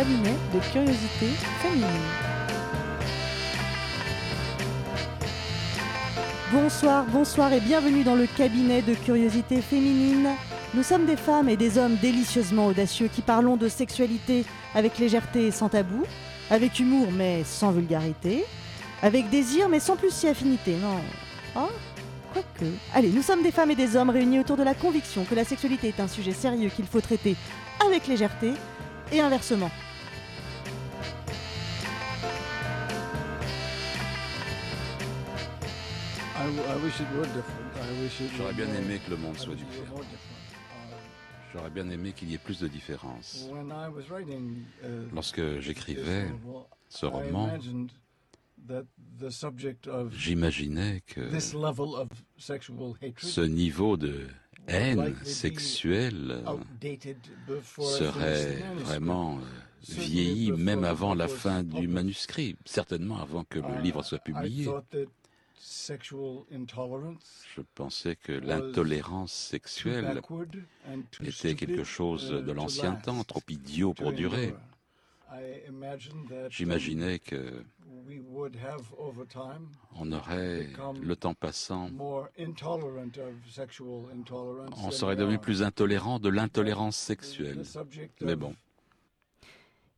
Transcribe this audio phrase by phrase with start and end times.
[0.00, 1.26] cabinet de curiosité
[1.60, 1.86] féminine.
[6.50, 10.30] Bonsoir, bonsoir et bienvenue dans le cabinet de curiosité féminine.
[10.72, 15.48] Nous sommes des femmes et des hommes délicieusement audacieux qui parlons de sexualité avec légèreté
[15.48, 16.04] et sans tabou,
[16.48, 18.46] avec humour mais sans vulgarité,
[19.02, 20.96] avec désir mais sans plus si affinité, non.
[21.56, 21.68] Oh,
[22.32, 22.72] quoique.
[22.94, 25.44] Allez, nous sommes des femmes et des hommes réunis autour de la conviction que la
[25.44, 27.36] sexualité est un sujet sérieux qu'il faut traiter
[27.84, 28.54] avec légèreté
[29.12, 29.70] et inversement.
[38.36, 40.00] J'aurais bien aimé que le monde soit différent.
[41.52, 43.48] J'aurais bien aimé qu'il y ait plus de différence.
[45.12, 46.28] Lorsque j'écrivais
[46.88, 47.58] ce roman,
[50.12, 54.28] j'imaginais que ce niveau de
[54.68, 56.42] haine sexuelle
[57.66, 59.42] serait vraiment euh,
[59.88, 64.68] vieilli même avant la fin du manuscrit, certainement avant que le livre soit publié.
[67.54, 70.22] Je pensais que l'intolérance sexuelle
[71.22, 74.54] était quelque chose de l'ancien temps, trop idiot pour durer.
[76.48, 77.62] J'imaginais que
[79.96, 80.68] on aurait,
[81.02, 81.90] le temps passant,
[84.76, 87.62] on serait devenu plus intolérant de l'intolérance sexuelle.
[88.20, 88.54] Mais bon.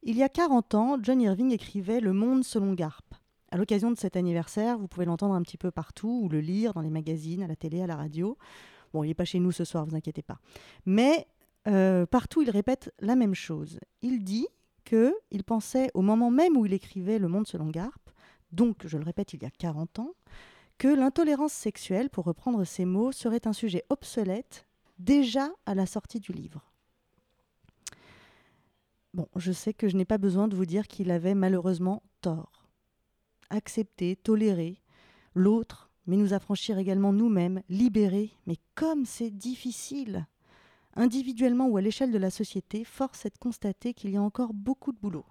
[0.02, 3.14] Il y a 40 ans, John Irving écrivait Le monde selon Garp.
[3.52, 6.72] À l'occasion de cet anniversaire, vous pouvez l'entendre un petit peu partout ou le lire
[6.72, 8.38] dans les magazines, à la télé, à la radio.
[8.94, 10.38] Bon, il n'est pas chez nous ce soir, vous inquiétez pas.
[10.86, 11.26] Mais
[11.68, 13.78] euh, partout, il répète la même chose.
[14.00, 14.48] Il dit
[14.86, 18.00] qu'il pensait, au moment même où il écrivait Le Monde selon Garp,
[18.52, 20.14] donc je le répète, il y a 40 ans,
[20.78, 24.66] que l'intolérance sexuelle, pour reprendre ces mots, serait un sujet obsolète
[24.98, 26.72] déjà à la sortie du livre.
[29.12, 32.61] Bon, je sais que je n'ai pas besoin de vous dire qu'il avait malheureusement tort.
[33.52, 34.80] Accepter, tolérer.
[35.34, 40.26] L'autre, mais nous affranchir également nous-mêmes, libérer, mais comme c'est difficile.
[40.94, 44.54] Individuellement ou à l'échelle de la société, force est de constater qu'il y a encore
[44.54, 45.26] beaucoup de boulot.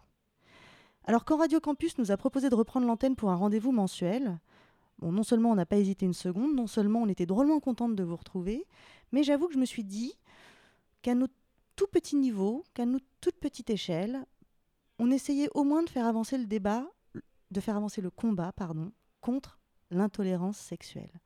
[1.05, 4.39] Alors quand Radio Campus nous a proposé de reprendre l'antenne pour un rendez-vous mensuel,
[5.01, 8.03] non seulement on n'a pas hésité une seconde, non seulement on était drôlement contente de
[8.03, 8.67] vous retrouver,
[9.11, 10.13] mais j'avoue que je me suis dit
[11.01, 11.33] qu'à notre
[11.75, 14.27] tout petit niveau, qu'à notre toute petite échelle,
[14.99, 16.85] on essayait au moins de faire avancer le débat,
[17.51, 18.91] de faire avancer le combat, pardon,
[19.21, 19.59] contre
[19.91, 21.21] l'intolérance sexuelle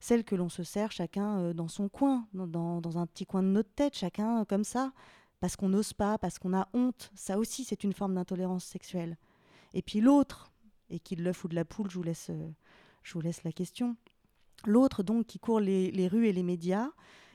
[0.00, 3.48] celle que l'on se sert chacun euh, dans son coin, dans, un petit coin de
[3.48, 4.92] notre tête, chacun euh, comme ça,
[5.38, 7.10] parce qu'on n'ose pas, parce qu'on a honte.
[7.14, 9.16] Ça aussi, c'est une forme d'intolérance sexuelle.
[9.74, 10.50] Et puis l'autre,
[10.88, 12.48] et qui de l'œuf ou de la poule, je vous laisse, euh,
[13.02, 13.96] je vous laisse la question.
[14.66, 16.90] L'autre, donc, qui court les, rues et les médias,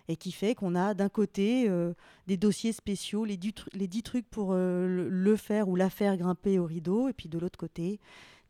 [0.07, 1.67] et qui fait qu'on a d'un côté
[2.27, 3.39] des dossiers spéciaux, les,
[3.73, 7.39] les dix trucs pour le, faire ou la faire grimper au rideau, et puis de
[7.39, 7.99] l'autre côté,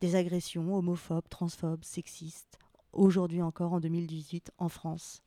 [0.00, 2.58] des agressions homophobes, transphobes, sexistes,
[2.92, 5.22] aujourd'hui encore en 2018 en France.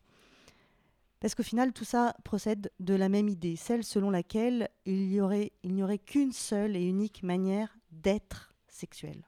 [1.20, 5.22] Parce qu'au final, tout ça procède de la même idée, celle selon laquelle il n'y
[5.22, 9.28] aurait, qu'une seule et unique manière d'être sexuel.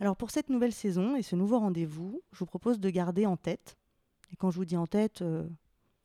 [0.00, 3.36] Alors pour cette nouvelle saison et ce nouveau rendez-vous, je vous propose de garder en
[3.36, 3.76] tête,
[4.32, 5.48] et quand je vous dis en tête, euh,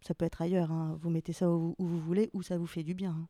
[0.02, 2.84] ça peut être ailleurs, hein, vous mettez ça où, vous voulez, où ça vous fait
[2.84, 3.12] du bien.
[3.12, 3.28] Hein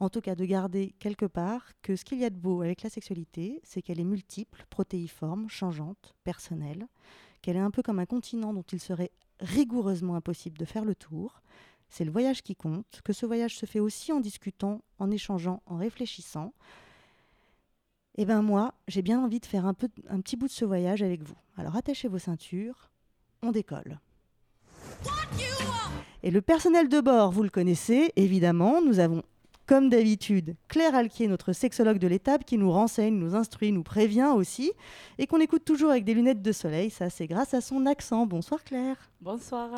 [0.00, 2.82] en tout cas de garder quelque part que ce qu'il y a de beau avec
[2.82, 6.86] la sexualité, c'est qu'elle est multiple, protéiforme, changeante, personnelle,
[7.42, 10.94] qu'elle est un peu comme un continent dont il serait rigoureusement impossible de faire le
[10.94, 11.42] tour.
[11.88, 15.62] C'est le voyage qui compte, que ce voyage se fait aussi en discutant, en échangeant,
[15.66, 16.52] en réfléchissant.
[18.16, 20.64] Eh bien moi, j'ai bien envie de faire un, peu, un petit bout de ce
[20.64, 21.36] voyage avec vous.
[21.56, 22.90] Alors attachez vos ceintures,
[23.42, 24.00] on décolle.
[26.22, 29.22] Et le personnel de bord, vous le connaissez, évidemment, nous avons
[29.66, 34.32] comme d'habitude, Claire Alquier, notre sexologue de l'étape, qui nous renseigne, nous instruit, nous prévient
[34.34, 34.72] aussi,
[35.18, 36.90] et qu'on écoute toujours avec des lunettes de soleil.
[36.90, 38.26] Ça, c'est grâce à son accent.
[38.26, 38.96] Bonsoir Claire.
[39.20, 39.70] Bonsoir.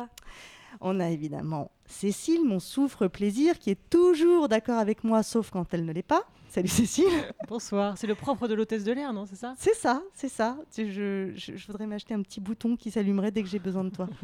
[0.81, 5.85] On a évidemment Cécile, mon souffre-plaisir, qui est toujours d'accord avec moi, sauf quand elle
[5.85, 6.23] ne l'est pas.
[6.49, 7.05] Salut Cécile.
[7.47, 7.97] Bonsoir.
[7.97, 9.53] C'est le propre de l'hôtesse de l'air, non C'est ça?
[9.57, 10.57] C'est ça, c'est ça.
[10.75, 11.31] Je,
[11.67, 14.07] voudrais m'acheter un petit bouton qui s'allumerait dès que j'ai besoin de toi.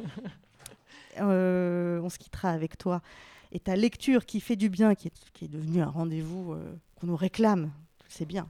[1.20, 3.00] Euh, on se quittera avec toi
[3.54, 7.16] et ta lecture qui fait du bien, qui est, devenue un rendez-vous euh, qu'on nous
[7.16, 7.72] réclame,
[8.10, 8.50] c'est bien.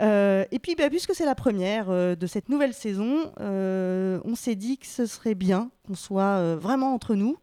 [0.00, 4.54] Euh, et puis, bah, puisque c'est la première euh, de cette nouvelle saison, on s'est
[4.54, 7.36] dit que ce serait bien qu'on soit vraiment entre nous,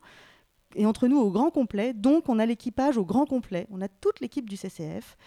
[0.75, 1.93] et entre nous au grand complet.
[1.93, 5.17] Donc, on a l'équipage au grand complet, on a toute l'équipe du CCF,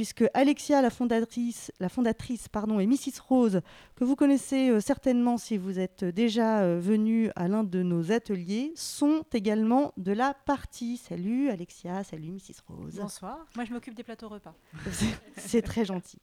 [0.00, 3.20] puisque Alexia, la fondatrice, la fondatrice pardon, et Mrs.
[3.28, 3.60] Rose,
[3.96, 8.10] que vous connaissez euh, certainement si vous êtes déjà euh, venu à l'un de nos
[8.10, 10.96] ateliers, sont également de la partie.
[10.96, 12.62] Salut Alexia, salut Mrs.
[12.66, 12.98] Rose.
[12.98, 14.54] Bonsoir, moi je m'occupe des plateaux repas.
[15.36, 16.16] C'est très gentil.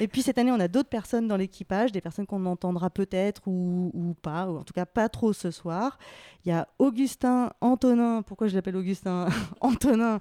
[0.00, 3.46] Et puis cette année, on a d'autres personnes dans l'équipage, des personnes qu'on entendra peut-être
[3.46, 6.00] ou, ou, pas, ou en tout cas pas trop ce soir.
[6.44, 9.28] Il y a Augustin Antonin, pourquoi je l'appelle Augustin
[9.60, 10.18] Antonin,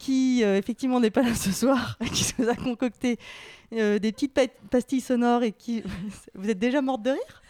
[0.00, 3.18] qui euh, effectivement n'est pas là ce soir, qui nous a concocté
[3.74, 4.36] euh, des petites
[4.70, 5.84] pastilles sonores et qui...
[6.34, 7.42] Vous êtes déjà morte de rire?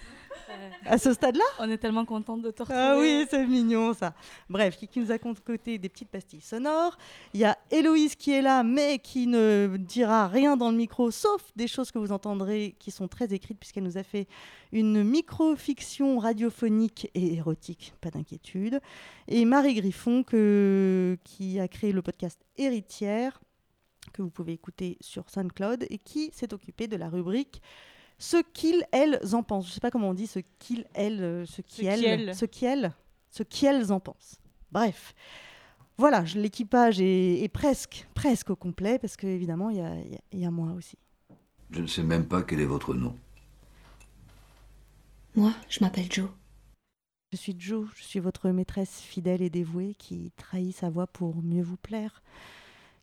[0.87, 2.81] À ce stade-là On est tellement contente de te retrouver.
[2.81, 4.15] Ah oui, c'est mignon ça.
[4.49, 6.97] Bref, qui, nous a concocté des petites pastilles sonores.
[7.35, 11.11] Il y a Héloïse qui est là, mais qui ne dira rien dans le micro,
[11.11, 14.27] sauf des choses que vous entendrez qui sont très écrites, puisqu'elle nous a fait
[14.73, 18.81] une micro-fiction radiophonique et érotique, pas d'inquiétude.
[19.29, 23.41] Et Marie Griffon, que, qui a créé le podcast Héritière,
[24.13, 27.63] que vous pouvez écouter sur SoundCloud, et qui s'est occupée de la rubrique
[28.21, 29.65] ce qu'ils, elles en pensent.
[29.65, 32.45] Je ne sais pas comment on dit ce qu'ils, elles, euh, ce qui, elles, ce
[32.45, 32.93] qui, elles,
[33.31, 34.39] ce qu'elles en pensent.
[34.71, 35.15] Bref.
[35.97, 39.95] Voilà, l'équipage est, presque, presque au complet parce qu'évidemment, il y a,
[40.33, 40.97] y a moi aussi.
[41.71, 43.17] Je ne sais même pas quel est votre nom.
[45.35, 46.29] Moi, je m'appelle Joe.
[47.33, 51.43] Je suis Joe, je suis votre maîtresse fidèle et dévouée qui trahit sa voix pour
[51.43, 52.23] mieux vous plaire,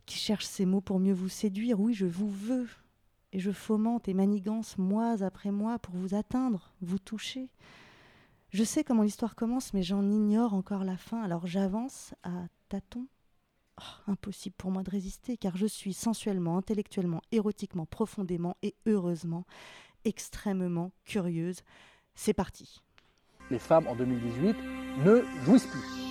[0.05, 1.79] qui cherche ses mots pour mieux vous séduire.
[1.79, 2.67] Oui, je vous veux,
[3.33, 7.49] et je fomente et manigance mois après mois pour vous atteindre, vous toucher.
[8.49, 13.07] Je sais comment l'histoire commence, mais j'en ignore encore la fin, alors j'avance à tâtons.
[13.79, 19.45] Oh, impossible pour moi de résister, car je suis sensuellement, intellectuellement, érotiquement, profondément et heureusement,
[20.05, 21.61] extrêmement curieuse.
[22.15, 22.81] C'est parti.
[23.51, 24.55] Les femmes en 2018
[25.05, 26.07] ne jouissent plus.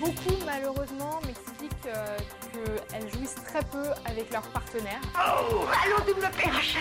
[0.00, 2.16] Beaucoup, malheureusement, m'expliquent euh,
[2.88, 5.00] qu'elles jouissent très peu avec leurs partenaires.
[5.14, 6.80] Oh, allons tu me le cher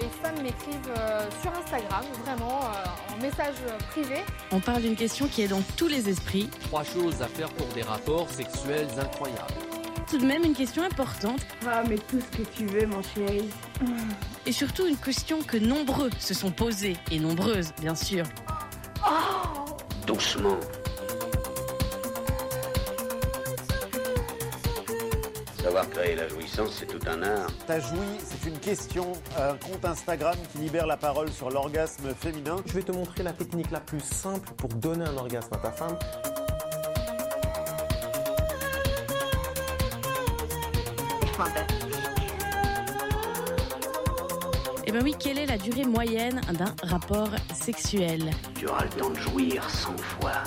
[0.00, 3.56] Les femmes m'écrivent euh, sur Instagram, vraiment, euh, en message
[3.90, 4.22] privé.
[4.50, 6.48] On parle d'une question qui est dans tous les esprits.
[6.64, 9.54] Trois choses à faire pour des rapports sexuels incroyables.
[10.10, 11.40] Tout de même une question importante.
[11.66, 13.48] Ah, mais tout ce que tu veux, mon chéri.
[14.46, 18.24] Et surtout une question que nombreux se sont posées, et nombreuses, bien sûr.
[19.06, 19.64] Oh
[20.06, 20.58] Doucement.
[25.64, 27.48] Savoir créer la jouissance, c'est tout un art.
[27.66, 29.14] T'as joui, c'est une question.
[29.38, 32.56] Un compte Instagram qui libère la parole sur l'orgasme féminin.
[32.66, 35.72] Je vais te montrer la technique la plus simple pour donner un orgasme à ta
[35.72, 35.98] femme.
[44.86, 48.30] Eh ben oui, quelle est la durée moyenne d'un rapport sexuel?
[48.54, 50.42] Tu auras le temps de jouir 100 fois.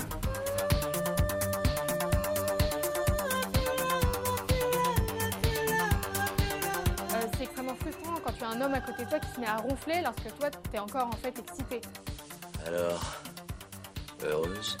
[8.48, 10.78] Un homme à côté de toi qui se met à ronfler lorsque toi, tu es
[10.78, 11.80] encore en fait excité.
[12.66, 13.00] Alors,
[14.24, 14.78] heureuse?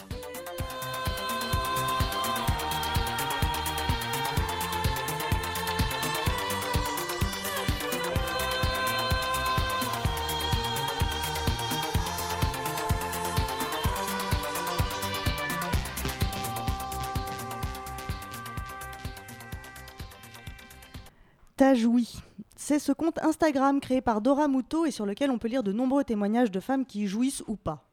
[21.56, 22.22] T'as joui.
[22.68, 25.72] C'est ce compte Instagram créé par Dora Muto et sur lequel on peut lire de
[25.72, 27.88] nombreux témoignages de femmes qui jouissent ou pas.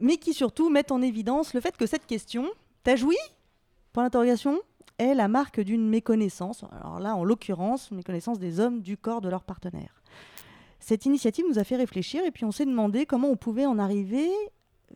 [0.00, 2.46] Mais qui surtout mettent en évidence le fait que cette question,
[2.82, 3.18] t'as joui?
[3.92, 4.58] Point d'interrogation
[4.96, 9.20] est la marque d'une méconnaissance, alors là en l'occurrence, une méconnaissance des hommes du corps
[9.20, 10.02] de leur partenaire.
[10.80, 13.78] Cette initiative nous a fait réfléchir et puis on s'est demandé comment on pouvait en
[13.78, 14.30] arriver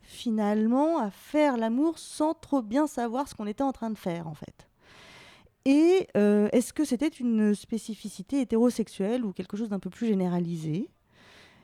[0.01, 4.27] finalement à faire l'amour sans trop bien savoir ce qu'on était en train de faire
[4.27, 4.68] en fait.
[5.69, 10.89] Et euh, est-ce que c'était une spécificité hétérosexuelle ou quelque chose d'un peu plus généralisé?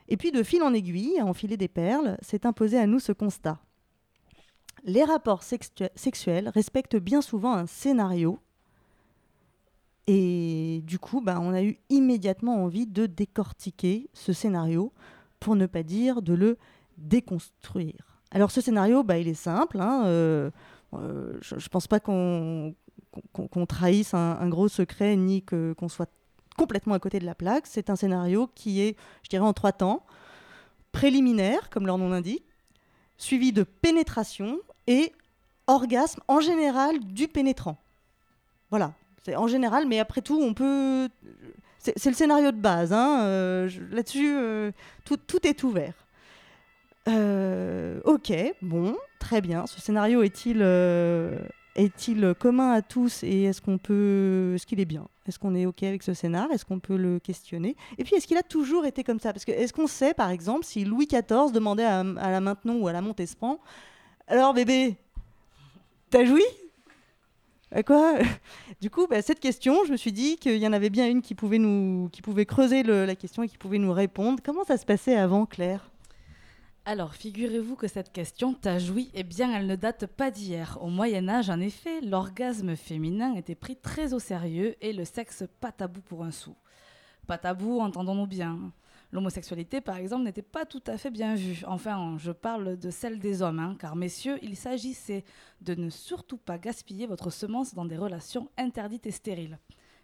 [0.09, 3.13] Et puis de fil en aiguille, à enfiler des perles, s'est imposé à nous ce
[3.13, 3.59] constat.
[4.83, 8.37] Les rapports sexuels respectent bien souvent un scénario.
[10.05, 14.93] Et du coup, bah, on a eu immédiatement envie de décortiquer ce scénario,
[15.39, 16.59] pour ne pas dire de le
[16.99, 18.21] déconstruire.
[18.29, 19.79] Alors ce scénario, bah, il est simple.
[19.79, 20.51] Hein, euh,
[20.93, 22.75] euh, je ne pense pas qu'on
[23.33, 26.09] qu'on trahisse un, gros secret ni qu'on soit
[26.57, 27.67] complètement à côté de la plaque.
[27.67, 30.05] C'est un scénario qui est, je dirais, en trois temps.
[30.91, 32.45] Préliminaire, comme leur nom l'indique,
[33.17, 35.13] suivi de pénétration et
[35.67, 37.77] orgasme, en général, du pénétrant.
[38.69, 38.93] Voilà,
[39.23, 41.09] c'est en général, mais après tout, on peut...
[41.79, 42.93] C'est le scénario de base.
[42.93, 44.71] Hein, euh, là-dessus, euh,
[45.03, 45.93] tout, est ouvert.
[47.07, 49.67] Euh, ok, bon, très bien.
[49.67, 50.63] Ce scénario est-il
[51.75, 55.07] est-il commun à tous et est-ce qu'on peut, est-ce qu'il est bien?
[55.27, 56.51] Est-ce qu'on est ok avec ce scénar?
[56.51, 57.75] Est-ce qu'on peut le questionner?
[57.97, 59.33] Et puis est-ce qu'il a toujours été comme ça?
[59.33, 62.87] Parce que est-ce qu'on sait, par exemple, si Louis XIV demandait à, la Maintenon ou
[62.87, 63.59] à la Montespan,
[64.27, 64.95] alors bébé,
[66.09, 66.43] t'as joui?
[67.85, 68.19] Quoi
[68.79, 71.21] Du coup, bah, cette question, je me suis dit qu'il y en avait bien une
[71.21, 74.39] qui pouvait nous, qui pouvait creuser la question et qui pouvait nous répondre.
[74.43, 75.91] Comment ça se passait avant, Claire?
[76.87, 80.77] Alors, figurez-vous que cette question, t'as joui, eh bien, elle ne date pas d'hier.
[80.81, 85.45] Au Moyen Âge, en effet, l'orgasme féminin était pris très au sérieux et le sexe
[85.59, 86.55] pas tabou pour un sou.
[87.25, 88.71] Pas tabou, entendons-nous bien.
[89.11, 91.63] L'homosexualité, par exemple, n'était pas tout à fait bien vue.
[91.65, 95.25] Enfin, je parle de celle des hommes, hein, car messieurs, il s'agissait
[95.61, 99.57] de ne surtout pas gaspiller votre semence dans des relations interdites et stériles.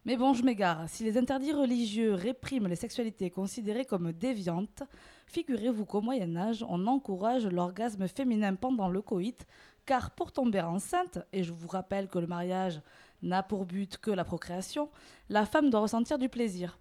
[0.04, 0.90] Mais bon, je m'égare.
[0.90, 4.82] Si les interdits religieux répriment les sexualités considérées comme déviantes,
[5.28, 9.46] figurez-vous qu'au Moyen Âge, on encourage l'orgasme féminin pendant le coït,
[9.86, 12.82] car pour tomber enceinte, et je vous rappelle que le mariage
[13.22, 14.90] n'a pour but que la procréation,
[15.30, 16.80] la femme doit ressentir du plaisir.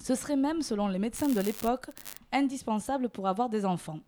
[0.00, 1.86] Ce serait même, selon les médecins de l'époque,
[2.32, 4.00] indispensable pour avoir des enfants.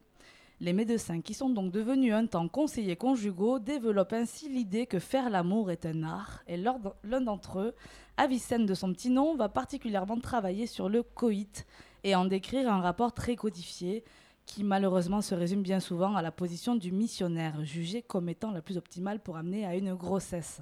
[0.60, 5.30] Les médecins, qui sont donc devenus un temps conseillers conjugaux, développent ainsi l'idée que faire
[5.30, 7.74] l'amour est un art, et l'un d'entre eux,
[8.16, 11.64] Avicenne de son petit nom, va particulièrement travailler sur le coït
[12.02, 14.02] et en décrire un rapport très codifié
[14.44, 18.60] qui malheureusement se résume bien souvent à la position du missionnaire, jugé comme étant la
[18.60, 20.60] plus optimale pour amener à une grossesse.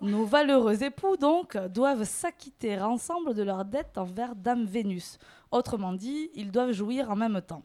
[0.00, 5.18] Nos valeureux époux, donc, doivent s'acquitter ensemble de leur dette envers Dame Vénus.
[5.50, 7.64] Autrement dit, ils doivent jouir en même temps.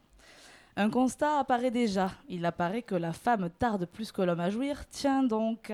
[0.75, 2.11] Un constat apparaît déjà.
[2.27, 4.87] Il apparaît que la femme tarde plus que l'homme à jouir.
[4.89, 5.71] Tiens donc.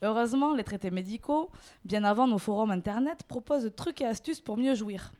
[0.00, 1.50] Heureusement, les traités médicaux,
[1.84, 5.12] bien avant nos forums internet, proposent trucs et astuces pour mieux jouir.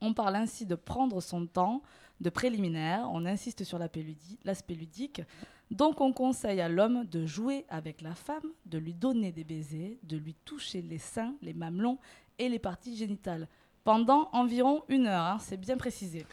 [0.00, 1.82] On parle ainsi de prendre son temps,
[2.22, 5.22] de préliminaire, on insiste sur l'aspect ludique.
[5.70, 9.98] Donc on conseille à l'homme de jouer avec la femme, de lui donner des baisers,
[10.04, 11.98] de lui toucher les seins, les mamelons
[12.38, 13.46] et les parties génitales.
[13.84, 16.24] Pendant environ une heure, hein, c'est bien précisé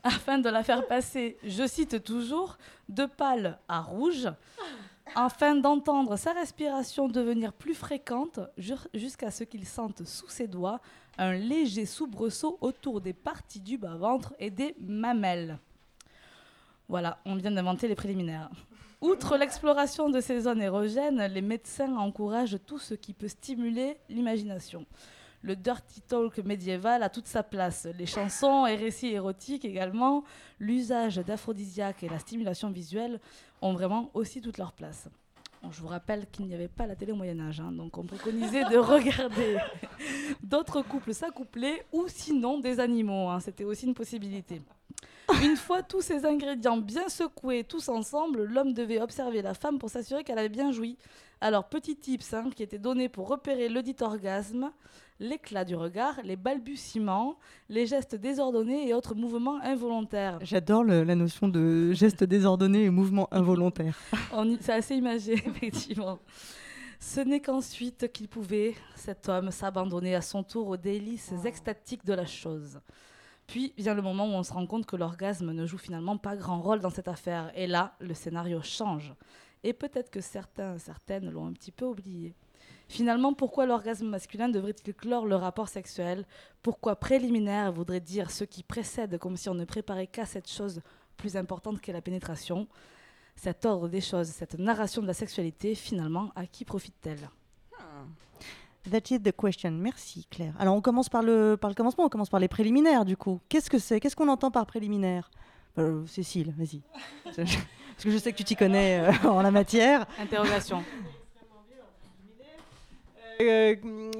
[0.04, 4.28] afin de la faire passer, je cite toujours, de pâle à rouge,
[5.14, 8.40] afin d'entendre sa respiration devenir plus fréquente
[8.94, 10.80] jusqu'à ce qu'il sente sous ses doigts
[11.18, 15.58] un léger soubresaut autour des parties du bas-ventre et des mamelles.
[16.88, 18.50] Voilà, on vient d'inventer les préliminaires.
[19.00, 24.86] Outre l'exploration de ces zones érogènes, les médecins encouragent tout ce qui peut stimuler l'imagination
[25.42, 27.86] le dirty talk médiéval a toute sa place.
[27.96, 30.24] Les chansons et récits érotiques également,
[30.58, 33.20] l'usage d'aphrodisiaques et la stimulation visuelle
[33.62, 35.08] ont vraiment aussi toute leur place.
[35.70, 38.04] je vous rappelle qu'il n'y avait pas la télé au Moyen Âge, hein, donc on
[38.04, 39.58] préconisait de regarder
[40.42, 43.28] d'autres couples s'accoupler ou sinon des animaux.
[43.28, 44.60] Hein, c'était aussi une possibilité.
[45.42, 49.90] Une fois tous ces ingrédients bien secoués, tous ensemble, l'homme devait observer la femme pour
[49.90, 50.96] s'assurer qu'elle avait bien joui.
[51.40, 54.72] Alors, petit tips qui était donné pour repérer le orgasme
[55.20, 60.38] l'éclat du regard, les balbutiements, les gestes désordonnés et autres mouvements involontaires.
[60.42, 63.98] J'adore la notion de gestes désordonnés et mouvements involontaires.
[64.60, 66.18] C'est assez imagé, effectivement.
[67.00, 72.12] Ce n'est qu'ensuite qu'il pouvait, cet homme, s'abandonner à son tour aux délices extatiques de
[72.12, 72.80] la chose.
[73.46, 76.36] Puis vient le moment où on se rend compte que l'orgasme ne joue finalement pas
[76.36, 77.50] grand rôle dans cette affaire.
[77.54, 79.14] Et là, le scénario change.
[79.62, 82.34] Et peut-être que certains, certaines l'ont un petit peu oublié.
[82.88, 86.24] Finalement, pourquoi l'orgasme masculin devrait-il clore le rapport sexuel?
[86.62, 90.80] Pourquoi préliminaire voudrait dire ce qui précède, comme si on ne préparait qu'à cette chose
[91.18, 92.66] plus importante qu'est la pénétration?
[93.36, 97.28] Cet ordre des choses, cette narration de la sexualité, finalement, à qui profite-t-elle?
[98.90, 99.72] That is the question.
[99.72, 100.54] Merci Claire.
[100.58, 103.38] Alors on commence par le, par le commencement, on commence par les préliminaires du coup.
[103.48, 104.00] Qu'est-ce que c'est?
[104.00, 105.30] Qu'est-ce qu'on entend par préliminaire?
[105.76, 106.80] Euh, Cécile, vas-y.
[107.24, 110.06] Parce que je sais que tu t'y connais euh, en la matière.
[110.18, 110.82] Interrogation.
[113.40, 113.76] Euh,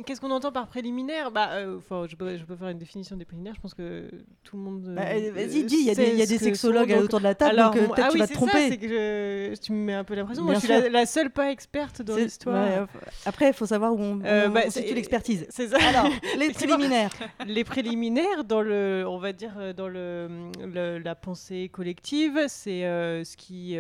[0.07, 1.31] qu'est-ce qu'on entend par préliminaire?
[1.31, 3.55] Bah, euh, je, peux, je, peux, faire une définition des préliminaires.
[3.57, 4.09] Je pense que
[4.45, 4.83] tout le monde.
[4.95, 5.03] Bah,
[5.35, 5.77] Vas-y, dis.
[5.81, 8.07] Il y a des, y a des sexologues autour de la table, alors, donc peut-être
[8.07, 8.71] ah tu oui, vas te tromper.
[8.71, 10.45] Ça, que je, tu me mets un peu la pression.
[10.45, 12.87] Moi, je suis la, seule pas experte dans l'histoire.
[13.27, 15.47] après, il faut savoir où on, euh, bah, situe l'expertise.
[15.51, 15.79] C'est ça.
[15.89, 17.13] Alors, les préliminaires.
[17.47, 20.29] les préliminaires, dans le, on va dire, dans le,
[20.65, 23.77] le la pensée collective, c'est ce qui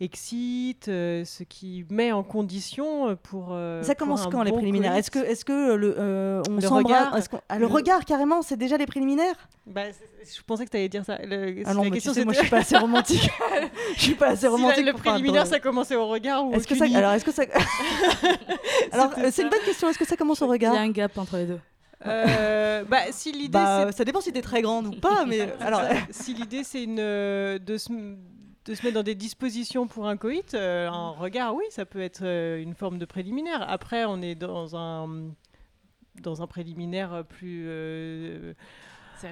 [0.00, 3.48] excite, euh, ce qui met en condition euh, pour.
[3.50, 4.94] Euh, ça commence quand les préliminaires?
[4.94, 7.16] Est-ce que, est-ce que le, on le regard,
[7.48, 9.48] ah, le, regard carrément, c'est déjà les préliminaires?
[9.66, 9.82] Bah,
[10.24, 11.18] Je pensais que tu allais dire ça.
[11.24, 13.28] Le, ah non, question, moi je suis pas assez romantique.
[13.96, 14.86] je suis pas assez romantique.
[14.86, 17.42] le préliminaire, ça commençait au regard ou est-ce que ça, Alors, est-ce que ça
[18.92, 19.88] Alors, c'est une bonne question.
[19.88, 21.60] Est-ce que ça commence au regard Il y a un gap entre les deux.
[22.04, 25.82] bah, si l'idée, bah, ça dépend si tu es très grande ou pas, mais alors
[26.10, 27.76] si l'idée c'est une de
[28.68, 32.00] de se mettre dans des dispositions pour un coït, euh, un regard, oui, ça peut
[32.00, 33.64] être euh, une forme de préliminaire.
[33.68, 35.30] Après, on est dans un,
[36.20, 38.52] dans un préliminaire plus euh,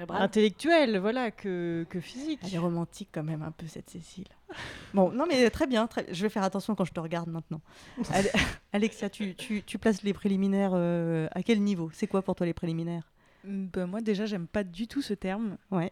[0.09, 2.39] intellectuel, voilà, que, que physique.
[2.43, 4.27] Elle est romantique quand même un peu cette Cécile.
[4.93, 6.05] bon, non mais très bien, très...
[6.11, 7.61] je vais faire attention quand je te regarde maintenant.
[8.73, 11.91] Alexia, tu, tu, tu, places les préliminaires à quel niveau?
[11.93, 13.11] C'est quoi pour toi les préliminaires?
[13.43, 15.57] Ben, moi déjà j'aime pas du tout ce terme.
[15.71, 15.91] Ouais.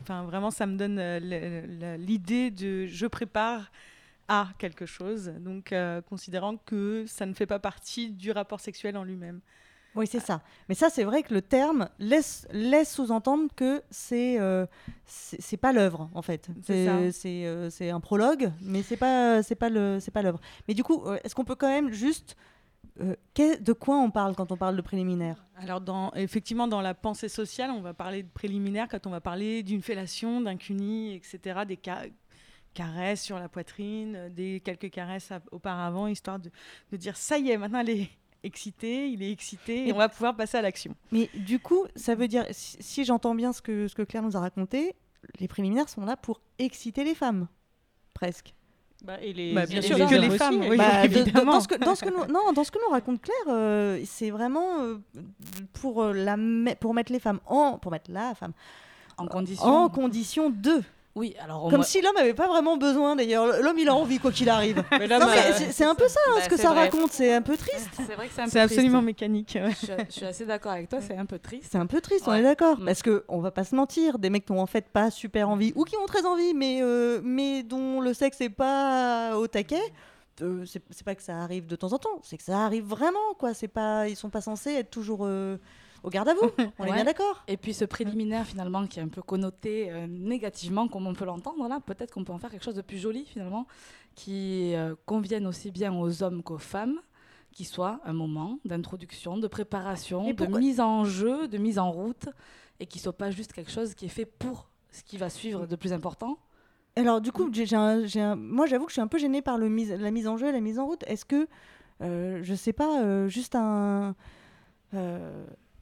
[0.00, 1.00] Enfin vraiment ça me donne
[1.96, 3.70] l'idée de je prépare
[4.28, 5.74] à quelque chose, donc
[6.08, 9.40] considérant que ça ne fait pas partie du rapport sexuel en lui-même.
[9.96, 10.42] Oui, c'est ça.
[10.68, 14.66] Mais ça, c'est vrai que le terme laisse, laisse sous-entendre que c'est euh,
[15.06, 16.48] c'est pas l'œuvre, en fait.
[16.62, 20.40] C'est un prologue, mais c'est pas, pas l'œuvre.
[20.68, 22.36] Mais du coup, est-ce qu'on peut quand même juste
[23.00, 25.44] euh, de quoi on parle quand on parle de préliminaire?
[25.56, 29.20] Alors, dans, effectivement, dans la pensée sociale, on va parler de préliminaire quand on va
[29.20, 31.78] parler d'une fellation, d'un cuni, etc., des
[32.74, 36.50] caresses sur la poitrine, des quelques caresses auparavant, histoire de,
[36.96, 38.10] dire ça y est, maintenant elle est
[38.42, 40.94] excitée, il est excité, et, on va pouvoir passer à l'action.
[41.10, 44.36] Mais du coup, ça veut dire, si, j'entends bien ce que, ce que Claire nous
[44.36, 44.94] a raconté,
[45.40, 47.48] les préliminaires sont là pour exciter les femmes,
[48.14, 48.55] presque.
[49.04, 51.52] Bah, et les, bah, bien sûr que les femmes, oui, bah, évidemment.
[51.52, 54.00] dans, ce que, dans, ce que nous, non, dans ce que nous raconte Claire, euh,
[54.04, 54.96] c'est vraiment euh,
[55.74, 56.36] pour, euh, la
[56.76, 58.52] pour mettre les femmes en, pour mettre la femme
[59.18, 60.82] en condition, en condition de
[61.16, 63.46] oui, alors comme si l'homme n'avait pas vraiment besoin d'ailleurs.
[63.62, 64.84] L'homme il a envie quoi qu'il arrive.
[65.70, 67.10] c'est un peu ça hein, ce que ça raconte.
[67.10, 67.88] C'est un peu triste.
[67.96, 69.58] C'est vrai que c'est un peu absolument mécanique.
[69.80, 71.00] Je, suis assez d'accord avec toi.
[71.00, 71.68] C'est un peu triste.
[71.72, 72.24] C'est un peu triste.
[72.26, 72.76] On est d'accord.
[72.84, 74.18] Parce que on va pas se mentir.
[74.18, 76.80] Des mecs qui ont en fait pas super envie ou qui ont très envie, mais
[76.82, 79.80] euh, mais dont le sexe est pas au taquet.
[80.42, 82.20] Euh, c'est pas que ça arrive de temps en temps.
[82.24, 83.54] C'est que ça arrive vraiment quoi.
[83.54, 85.56] C'est pas ils sont pas censés être toujours euh,
[86.06, 86.50] au garde à vous.
[86.78, 87.42] On est bien d'accord.
[87.48, 91.24] Et puis ce préliminaire finalement qui est un peu connoté euh, négativement, comme on peut
[91.24, 93.66] l'entendre là, peut-être qu'on peut en faire quelque chose de plus joli finalement,
[94.14, 97.00] qui euh, convienne aussi bien aux hommes qu'aux femmes,
[97.50, 102.28] qui soit un moment d'introduction, de préparation, de mise en jeu, de mise en route,
[102.78, 105.66] et qui soit pas juste quelque chose qui est fait pour ce qui va suivre
[105.66, 106.38] de plus important.
[106.94, 107.66] Alors du coup, j'ai
[108.36, 110.48] moi j'avoue que je suis un peu gênée par le mise, la mise en jeu
[110.48, 111.02] et la mise en route.
[111.08, 111.48] Est-ce que,
[112.00, 114.14] euh, je sais pas, juste un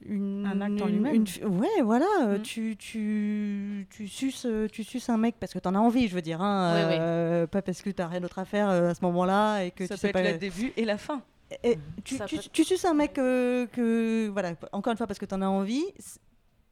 [0.02, 1.24] une, un acte en lui-même.
[1.44, 2.42] Ouais, voilà, euh, mm.
[2.42, 6.08] tu, tu, tu, suces, euh, tu suces un mec parce que tu en as envie,
[6.08, 6.42] je veux dire.
[6.42, 9.64] Hein, euh, Pas parce que tu n'as rien d'autre à faire à ce moment-là.
[9.64, 10.32] et que Ça tu peut sais être pas...
[10.32, 11.22] le début et la fin.
[11.62, 15.34] Et, tu, tu, tu, suces un mec que, voilà, encore une fois, parce que tu
[15.34, 15.84] en as envie.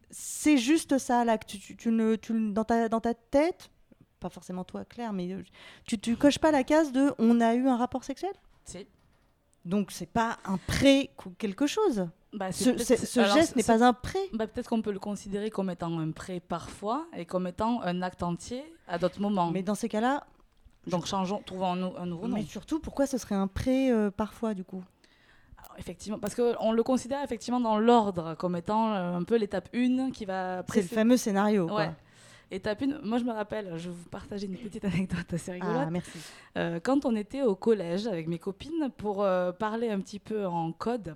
[0.09, 1.49] C'est juste ça, l'acte.
[1.49, 3.71] Tu, tu, ne, tu, dans, ta, dans ta tête,
[4.19, 5.37] pas forcément toi, Claire, mais
[5.85, 8.33] tu, tu coches pas la case de on a eu un rapport sexuel?
[8.65, 8.85] Si.
[9.65, 12.07] Donc c'est pas un pré quelque chose.
[12.33, 14.19] Bah, ce, geste n'est pas un prêt.
[14.33, 18.01] Bah, Peut-être qu'on peut le considérer comme étant un prêt parfois et comme étant un
[18.01, 19.51] acte entier à d'autres moments.
[19.51, 20.25] Mais dans ces cas-là.
[20.87, 22.35] Donc changeons, trouvons un, un nouveau nom.
[22.35, 24.83] Mais surtout, pourquoi ce serait un prêt euh, parfois du coup?
[25.57, 29.69] Alors, Effectivement, parce qu'on le considère effectivement dans l'ordre comme étant euh, un peu l'étape
[29.73, 30.63] 1 qui va.
[30.67, 31.67] C'est le fameux scénario.
[31.67, 31.77] Quoi.
[31.77, 31.91] Ouais.
[32.51, 35.85] Étape 1, moi je me rappelle, je vais vous partager une petite anecdote assez rigolote.
[35.87, 36.19] Ah, merci.
[36.57, 39.25] Euh, quand on était au collège avec mes copines pour
[39.59, 41.15] parler un petit peu en code,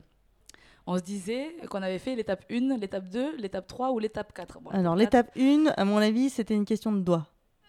[0.87, 4.59] on se disait qu'on avait fait l'étape 1, l'étape 2, l'étape 3 ou l'étape 4.
[4.71, 7.27] Alors l'étape 1, à mon avis, c'était une question de doigts.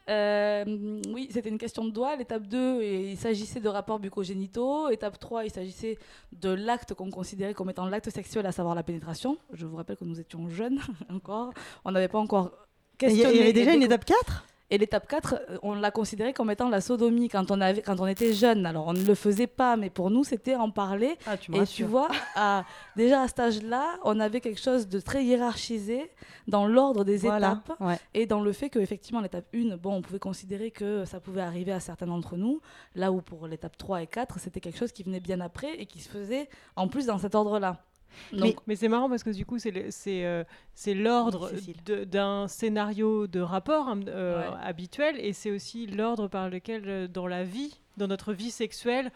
[0.09, 0.65] Euh,
[1.13, 2.17] oui, c'était une question de doigts.
[2.17, 4.89] L'étape 2, il s'agissait de rapports bucogénitaux.
[4.89, 5.99] Étape 3, il s'agissait
[6.33, 9.37] de l'acte qu'on considérait comme étant l'acte sexuel, à savoir la pénétration.
[9.53, 10.79] Je vous rappelle que nous étions jeunes
[11.13, 11.53] encore.
[11.85, 12.53] On n'avait pas encore
[12.97, 13.35] questionné.
[13.35, 16.51] Il y avait déjà une étape 4 et l'étape 4, euh, on l'a considérée comme
[16.51, 18.67] étant la sodomie quand on, avait, quand on était jeune.
[18.67, 21.17] Alors, on ne le faisait pas, mais pour nous, c'était en parler.
[21.27, 22.65] Ah, tu et tu vois, à,
[22.97, 26.11] déjà à cet âge-là, on avait quelque chose de très hiérarchisé
[26.47, 27.73] dans l'ordre des étapes.
[28.15, 31.73] et dans le fait qu'effectivement, l'étape 1, bon, on pouvait considérer que ça pouvait arriver
[31.73, 32.61] à certains d'entre nous,
[32.95, 35.87] là où pour l'étape 3 et 4, c'était quelque chose qui venait bien après et
[35.87, 37.83] qui se faisait en plus dans cet ordre-là
[38.67, 39.73] mais, c'est marrant parce que du coup, c'est
[40.25, 40.45] euh,
[40.87, 41.51] l'ordre
[42.05, 47.27] d'un scénario de rapport hein, euh, habituel et c'est aussi l'ordre par lequel, euh, dans
[47.27, 49.11] la vie, dans notre vie sexuelle,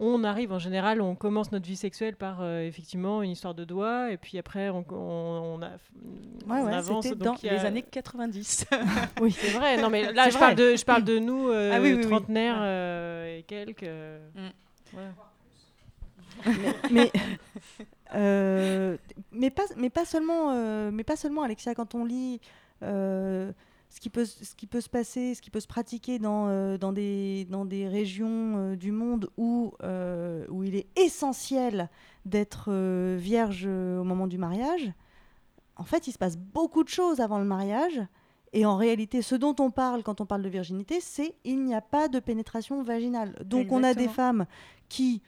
[0.00, 4.12] on arrive en général, on commence notre vie sexuelle par effectivement une histoire de doigts
[4.12, 5.70] et puis après on, on, a,
[6.46, 7.10] ouais, avance.
[7.16, 8.66] dans les années 90.
[9.20, 9.76] oui, c'est vrai.
[9.82, 12.62] Non, mais là, je parle, de, je parle de nous, ah trentenaires
[13.26, 13.90] et quelques.
[14.36, 14.98] Mm.
[16.92, 17.10] mais,
[18.14, 18.96] euh,
[19.32, 22.40] mais, pas, mais, pas seulement, euh, mais pas seulement, Alexia, quand on lit
[22.82, 23.52] euh,
[23.90, 26.92] ce, qui peut, ce qui peut se passer, ce qui peut se pratiquer dans, dans,
[26.92, 29.72] des, dans des régions du monde où,
[30.48, 31.88] où il est essentiel
[32.24, 32.72] d'être
[33.16, 34.92] vierge au moment du mariage,
[35.76, 38.02] en fait, il se passe beaucoup de choses avant le mariage
[38.52, 41.74] Et en réalité, ce dont on parle quand on parle de virginité, c'est il n'y
[41.74, 43.34] a pas de pénétration vaginale.
[43.44, 44.46] Donc on a des femmes
[44.88, 45.22] qui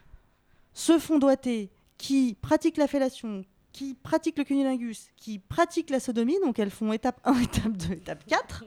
[0.73, 6.39] se font doiter, qui pratiquent la fellation, qui pratiquent le cunnilingus, qui pratiquent la sodomie,
[6.43, 8.65] donc elles font étape 1, étape 2, étape 4.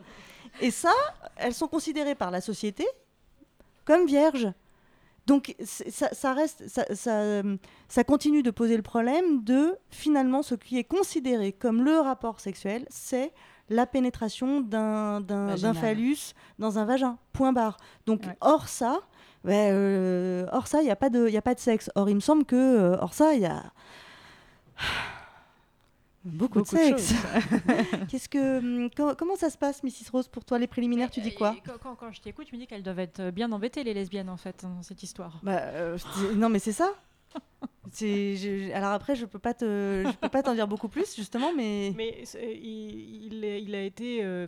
[0.61, 0.93] Et ça,
[1.37, 2.85] elles sont considérées par la société
[3.85, 4.51] comme vierges.
[5.25, 6.85] Donc ça, reste, ça,
[7.87, 12.39] ça, continue de poser le problème de finalement ce qui est considéré comme le rapport
[12.39, 13.31] sexuel, c'est
[13.69, 17.17] la pénétration d'un phallus dans un vagin.
[17.31, 17.77] Point barre.
[18.05, 18.99] Donc hors ça,
[19.43, 21.89] ben, euh, hors ça, il n'y a, pas de, a pas de sexe.
[21.95, 23.63] Or il me semble que euh, hors ça, il y a
[26.25, 27.13] Beaucoup, de sexe.
[28.09, 30.09] Qu'est-ce que, hum, comment ça se passe, Mrs.
[30.09, 32.65] Rose, pour toi, les préliminaires Tu dis quoi quand, quand, je t'écoute, je me dis
[32.65, 35.41] qu'elles doivent être bien embêtées, les lesbiennes, en fait, dans cette histoire.
[35.43, 35.97] Bah, euh,
[36.35, 36.93] non, mais c'est ça.
[38.73, 41.93] Alors après, je peux pas te, je peux pas t'en dire beaucoup plus justement, mais.
[41.95, 42.23] Mais
[42.61, 44.47] il, il, a été, euh,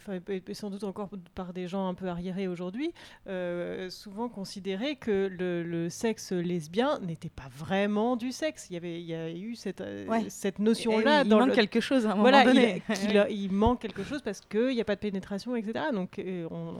[0.53, 2.91] sans doute encore par des gens un peu arriérés aujourd'hui,
[3.27, 8.67] euh, souvent considéré que le, sexe lesbien n'était pas vraiment du sexe.
[8.69, 11.23] Il y avait, il y a eu cette, euh, cette notion-là.
[11.23, 12.81] il manque quelque chose à un moment donné.
[13.29, 15.85] Il, manque quelque chose parce qu'il n'y a pas de pénétration, etc.
[15.93, 16.73] Donc on,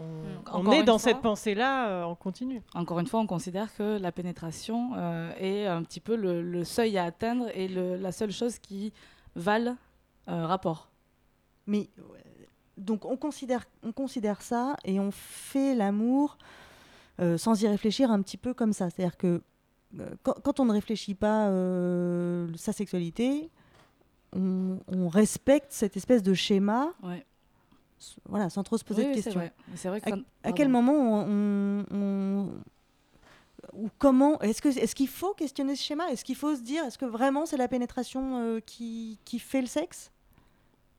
[0.51, 2.61] on, est dans cette pensée-là en continu.
[2.73, 4.91] Encore une fois, on considère que la pénétration
[5.39, 8.93] est un petit peu le le seuil à atteindre et la seule chose qui
[9.35, 9.77] valent
[10.27, 10.89] euh, rapport.
[11.67, 11.89] Mais
[12.77, 16.37] donc on considère, on considère ça et on fait l'amour
[17.21, 18.89] euh, sans y réfléchir un petit peu comme ça.
[18.89, 19.41] C'est-à-dire que
[19.99, 21.49] euh, quand, on ne réfléchit pas
[22.57, 23.49] sa sexualité,
[24.33, 26.93] on, respecte cette espèce de schéma.
[28.27, 29.39] Voilà, sans trop se poser de questions.
[29.83, 30.01] Vrai.
[30.43, 32.49] à, quel moment on,
[33.75, 36.09] ou comment Est-ce est-ce qu'il faut questionner ce schéma?
[36.09, 39.61] Est-ce qu'il faut se dire est-ce que vraiment c'est la pénétration euh, qui, qui fait
[39.61, 40.11] le sexe?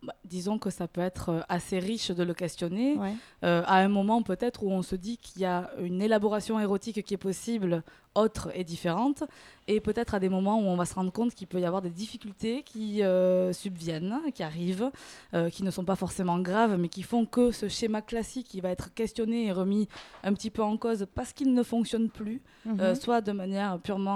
[0.03, 2.97] Bah, disons que ça peut être euh, assez riche de le questionner.
[3.45, 7.03] Euh, à un moment peut-être où on se dit qu'il y a une élaboration érotique
[7.03, 7.83] qui est possible
[8.17, 9.25] autre et différente,
[9.69, 11.83] et peut-être à des moments où on va se rendre compte qu'il peut y avoir
[11.83, 14.91] des difficultés qui euh, subviennent, qui arrivent,
[15.35, 18.61] euh, qui ne sont pas forcément graves, mais qui font que ce schéma classique qui
[18.61, 19.89] va être questionné et remis
[20.23, 22.95] un petit peu en cause parce qu'il ne fonctionne plus, euh, mhm.
[22.95, 24.07] soit de manière purement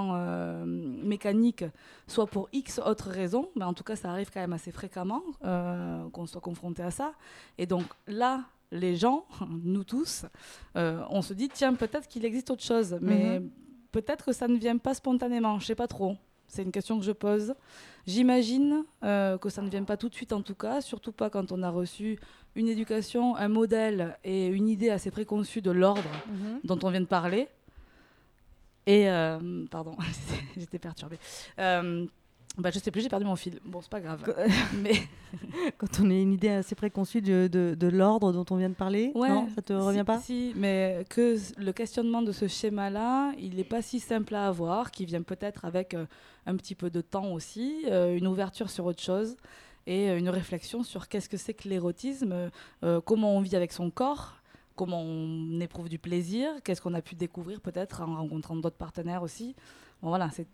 [0.65, 1.65] mécanique,
[2.07, 5.21] soit pour X autres raisons, mais en tout cas ça arrive quand même assez fréquemment
[6.11, 7.13] qu'on soit confronté à ça.
[7.57, 9.25] Et donc là, les gens,
[9.63, 10.25] nous tous,
[10.75, 13.49] on se dit tiens peut-être qu'il existe autre chose, mais mhm
[13.91, 16.17] peut-être que ça ne vient pas spontanément, je sais pas trop.
[16.47, 17.53] C'est une question que je pose.
[18.05, 21.29] J'imagine euh, que ça ne vient pas tout de suite en tout cas, surtout pas
[21.29, 22.19] quand on a reçu
[22.55, 26.59] une éducation, un modèle et une idée assez préconçue de l'ordre mhm.
[26.65, 27.47] dont on vient de parler.
[28.85, 29.95] Et, euh, pardon,
[30.57, 31.19] j'étais perturbée.
[31.59, 32.05] Euh,
[32.57, 33.59] bah, je sais plus, j'ai perdu mon fil.
[33.65, 34.23] Bon, c'est pas grave.
[34.81, 34.93] mais
[35.77, 39.11] quand on a une idée assez préconçue de, de, l'ordre dont on vient de parler,
[39.15, 43.63] non, ça te revient pas Si, mais que le questionnement de ce schéma-là, il n'est
[43.63, 46.05] pas si simple à avoir, qui vient peut-être avec euh,
[46.45, 49.37] un petit peu de temps aussi, euh, une ouverture sur autre chose
[49.87, 52.51] et euh, une réflexion sur qu'est-ce que c'est que l'érotisme,
[53.05, 54.37] comment on vit avec son corps
[54.73, 59.21] comment on éprouve du plaisir, qu'est-ce qu'on a pu découvrir peut-être en rencontrant d'autres partenaires
[59.21, 59.53] aussi
[60.09, 60.47] voilà, c'est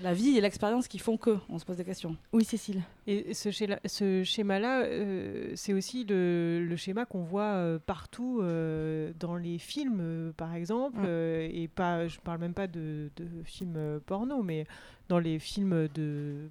[0.00, 2.16] la vie et l'expérience qui font que on se pose des questions.
[2.32, 2.82] Oui, Cécile.
[3.06, 3.50] Et ce,
[3.84, 10.32] ce schéma-là, euh, c'est aussi le, schéma qu'on voit euh, partout euh, dans les films,
[10.36, 13.10] par exemple, et pas, je parle même pas de,
[13.44, 14.66] films porno, mais
[15.08, 16.48] dans les films de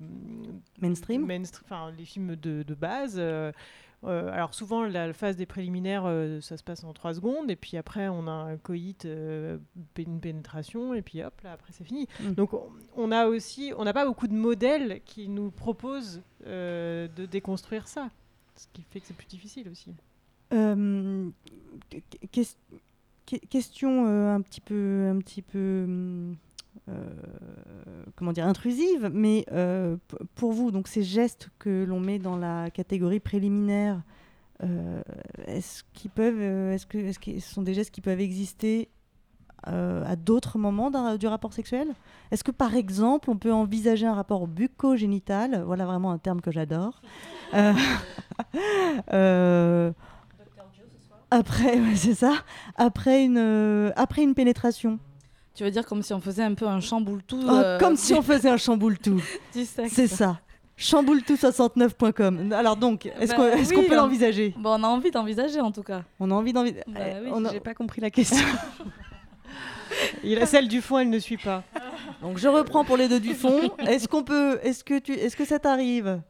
[0.81, 1.29] mainstream,
[1.65, 3.21] enfin les films de, de base.
[4.03, 7.55] Euh, alors souvent, la phase des préliminaires, euh, ça se passe en 3 secondes, et
[7.55, 9.57] puis après, on a un coït, euh,
[9.97, 12.07] une pénétration, et puis hop, là, après, c'est fini.
[12.21, 12.33] Mm.
[12.33, 12.51] Donc,
[12.95, 18.09] on, a aussi, on n'a pas beaucoup de modèles qui nous proposent de déconstruire ça,
[18.55, 19.93] ce qui fait que c'est plus difficile aussi.
[23.49, 26.37] question un petit peu, un petit peu hum,
[28.15, 29.97] comment dire, intrusive, mais euh,
[30.35, 34.01] pour vous, donc ces gestes que l'on met dans la catégorie préliminaire,
[34.63, 35.01] euh,
[35.45, 38.89] est-ce qu'ils peuvent, est-ce que, est-ce que ce sont des gestes qui peuvent exister
[39.63, 41.89] à d'autres moments du rapport sexuel?
[42.31, 45.63] Est-ce que par exemple, on peut envisager un rapport bucco-génital?
[45.65, 47.01] Voilà vraiment un terme que j'adore.
[51.31, 52.35] après, c'est ça.
[52.77, 54.99] Après une, après une pénétration.
[55.57, 58.13] Tu veux dire comme si on faisait un peu un chamboule-tout oh, euh, Comme si
[58.13, 59.19] on faisait un chamboule-tout.
[59.89, 60.39] C'est ça.
[60.77, 62.53] Chamboule-tout69.com.
[62.53, 64.53] Alors donc, est-ce bah qu'on peut l'envisager?
[64.55, 66.03] Bon, On a envie d'envisager en tout cas.
[66.19, 66.83] On a envie d'envisager.
[66.85, 68.45] Bah eh, oui, J'ai pas compris la question.
[70.23, 71.63] Il a celle du fond, elle ne suit pas.
[72.21, 73.71] Donc je reprends pour les deux du fond.
[73.79, 76.21] Est-ce qu'on peut, est-ce que tu, est-ce que ça t'arrive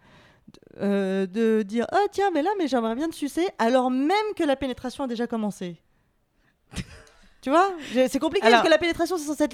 [0.80, 4.44] euh, de dire oh tiens mais là mais j'aimerais bien te sucer alors même que
[4.46, 5.82] la pénétration a déjà commencé?
[7.42, 7.70] Tu vois
[8.08, 9.48] C'est compliqué Alors- parce que la pénétration c'est censé,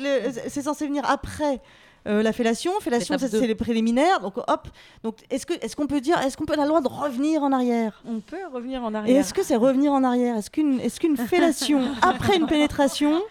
[0.85, 1.61] le- venir après.
[2.05, 4.67] euh, la fellation, fellation c'est les préliminaires, donc hop.
[5.03, 6.87] Donc est-ce que est-ce qu'on peut dire, est-ce qu'on peut on a le droit de
[6.89, 8.01] revenir en arrière?
[8.05, 9.19] On peut revenir en Et arrière.
[9.21, 10.35] est-ce que c'est revenir en arrière?
[10.35, 13.21] Est-ce qu'une est qu'une fellation après une pénétration,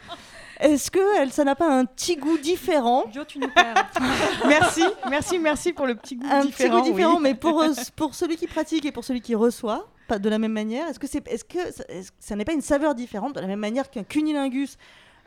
[0.59, 3.05] est-ce que elle, ça n'a pas un petit goût différent?
[3.12, 3.91] Joe, tu nous perds.
[4.49, 6.77] Merci, merci, merci pour le petit goût un différent.
[6.81, 7.23] petit goût différent, oui.
[7.23, 10.38] mais pour, euh, pour celui qui pratique et pour celui qui reçoit, pas de la
[10.38, 10.87] même manière.
[10.88, 13.40] Est-ce que, c'est, est-ce que ça, est-ce que ça n'est pas une saveur différente de
[13.40, 14.77] la même manière qu'un cunilingus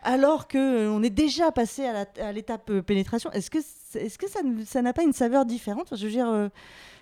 [0.04, 3.32] alors que euh, est déjà passé à, la- à l'étape euh, pénétration?
[3.32, 4.28] Est-ce que, est-ce que
[4.65, 5.88] ça, n'a pas une saveur différente?
[5.93, 6.50] Je veux dire, euh,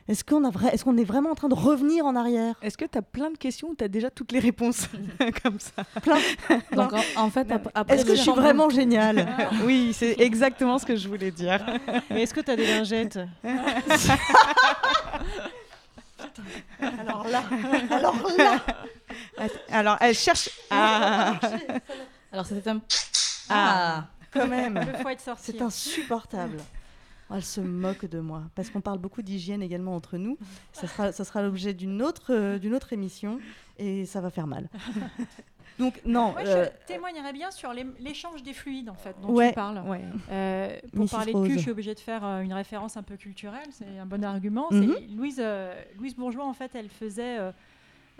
[0.08, 2.56] est-ce qu'on, a vrai, est-ce qu'on est vraiment en train de revenir en arrière?
[2.62, 4.88] Est-ce que tu as plein de questions ou tu as déjà toutes les réponses
[5.43, 5.84] comme ça?
[6.02, 6.17] Plein.
[6.78, 9.28] Donc en, en fait, ap- après Est-ce que je suis vraiment géniale?
[9.65, 11.60] Oui, c'est exactement ce que je voulais dire.
[12.10, 13.19] Mais est-ce que tu as des lingettes?
[17.00, 17.43] Alors là,
[17.91, 18.60] alors là
[19.69, 20.50] Alors, elle cherche.
[20.69, 21.39] Ah.
[22.32, 22.82] Alors c'était un.
[23.50, 24.76] Ah, quand même.
[24.76, 25.52] Le sorti.
[25.52, 26.58] C'est insupportable.
[27.30, 30.38] Oh, elle se moque de moi parce qu'on parle beaucoup d'hygiène également entre nous.
[30.72, 33.39] Ça sera, ça sera l'objet d'une autre, euh, d'une autre émission
[33.78, 34.69] et ça va faire mal.
[35.80, 36.32] Donc non.
[36.34, 39.56] Moi, euh, je témoignerais bien sur l'é- l'échange des fluides, en fait, dont Ouais, tu
[39.56, 39.80] parles.
[39.88, 40.02] ouais.
[40.32, 41.10] Euh, pour Mrs.
[41.12, 43.98] parler de cul, je suis obligée de faire euh, une référence un peu culturelle, c'est
[44.00, 44.68] un bon argument.
[44.72, 44.96] Mhm.
[45.18, 47.52] Louise, euh, Louise Bourgeois, en fait, elle faisait euh,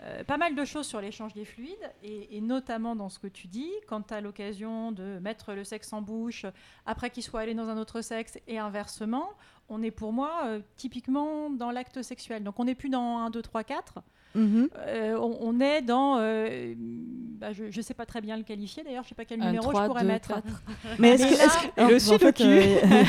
[0.02, 3.28] euh, pas mal de choses sur l'échange des fluides, et, et notamment dans ce que
[3.28, 6.46] tu dis, quand tu as l'occasion de mettre le sexe en bouche
[6.86, 9.30] après qu'il soit allé dans un autre sexe, et inversement,
[9.68, 12.42] on est pour moi euh, typiquement dans l'acte sexuel.
[12.42, 14.00] Donc on n'est plus dans 1, 2, 3, 4.
[14.34, 14.68] Mhm.
[14.86, 16.16] Euh, on, on est dans.
[16.18, 19.24] euh, bah, je ne sais pas très bien le qualifier d'ailleurs, je ne sais pas
[19.24, 20.32] quel Un, numéro je pourrais mettre.
[20.98, 22.42] Mais est-ce que, là- est-ce que- Le en sudoku.
[22.42, 23.04] euh,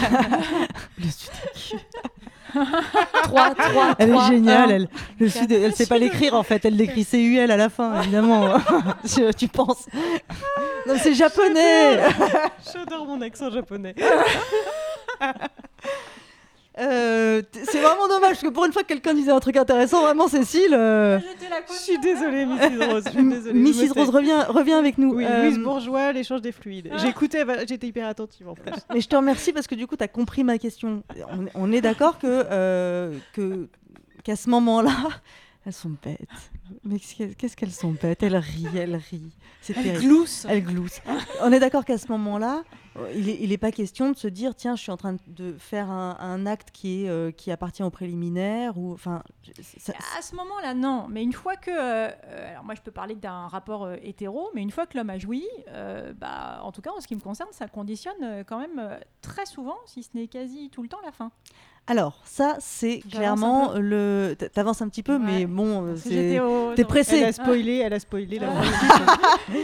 [0.98, 1.86] le sudoku.
[3.24, 4.76] 3, 3, Elle est 3, géniale, 1.
[4.76, 4.88] elle.
[5.20, 6.64] Le sud, elle sait pas l'écrire en fait.
[6.66, 8.56] Elle l'écrit CUL à la fin, évidemment.
[9.14, 9.86] tu, tu penses
[10.88, 12.00] Non, c'est japonais.
[12.74, 13.94] J'adore mon accent japonais.
[16.78, 20.02] Euh, c'est vraiment dommage parce que pour une fois que quelqu'un disait un truc intéressant,
[20.02, 20.74] vraiment Cécile.
[20.74, 21.20] euh,
[21.70, 22.92] Je suis désolée, Mrs.
[22.92, 23.04] Rose.
[23.06, 23.92] Je suis désolée, Mrs.
[23.96, 25.14] Rose revient, revient avec nous.
[25.16, 26.92] Oui, Euh, Louise Bourgeois, l'échange des fluides.
[26.98, 28.74] J'écoutais, bah, j'étais hyper attentive en plus.
[28.94, 31.02] Mais je te remercie parce que du coup, tu as compris ma question.
[31.32, 33.68] On, on est d'accord que, euh, que,
[34.24, 34.92] qu'à ce moment-là,
[35.66, 36.20] elles sont bêtes.
[36.84, 38.22] Mais qu'est-ce qu'elles sont bêtes?
[38.24, 39.32] Elles rient, elles rient.
[39.62, 40.04] C'est Elle terrible.
[40.04, 40.46] glousse.
[40.50, 41.02] Elles gloussent.
[41.42, 42.64] On est d'accord qu'à ce moment-là,
[43.14, 45.54] il n'est il est pas question de se dire tiens, je suis en train de
[45.60, 48.78] faire un, un acte qui, est, euh, qui appartient au préliminaire.
[48.78, 49.22] Ou, enfin,
[49.62, 51.08] ça- À ce moment-là, non.
[51.10, 51.72] Mais une fois que.
[51.72, 54.98] euh, euh, alors, moi, je peux parler d'un rapport euh, hétéro, mais une fois que
[54.98, 58.24] l'homme a joui, euh, bah, en tout cas, en ce qui me concerne, ça conditionne
[58.24, 61.32] euh, quand même euh, très souvent, si ce n'est quasi tout le temps, la fin.
[61.88, 64.36] Alors, ça, c'est clairement le.
[64.54, 65.96] T'avances un petit peu, mais bon, au-
[66.76, 67.18] T'es dans- pressé.
[67.18, 68.50] Elle a spoilé, elle a spoilé la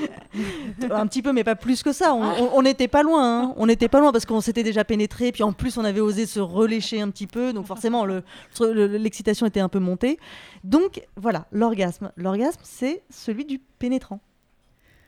[0.92, 2.14] un petit peu, mais pas plus que ça.
[2.14, 3.44] On- on n'était pas loin.
[3.46, 3.54] hein.
[3.58, 5.32] On n'était pas loin parce qu'on s'était déjà pénétré.
[5.32, 7.54] Puis en plus, on avait osé se relécher un petit peu.
[7.54, 8.24] Donc forcément, le-
[8.60, 10.20] le- l'excitation était un peu montée.
[10.64, 12.12] Donc voilà, l'orgasme.
[12.18, 14.20] L'orgasme, c'est celui du pénétrant.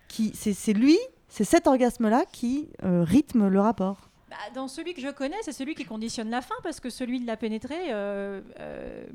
[0.08, 0.98] Qui, c'est, c'est lui,
[1.28, 4.10] c'est cet orgasme-là qui euh, rythme le rapport.
[4.34, 7.20] Bah, dans celui que je connais, c'est celui qui conditionne la fin, parce que celui
[7.20, 9.06] de la pénétrer, euh, euh,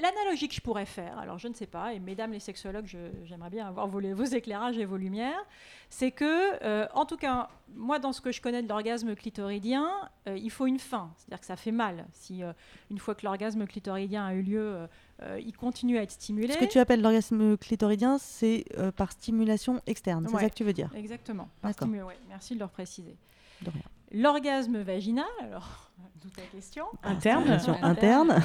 [0.00, 2.86] l'analogie que je pourrais faire, alors je ne sais pas, et mesdames les sexologues,
[3.24, 5.44] j'aimerais bien avoir vos, vos éclairages et vos lumières,
[5.90, 9.90] c'est que, euh, en tout cas, moi, dans ce que je connais de l'orgasme clitoridien,
[10.26, 12.06] il faut une fin, c'est-à-dire que ça fait mal.
[12.12, 12.42] Si
[12.90, 14.88] une fois que l'orgasme clitoridien a eu lieu,
[15.22, 16.52] euh, il continue à être stimulé.
[16.52, 20.26] Ce que tu appelles l'orgasme clitoridien, c'est euh, par stimulation externe.
[20.28, 20.90] C'est ça que tu veux dire?
[20.94, 21.48] Exactement.
[21.62, 23.16] par ouais, merci de le préciser.
[23.62, 23.82] De rien.
[24.12, 25.90] L'orgasme vaginal, alors,
[26.22, 27.40] d'où ta question Interne.
[27.42, 28.42] Stimulation interne.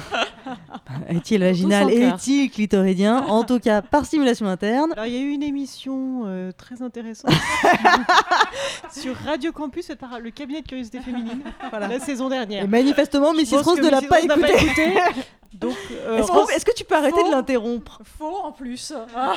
[1.08, 2.14] Est-il vaginal son cœur.
[2.14, 3.18] Est-il clitoridien?
[3.26, 4.92] En tout cas, par stimulation interne.
[4.92, 7.32] Alors, il y a eu une émission euh, très intéressante
[8.90, 12.64] sur Radio Campus, par le cabinet de curiosité féminine, la saison dernière.
[12.64, 13.62] Et manifestement, Mrs.
[13.62, 14.64] Rose ne l'a pas écouté.
[14.64, 14.98] écouté.
[15.54, 16.18] Donc, euh,
[16.54, 17.30] Est-ce que tu peux arrêter de Faux.
[17.30, 18.00] l'interrompre?
[18.18, 18.92] Faux en plus.
[19.14, 19.36] Ah.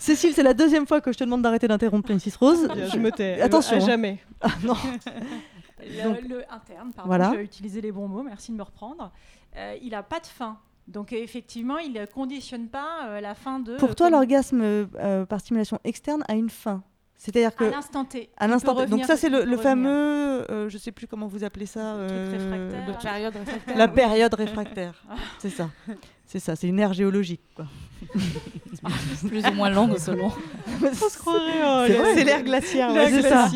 [0.00, 2.36] Cécile, c'est la deuxième fois que je te demande d'arrêter d'interrompre Mrs.
[2.40, 2.66] Rose.
[2.92, 3.38] Je me tais.
[3.40, 3.76] Attention.
[3.76, 3.86] À hein.
[3.86, 4.18] jamais.
[4.40, 4.74] Ah, non.
[5.82, 7.30] Le, Donc, le interne, pardon, voilà.
[7.32, 9.10] je vais utiliser les bons mots, merci de me reprendre.
[9.56, 10.58] Euh, il n'a pas de fin.
[10.88, 13.76] Donc euh, effectivement, il ne conditionne pas euh, la fin de...
[13.76, 16.82] Pour toi, comme- l'orgasme euh, par stimulation externe a une fin.
[17.16, 18.28] C'est-à-dire que À l'instant T.
[18.36, 18.86] À l'instant T.
[18.86, 19.90] Donc ça, c'est le, fameux,
[20.50, 21.94] euh, je sais plus comment vous appelez ça.
[21.94, 22.88] euh, réfractaire.
[22.88, 23.76] La période réfractaire.
[23.78, 23.92] La Oui.
[23.94, 25.04] période réfractaire.
[25.38, 25.70] c'est ça.
[26.26, 26.56] C'est ça.
[26.56, 27.42] C'est une ère géologique.
[27.56, 27.66] Quoi.
[29.28, 30.30] Plus ou moins longue selon.
[30.82, 31.84] On se croirait, oh,
[32.14, 33.48] C'est l'ère glaciaire, c'est ça.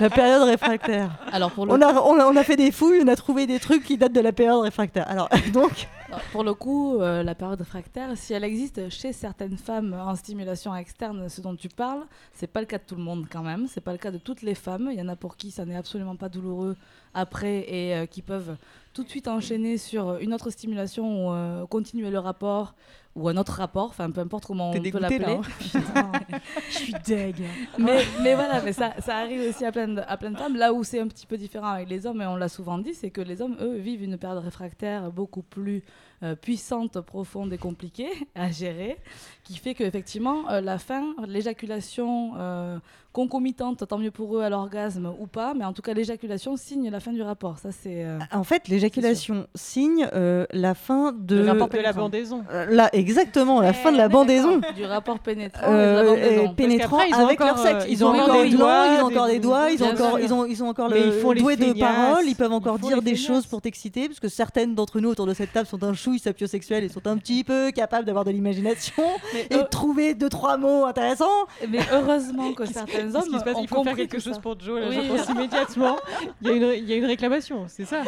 [0.00, 1.10] La période réfractaire.
[1.32, 3.46] Alors pour le on, a, on, a, on a fait des fouilles, on a trouvé
[3.46, 5.08] des trucs qui datent de la période réfractaire.
[5.08, 5.88] Alors donc.
[6.32, 10.74] Pour le coup, euh, la période réfractaire, si elle existe chez certaines femmes en stimulation
[10.74, 13.66] externe, ce dont tu parles, c'est pas le cas de tout le monde quand même.
[13.68, 14.88] C'est pas le cas de toutes les femmes.
[14.92, 16.76] Il y en a pour qui ça n'est absolument pas douloureux
[17.12, 18.56] après et euh, qui peuvent
[18.92, 22.74] tout de suite enchaîner sur une autre stimulation ou euh, continuer le rapport
[23.16, 25.40] ou un autre rapport, enfin peu importe comment on peut l'appeler.
[26.68, 27.36] Je suis deg.
[27.78, 30.56] mais, mais voilà, mais ça, ça arrive aussi à plein, de, à plein de femmes.
[30.56, 32.92] Là où c'est un petit peu différent avec les hommes, et on l'a souvent dit,
[32.92, 35.82] c'est que les hommes, eux, vivent une période réfractaire beaucoup plus
[36.22, 38.96] euh, puissante, profonde et compliquée à gérer,
[39.44, 42.78] qui fait qu'effectivement, euh, la fin, l'éjaculation euh,
[43.12, 46.90] concomitante, tant mieux pour eux à l'orgasme ou pas, mais en tout cas, l'éjaculation signe
[46.90, 47.58] la fin du rapport.
[47.58, 48.04] Ça, c'est.
[48.04, 52.44] euh, En fait, l'éjaculation signe euh, la fin de, Le rapport de la bandaison.
[52.52, 54.60] Euh, là, exactement, la fin de la bandaison.
[54.74, 57.86] du rapport pénétrant Euh, et pénétrant ont avec leur encore, sexe.
[57.88, 60.44] Ils ont encore des doigts, ils ont encore des doigts, ils ont encore, ils ont,
[60.44, 62.24] ils ont encore le doué de parole.
[62.26, 65.26] Ils peuvent Ils encore dire des choses pour t'exciter, parce que certaines d'entre nous autour
[65.26, 68.30] de cette table sont un chouille sapiosexuel et sont un petit peu capables d'avoir de
[68.30, 69.02] l'imagination
[69.50, 71.46] et de trouver deux trois mots intéressants.
[71.68, 74.40] Mais heureusement que certains hommes ont il faut faire quelque chose ça.
[74.40, 74.80] pour Joe.
[74.80, 74.98] Là, Oui.
[75.02, 75.96] je pense immédiatement.
[76.42, 78.02] Il y, a une, il y a une réclamation, c'est ça.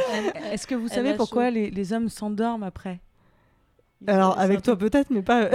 [0.53, 3.01] Est-ce que vous savez pourquoi les, les hommes s'endorment après?
[4.07, 5.49] Alors avec toi peut-être, mais pas.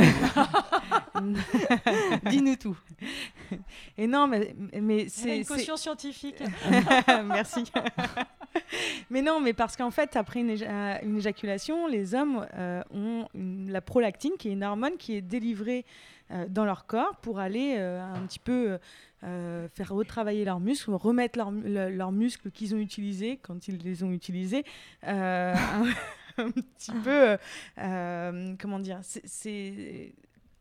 [2.30, 2.78] Dis-nous tout.
[3.98, 6.42] Et non, mais, mais C'est une caution scientifique.
[7.26, 7.64] Merci.
[9.10, 12.82] mais non, mais parce qu'en fait, après une, éja- euh, une éjaculation, les hommes euh,
[12.94, 15.86] ont une- la prolactine, qui est une hormone qui est délivrée
[16.32, 18.78] euh, dans leur corps pour aller euh, un petit peu
[19.74, 23.78] faire retravailler leurs muscles, remettre leurs mu- le- leurs muscles qu'ils ont utilisés quand ils
[23.78, 24.66] les ont utilisés.
[25.04, 25.54] un,
[26.38, 27.38] un petit peu.
[28.60, 30.14] comment dire C'est.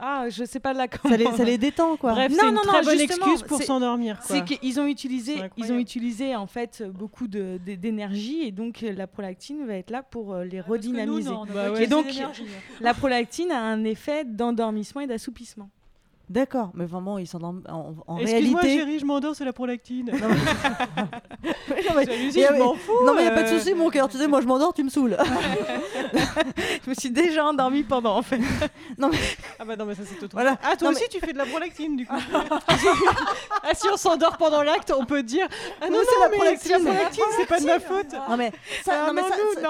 [0.04, 1.14] Ah, je sais pas là comment.
[1.14, 2.10] Ça les, ça les détend quoi.
[2.12, 4.18] Bref, Non, c'est une non, très non, bonne excuse pour s'endormir.
[4.22, 9.06] C'est qu'ils ont utilisé, ils ont utilisé en fait beaucoup d'énergie et donc euh, la
[9.06, 11.30] prolactine va être là pour euh, les nous, redynamiser.
[11.30, 11.84] non, Bah ouais.
[11.84, 12.06] Et donc
[12.80, 15.70] la prolactine a un effet d'endormissement et d'assoupissement.
[16.32, 18.84] D'accord, mais vraiment ils s'endorment en, en Excuse-moi, réalité.
[18.86, 20.06] chérie, je m'endors, c'est la prolactine.
[20.06, 20.34] Non, mais-
[21.88, 23.04] Non, mais- je m'en fous.
[23.04, 23.58] Non mais y a pas de euh.
[23.58, 25.16] souci mon cœur, tu sais moi je m'endors, tu me saoules.
[26.84, 28.38] Je me suis déjà endormie pendant en fait.
[28.98, 29.18] non mais
[29.58, 30.58] Ah bah non, mais ça c'est autre Voilà.
[30.62, 32.14] Ah, toi Non, aussi, tu fais de la prolactine, du coup.
[32.14, 35.46] ah, si on s'endort pendant l'acte, on peut dire
[35.80, 36.72] Ah non, c'est la prolactine.
[36.72, 38.12] c'est la prolactine, c'est pas de ma faute.
[38.28, 38.52] Non mais
[38.84, 39.28] ça, non, mais ça,
[39.62, 39.68] non,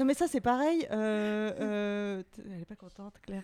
[0.00, 0.86] en mais c'est pareil.
[0.90, 2.22] euh, euh,
[2.54, 3.42] elle est pas contente, Claire.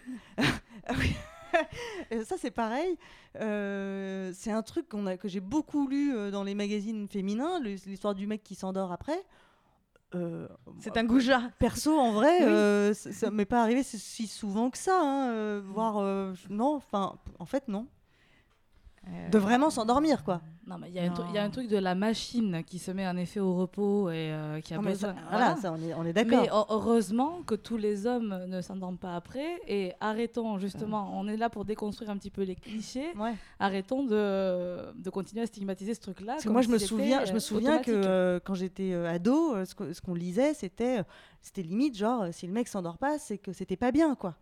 [0.86, 1.14] Ah oui.
[2.24, 2.96] Ça c'est pareil.
[3.40, 7.60] Euh, c'est un truc qu'on a, que j'ai beaucoup lu euh, dans les magazines féminins,
[7.60, 9.22] l'histoire du mec qui s'endort après.
[10.14, 10.46] Euh,
[10.78, 11.50] C'est un goujat.
[11.58, 12.44] Perso, en vrai, Oui.
[12.46, 15.00] euh, ça ça m'est pas arrivé si- souvent que ça.
[15.00, 17.86] hein, euh, voire, euh, non, enfin, en fait, non.
[19.30, 20.40] De vraiment s'endormir, quoi.
[20.66, 22.62] Non, mais il y, a un tru- il y a un truc de la machine
[22.64, 25.12] qui se met en effet au repos et euh, qui a Non, besoin.
[25.14, 26.40] ça- voilà, ça, on est, on est d'accord.
[26.42, 31.26] Mais heu- heureusement que tous les hommes ne s'endorment pas après et arrêtons justement, on
[31.26, 33.34] est là pour déconstruire un petit peu les clichés, Ouais.
[33.58, 36.34] arrêtons de, de continuer à stigmatiser ce truc-là.
[36.34, 38.92] Parce que moi, je si me souviens, je euh, me souviens que euh, quand j'étais
[38.92, 41.04] euh, ado, euh, ce qu'on lisait, c'était, euh,
[41.40, 44.36] c'était limite genre, euh, si le mec s'endort pas, c'est que c'était pas bien, quoi.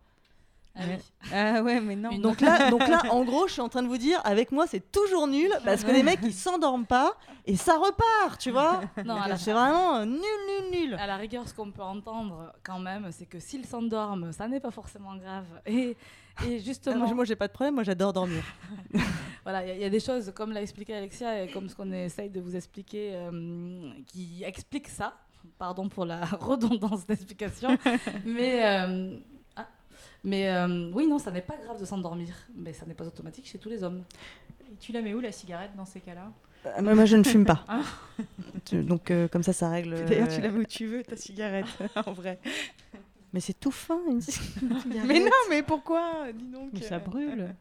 [0.76, 0.94] Ah oui.
[1.34, 2.10] Ah ouais, mais non.
[2.10, 4.52] Une- Donc là, donc là, en gros, je suis en train de vous dire, avec
[4.52, 8.50] moi, c'est toujours nul parce que les mecs, ils s'endorment pas et ça repart, tu
[8.50, 8.80] vois.
[9.04, 10.94] Non, c'est vraiment euh, nul, nul, nul.
[10.94, 14.60] À la rigueur, ce qu'on peut entendre quand même, c'est que s'ils s'endorment, ça n'est
[14.60, 15.46] pas forcément grave.
[15.66, 15.96] Et, et
[16.42, 18.42] Ah, justement, moi, moi, j'ai pas de problème, moi, j'adore dormir.
[19.42, 21.68] Voilà, il y a- il y, a des choses, comme l'a expliqué Alexia, et comme
[21.68, 25.14] ce qu'on essaye de vous expliquer, euh, qui expliquent ça.
[25.58, 27.76] Pardon pour la redondance d'explication.
[28.24, 29.39] mais euh, ah,
[30.24, 32.28] mais euh, oui, non, ça n'est pas grave de s'endormir.
[32.56, 34.02] Mais ça n'est pas automatique chez tous les hommes.
[34.70, 36.30] Et tu la mets où la cigarette dans ces cas-là?
[36.66, 37.64] Euh, moi, moi, je ne fume pas.
[37.68, 37.80] Ah.
[38.72, 40.04] Donc, euh, comme ça, ça règle.
[40.04, 41.66] D'ailleurs, tu la mets où tu veux, ta cigarette,
[42.06, 42.38] en vrai.
[43.32, 44.86] Mais c'est tout fin, une cigarette.
[45.06, 46.32] Mais non, mais pourquoi?
[46.34, 46.70] Dis donc.
[46.74, 47.54] Mais ça brûle.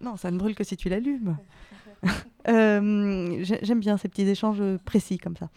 [0.00, 1.36] Non, ça ne brûle que si tu l'allumes.
[2.48, 5.48] Euh, j'ai- J'aime bien ces petits échanges précis comme ça.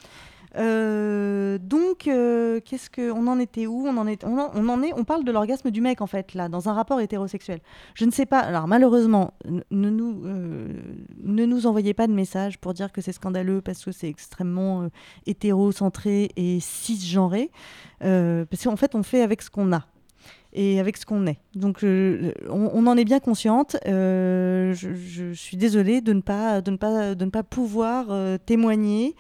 [0.58, 3.86] Euh, donc, euh, qu'est-ce que on en était où?
[3.88, 6.50] On en est, on en, est, on parle de l'orgasme du mec en fait là,
[6.50, 7.60] dans un rapport hétérosexuel.
[7.94, 8.40] Je ne sais pas.
[8.40, 10.68] Alors malheureusement, ne nous euh,
[11.24, 14.90] ne nous envoyez pas de messages pour dire que c'est scandaleux parce que c'est extrêmement
[15.26, 17.52] hétérocentré et cisgenré.
[18.00, 19.86] Parce qu'en fait, on fait avec ce qu'on a
[20.54, 21.40] et avec ce qu'on est.
[21.54, 23.76] Donc, on, en est bien consciente.
[23.86, 28.08] Je, suis désolée de ne pas, de ne pas, de ne pas pouvoir
[28.46, 29.16] témoigner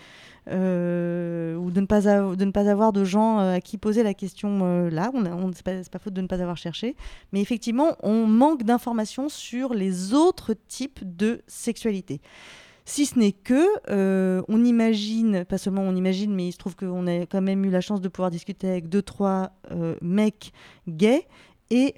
[0.50, 3.78] euh, ou de ne, pas av- de ne pas avoir de gens euh, à qui
[3.78, 5.12] poser la question euh, là.
[5.14, 6.96] On, on, c'est pas, pas faute de ne pas avoir cherché.
[7.32, 12.22] Mais effectivement, on manque d'informations sur les autres types de sexualité.
[12.88, 16.76] Si ce n'est que, euh, on imagine, pas seulement on imagine, mais il se trouve
[16.76, 20.54] qu'on a quand même eu la chance de pouvoir discuter avec deux, trois euh, mecs
[20.88, 21.26] gays,
[21.72, 21.96] et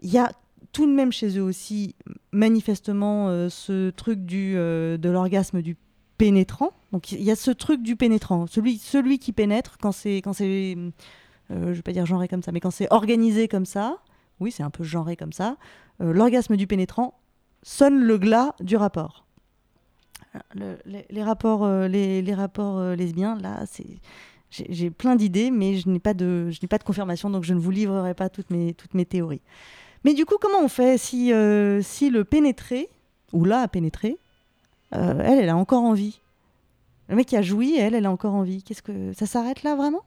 [0.00, 0.32] il y a
[0.72, 1.94] tout de même chez eux aussi,
[2.32, 5.76] manifestement, ce truc du, de l'orgasme du
[6.20, 6.72] pénétrant.
[6.92, 10.32] Donc il y a ce truc du pénétrant, celui, celui qui pénètre quand c'est, quand
[10.32, 10.76] c'est,
[11.50, 13.98] je vais pas dire genré comme ça, mais quand c'est organisé comme ça,
[14.38, 15.56] oui, c'est un peu genré comme ça,
[15.98, 17.14] l'orgasme du pénétrant
[17.62, 19.24] sonne le glas du rapport
[20.54, 24.00] les, rapports, euh, les, rapports euh, lesbiens, là, c'est
[24.50, 27.54] j'ai plein d'idées, mais je n'ai pas de, je n'ai pas de confirmation, donc je
[27.54, 29.42] ne vous livrerai pas toutes mes, toutes mes théories.
[30.02, 32.88] Mais du coup, comment on fait si, euh, si le pénétré,
[33.32, 33.68] ou là a
[34.92, 36.20] pénétré, elle, elle a encore envie
[37.08, 38.62] Le mec qui a joui, elle, elle a encore envie.
[38.62, 40.02] Qu'est-ce que ça s'arrête là vraiment?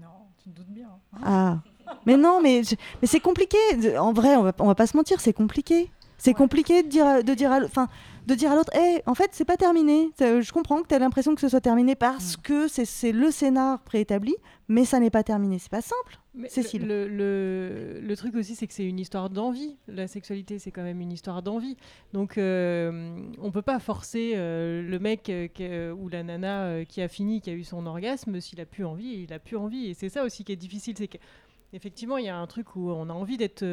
[0.00, 0.08] Non,
[0.42, 0.88] tu te doutes bien.
[1.24, 1.58] Ah,
[2.06, 2.62] mais non, mais,
[3.00, 3.58] mais c'est compliqué.
[3.98, 5.90] En vrai, on va, on va pas se mentir, c'est compliqué.
[6.18, 7.88] C'est compliqué de dire, de dire, enfin,
[8.28, 10.10] de dire à l'autre, hey, en fait, c'est pas terminé.
[10.20, 12.42] Je comprends que tu as l'impression que ce soit terminé parce mm.
[12.42, 14.36] que c'est le scénar préétabli,
[14.68, 15.58] mais ça n'est pas terminé.
[15.58, 16.20] C'est pas simple.
[16.46, 16.86] Cécile.
[16.86, 19.76] Le, le, le, truc aussi, c'est que c'est une histoire d'envie.
[19.88, 21.78] La sexualité, c'est quand même une histoire d'envie.
[22.12, 27.08] Donc, euh, on peut pas forcer euh, le mec euh, ou la nana qui a
[27.08, 29.86] fini, qui a eu son orgasme, s'il a plus envie, il a plus envie.
[29.86, 32.90] Et c'est ça aussi qui est difficile, c'est qu'effectivement, il y a un truc où
[32.90, 33.64] on a envie d'être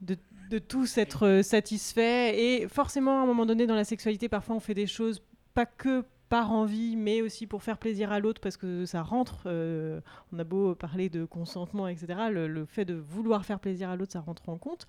[0.00, 0.16] de,
[0.50, 2.34] de, tous être euh, satisfaits.
[2.34, 5.22] Et forcément, à un moment donné, dans la sexualité, parfois on fait des choses
[5.54, 9.44] pas que par envie, mais aussi pour faire plaisir à l'autre, parce que ça rentre.
[9.46, 10.00] Euh,
[10.32, 12.06] on a beau parler de consentement, etc.
[12.30, 14.86] Le, fait de vouloir faire plaisir à l'autre, ça rentre en compte.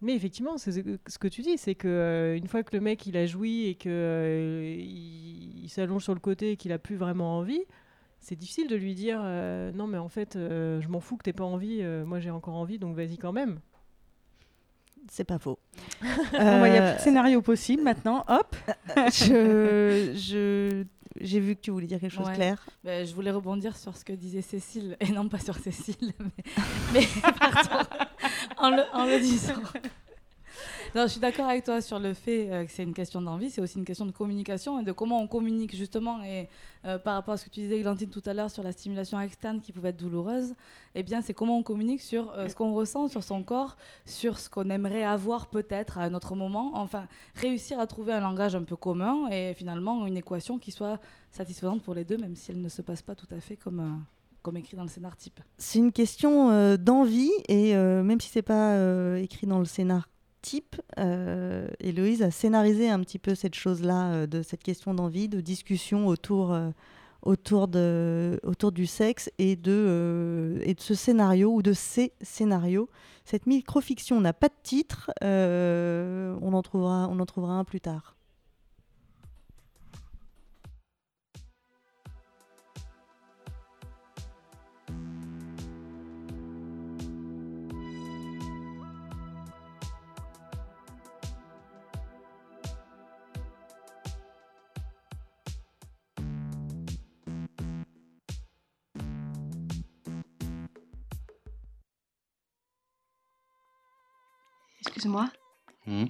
[0.00, 3.06] Mais effectivement, c'est ce que tu dis, c'est que euh, une fois que le mec
[3.06, 7.38] il a joui et que il, s'allonge sur le côté et qu'il a plus vraiment
[7.38, 7.62] envie,
[8.18, 9.20] c'est difficile de lui dire
[9.74, 12.78] non mais en fait je m'en fous que t'aies pas envie, moi j'ai encore envie
[12.78, 13.60] donc vas-y quand même
[15.10, 15.58] c'est pas faux.
[16.32, 18.24] Il n'y a plus de scénario possible maintenant.
[18.28, 18.56] Hop
[18.96, 20.84] je, je,
[21.20, 22.64] J'ai vu que tu voulais dire quelque chose, de Claire.
[22.84, 26.44] Ben, je voulais rebondir sur ce que disait Cécile, et non pas sur Cécile, mais,
[26.92, 27.06] mais
[28.58, 29.54] en, le, en le disant.
[30.92, 33.60] Je suis d'accord avec toi sur le fait euh, que c'est une question d'envie, c'est
[33.60, 36.20] aussi une question de communication et de comment on communique justement.
[36.24, 36.48] Et
[36.84, 39.20] euh, par rapport à ce que tu disais, Glantine, tout à l'heure sur la stimulation
[39.20, 40.52] externe qui pouvait être douloureuse,
[40.96, 44.40] eh bien, c'est comment on communique sur euh, ce qu'on ressent, sur son corps, sur
[44.40, 46.72] ce qu'on aimerait avoir peut-être à un autre moment.
[46.74, 50.98] Enfin, réussir à trouver un langage un peu commun et finalement une équation qui soit
[51.30, 54.04] satisfaisante pour les deux, même si elle ne se passe pas tout à fait comme
[54.42, 59.18] comme écrit dans le scénar type C'est une question d'envie et même si c'est pas
[59.18, 60.08] écrit dans le scénar
[60.42, 65.28] type, euh, Héloïse a scénarisé un petit peu cette chose-là, euh, de cette question d'envie,
[65.28, 66.70] de discussion autour, euh,
[68.72, 72.88] du sexe et de, ce scénario ou de ces scénarios.
[73.24, 78.16] Cette microfiction n'a pas de titre, on en trouvera un plus tard.
[105.00, 105.30] Excuse-moi.
[105.86, 106.08] Hmm.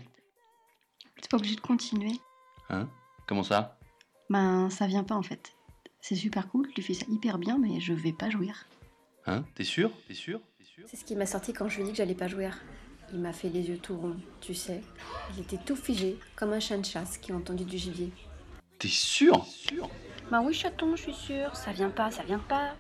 [1.23, 2.19] T'es pas obligé de continuer.
[2.71, 2.89] Hein?
[3.29, 3.79] Comment ça?
[4.29, 5.53] Ben, ça vient pas en fait.
[6.01, 8.67] C'est super cool, tu fais ça hyper bien, mais je vais pas jouir.
[9.27, 9.45] Hein?
[9.55, 9.93] T'es sûr?
[10.09, 10.41] T'es sûr?
[10.87, 12.59] C'est ce qui m'a sorti quand je lui ai dit que j'allais pas jouir.
[13.13, 14.83] Il m'a fait les yeux tout ronds, tu sais.
[15.37, 18.13] Il était tout figé, comme un chien de chasse qui a entendu du gibier.
[18.81, 19.45] T'es sûr?
[19.45, 19.89] Sûr?
[20.33, 21.55] Ben oui, chaton, je suis sûre.
[21.55, 22.75] Ça vient pas, ça vient pas.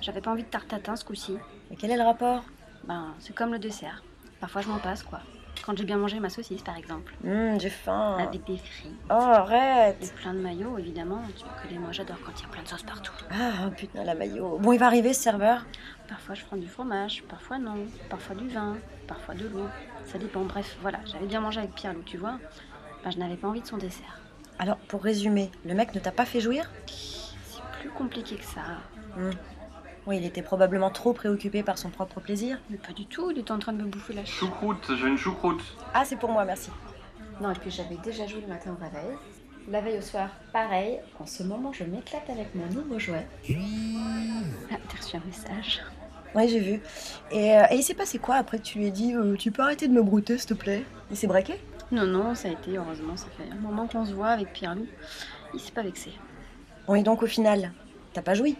[0.00, 1.34] J'avais pas envie de tartatin ce coup-ci.
[1.72, 2.44] Et quel est le rapport?
[2.84, 4.04] Ben, c'est comme le dessert.
[4.38, 5.20] Parfois, je m'en passe, quoi.
[5.64, 7.14] Quand j'ai bien mangé ma saucisse, par exemple.
[7.26, 8.16] Hum, j'ai faim.
[8.18, 8.92] Avec des frites.
[9.08, 11.22] Oh, arrête Et plein de maillots, évidemment.
[11.36, 13.12] Tu connais, moi, j'adore quand il y a plein de sauce partout.
[13.30, 14.58] Ah, putain, la maillot.
[14.58, 15.66] Bon, il va arriver, ce serveur
[16.08, 17.76] Parfois, je prends du fromage, parfois non.
[18.08, 19.66] Parfois du vin, parfois de l'eau.
[20.06, 20.40] Ça dépend.
[20.40, 20.98] Bref, voilà.
[21.04, 22.38] J'avais bien mangé avec Pierre-Loup, tu vois.
[23.04, 24.20] Ben, je n'avais pas envie de son dessert.
[24.58, 26.70] Alors, pour résumer, le mec ne t'a pas fait jouir?
[26.86, 28.60] C'est plus compliqué que ça.
[29.16, 29.30] Hum.
[30.06, 32.58] Oui, il était probablement trop préoccupé par son propre plaisir.
[32.70, 34.90] Mais pas du tout, il était en train de me bouffer la choucroute.
[34.96, 35.62] J'ai une choucroute.
[35.94, 36.70] Ah, c'est pour moi, merci.
[37.40, 39.16] Non, et puis j'avais déjà joué le matin au réveil.
[39.68, 40.98] La veille au soir, pareil.
[41.18, 43.26] En ce moment, je m'éclate avec mon nouveau jouet.
[44.70, 45.82] Ah, t'as reçu un message.
[46.34, 46.80] Oui, j'ai vu.
[47.30, 49.50] Et, euh, et il s'est passé quoi après que tu lui ai dit euh, Tu
[49.50, 50.84] peux arrêter de me brouter, s'il te plaît?
[51.10, 51.54] Il s'est braqué?
[51.92, 54.86] Non, non, ça a été, heureusement, ça fait un moment qu'on se voit avec Pierre-Loup.
[55.54, 56.12] Il s'est pas vexé.
[56.86, 57.72] Bon, et donc au final,
[58.12, 58.56] t'as pas joui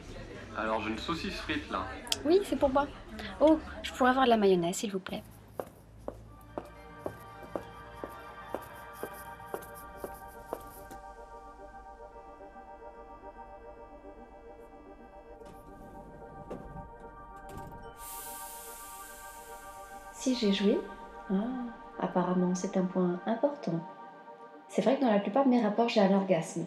[0.60, 1.86] alors j'ai une saucisse frite là.
[2.22, 2.86] Oui, c'est pour moi.
[3.40, 5.22] Oh, je pourrais avoir de la mayonnaise, s'il vous plaît.
[20.12, 20.78] Si j'ai joué,
[21.30, 21.34] ah,
[21.98, 23.80] apparemment c'est un point important.
[24.68, 26.66] C'est vrai que dans la plupart de mes rapports, j'ai un orgasme.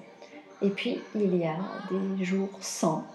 [0.63, 1.57] Et puis, il y a
[1.91, 3.05] des jours sans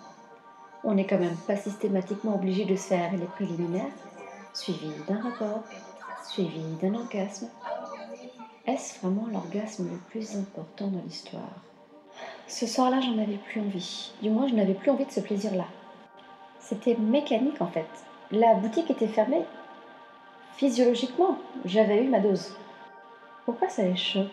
[0.84, 3.92] on n'est quand même pas systématiquement obligé de se faire les préliminaires,
[4.54, 5.62] suivi d'un rapport,
[6.22, 7.48] suivi d'un orgasme.
[8.66, 11.42] Est-ce vraiment l'orgasme le plus important dans l'histoire?
[12.46, 14.12] Ce soir-là, j'en avais plus envie.
[14.22, 15.66] Du moins, je n'avais plus envie de ce plaisir-là.
[16.60, 17.86] C'était mécanique en fait.
[18.30, 19.44] La boutique était fermée.
[20.56, 22.52] Physiologiquement, j'avais eu ma dose.
[23.44, 24.26] Pourquoi ça les choque?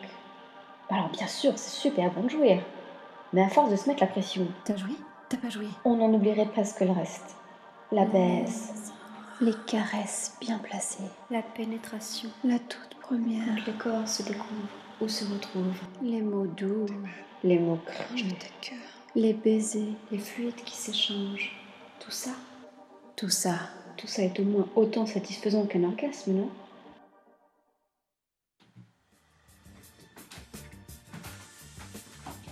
[0.90, 2.62] Alors bien sûr, c'est super bon de jouir.
[3.34, 4.48] Mais à force de se mettre la pression.
[4.64, 4.92] T'as joué?
[5.28, 5.68] T'as pas joué.
[5.84, 7.36] On en oublierait presque le reste.
[7.92, 8.94] La baisse,
[9.42, 13.46] les caresses bien placées, la pénétration, la toute première.
[13.46, 14.70] Quand les corps se découvrent
[15.02, 16.86] ou se retrouvent, les mots doux,
[17.44, 18.26] les mots crus,
[19.16, 21.56] les baisers, les fluides qui s'échangent.
[22.00, 22.32] Tout ça,
[23.16, 23.56] tout ça,
[23.98, 26.50] tout ça est au moins autant satisfaisant qu'un orgasme, non?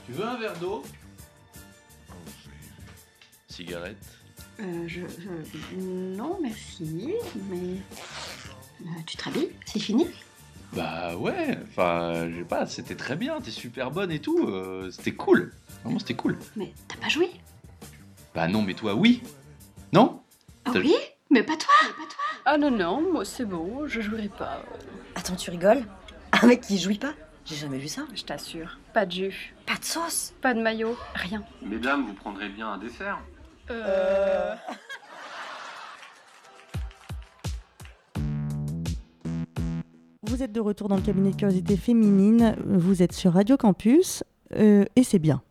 [0.05, 0.83] Tu veux un verre d'eau?
[3.53, 4.03] Cigarette
[4.59, 5.01] euh, je,
[5.77, 7.13] Non, merci,
[7.51, 7.77] mais.
[8.81, 10.07] Euh, tu te rhabilles C'est fini?
[10.73, 14.89] Bah ouais, enfin, je sais pas, c'était très bien, t'es super bonne et tout, euh,
[14.89, 15.53] c'était cool.
[15.83, 16.39] Vraiment, c'était cool.
[16.55, 17.29] Mais t'as pas joué?
[18.33, 19.21] Bah non, mais toi, oui
[19.91, 20.19] Non?
[20.65, 20.95] Ah oui?
[21.29, 22.23] Mais pas toi, pas toi?
[22.45, 24.63] Ah non, non, moi c'est bon, je jouerai pas.
[25.13, 25.83] Attends, tu rigoles?
[26.31, 27.13] Un mec qui jouit pas?
[27.45, 28.03] J'ai jamais vu ça.
[28.15, 28.79] Je t'assure.
[28.93, 30.33] Pas de jus, Pas de sauce?
[30.41, 31.43] Pas de maillot, rien.
[31.61, 33.19] Mesdames, vous prendrez bien un dessert
[33.71, 34.55] Euh...
[40.23, 44.23] Vous êtes de retour dans le cabinet de curiosité féminine, vous êtes sur Radio Campus,
[44.55, 45.41] euh, et c'est bien.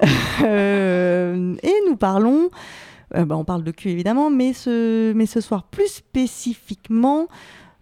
[0.44, 2.50] Euh, et nous parlons,
[3.10, 7.26] bah, on parle de cul évidemment, mais ce, mais ce soir plus spécifiquement,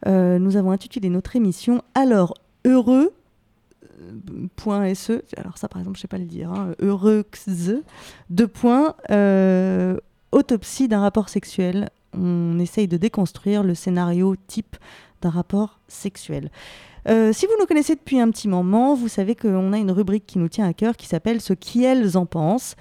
[0.07, 3.13] nous avons intitulé notre émission Alors heureux,
[4.57, 7.25] point SE, alors ça par exemple je sais pas le dire, hein, heureux,
[8.31, 9.97] deux points, euh,
[10.33, 11.89] autopsie d'un rapport sexuel.
[12.17, 14.77] On essaye de déconstruire le scénario type
[15.21, 16.51] d'un rapport sexuel.
[17.09, 20.27] Euh, si vous nous connaissez depuis un petit moment, vous savez qu'on a une rubrique
[20.27, 22.77] qui nous tient à cœur qui s'appelle Ce qu'elles en pensent.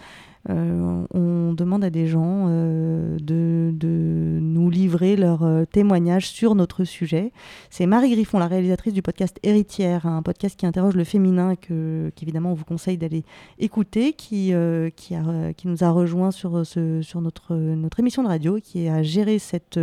[0.50, 6.54] Euh, on demande à des gens euh, de, de nous livrer leur euh, témoignage sur
[6.56, 7.32] notre sujet.
[7.70, 12.12] C'est Marie Griffon, la réalisatrice du podcast Héritière, un podcast qui interroge le féminin que,
[12.16, 13.24] qu'évidemment on vous conseille d'aller
[13.58, 14.54] écouter, qui,
[14.96, 19.40] qui, nous a rejoint sur, ce, sur notre, notre émission de radio, qui a géré
[19.40, 19.80] cette,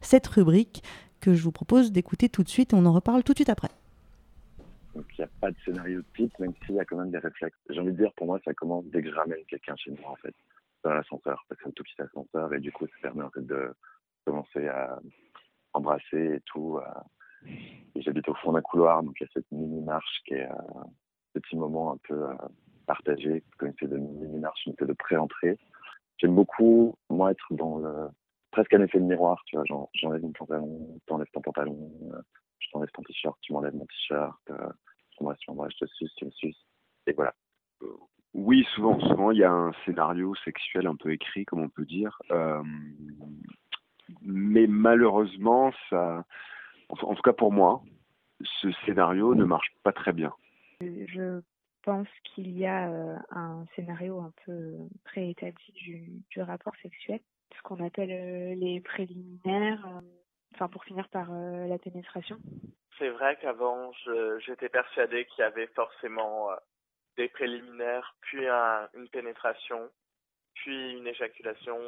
[0.00, 0.82] cette rubrique
[1.20, 3.50] que je vous propose d'écouter tout de suite et on en reparle tout de suite
[3.50, 3.68] après.
[4.98, 7.18] Donc il n'y a pas de scénario type, même s'il y a quand même des
[7.18, 7.56] réflexes.
[7.70, 10.10] J'ai envie de dire, pour moi, ça commence dès que je ramène quelqu'un chez moi,
[10.10, 10.34] en fait,
[10.82, 13.72] dans l'ascenseur, parce que tout petit ascenseur, et du coup, ça permet en fait de
[14.24, 14.98] commencer à
[15.72, 16.78] embrasser et tout.
[16.78, 17.48] euh.
[17.94, 20.80] J'habite au fond d'un couloir, donc il y a cette mini marche qui est euh,
[21.36, 22.34] un petit moment un peu euh,
[22.86, 25.56] partagé, comme une espèce de mini marche, une espèce de pré-entrée.
[26.16, 28.08] J'aime beaucoup, moi, être dans le
[28.50, 32.20] presque un effet de miroir, tu vois, j'enlève mon pantalon, t'enlèves ton pantalon, euh,
[32.58, 34.68] je t'enlève ton t-shirt, tu m'enlèves mon t-shirt, euh,
[36.30, 36.66] suces,
[37.06, 37.34] et voilà.
[38.34, 41.86] Oui, souvent, souvent il y a un scénario sexuel un peu écrit, comme on peut
[41.86, 42.20] dire.
[42.30, 42.62] Euh,
[44.22, 46.24] mais malheureusement, ça,
[46.88, 47.82] en, tout cas pour moi,
[48.60, 50.32] ce scénario ne marche pas très bien.
[50.80, 51.40] Je
[51.82, 55.72] pense qu'il y a euh, un scénario un peu préétabli
[56.30, 57.20] du, rapport sexuel,
[57.56, 60.00] ce qu'on appelle euh, les préliminaires, euh,
[60.54, 62.38] enfin pour finir par euh, la pénétration.
[62.98, 63.92] C'est vrai qu'avant,
[64.40, 66.56] j'étais persuadée qu'il y avait forcément euh,
[67.16, 69.88] des préliminaires, puis un- une pénétration,
[70.54, 71.78] puis une éjaculation.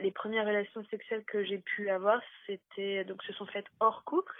[0.00, 4.34] Les premières relations sexuelles que j'ai pu avoir, c'était donc se sont faites hors couple,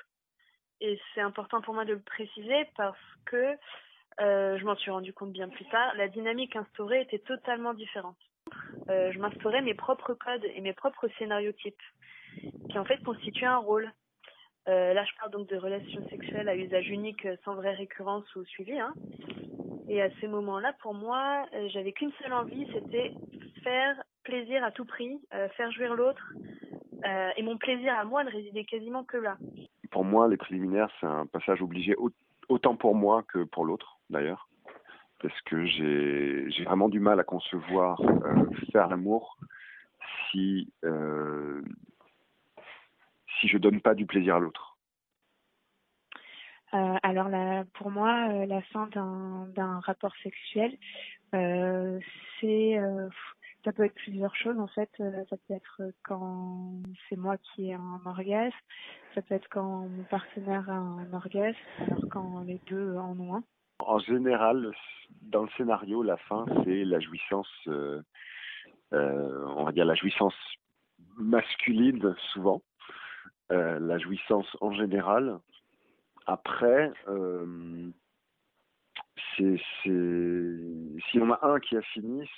[0.81, 3.57] et c'est important pour moi de le préciser parce que
[4.21, 5.95] euh, je m'en suis rendu compte bien plus tard.
[5.97, 8.17] La dynamique instaurée était totalement différente.
[8.89, 11.83] Euh, je m'instaurais mes propres codes et mes propres scénarios types,
[12.71, 13.91] qui en fait constituaient un rôle.
[14.69, 18.25] Euh, là, je parle donc de relations sexuelles à usage unique, euh, sans vraie récurrence
[18.37, 18.79] ou suivi.
[18.79, 18.93] Hein.
[19.89, 23.13] Et à ces moments-là, pour moi, euh, j'avais qu'une seule envie, c'était
[23.63, 25.19] faire plaisir à tout prix,
[25.57, 26.35] faire jouir l'autre.
[27.37, 29.39] Et mon plaisir à moi ne résidait quasiment que là.
[29.91, 32.11] Pour moi, les préliminaires, c'est un passage obligé, au-
[32.51, 34.49] autant pour moi que pour l'autre, d'ailleurs.
[35.23, 38.03] Parce que j'ai vraiment du mal à concevoir
[38.71, 39.39] faire l'amour
[40.31, 40.71] si,
[43.41, 44.79] si je donne pas du plaisir à l'autre.
[46.75, 47.31] Euh, alors
[47.75, 50.77] pour moi, euh, la fin d'un rapport sexuel,
[51.35, 51.99] euh,
[52.41, 52.79] c'est
[53.65, 54.91] ça peut être plusieurs choses en fait.
[54.99, 58.57] Ça peut être quand c'est moi qui ai un orgasme,
[59.15, 63.37] ça peut être quand mon partenaire a un orgasme, alors quand les deux en ont
[63.37, 63.45] un.
[63.81, 64.73] En général,
[65.23, 67.49] dans le scénario, la fin, c'est la jouissance,
[68.93, 70.35] on va dire la jouissance
[71.17, 72.63] masculine souvent,
[73.53, 75.39] euh, la jouissance en général.
[76.27, 77.91] Après, euh,
[79.37, 82.29] c'est, c'est- si on a un qui a fini,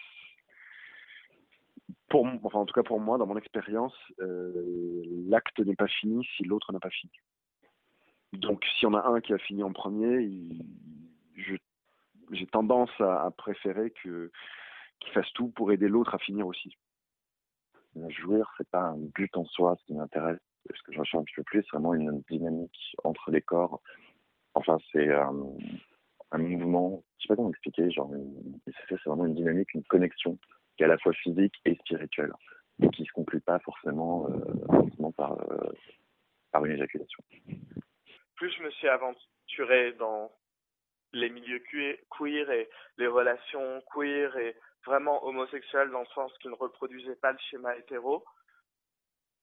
[2.08, 6.24] pour, enfin en tout cas pour moi, dans mon expérience, euh, l'acte n'est pas fini
[6.36, 7.12] si l'autre n'a pas fini.
[8.32, 10.28] Donc si on a un qui a fini en premier,
[12.30, 14.30] j'ai tendance à, préférer qu'il
[15.12, 16.76] fasse tout pour aider l'autre à finir aussi.
[18.08, 20.38] Jouir, c'est pas un but en soi, ce qui m'intéresse.
[20.68, 23.80] Ce que je recherche un petit peu plus, c'est vraiment une dynamique entre les corps.
[24.54, 25.24] Enfin, c'est euh,
[26.32, 30.38] un mouvement, je sais pas comment expliquer, c'est vraiment une dynamique, une connexion
[30.76, 32.32] qui est à la fois physique et spirituelle,
[32.82, 35.72] et qui se conclut pas forcément, euh, forcément par, euh,
[36.52, 37.22] par une éjaculation.
[38.36, 40.30] plus je me suis aventuré dans
[41.12, 44.56] les milieux queer queer et les relations queer et
[44.86, 48.24] vraiment homosexuelles dans le sens qui ne reproduisaient pas le schéma hétéro,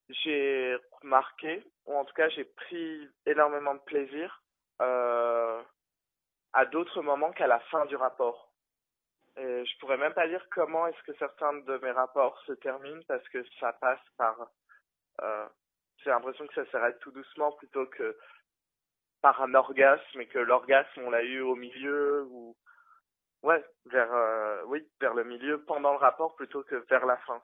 [0.10, 4.42] j'ai remarqué, ou en tout cas j'ai pris énormément de plaisir
[4.82, 5.62] euh,
[6.54, 8.52] à d'autres moments qu'à la fin du rapport.
[9.38, 13.04] Et je pourrais même pas dire comment est-ce que certains de mes rapports se terminent
[13.08, 14.50] parce que ça passe par...
[15.22, 15.48] Euh,
[16.04, 18.18] j'ai l'impression que ça s'arrête tout doucement plutôt que
[19.22, 22.56] par un orgasme et que l'orgasme on l'a eu au milieu ou
[23.44, 27.42] ouais vers euh, oui vers le milieu pendant le rapport plutôt que vers la fin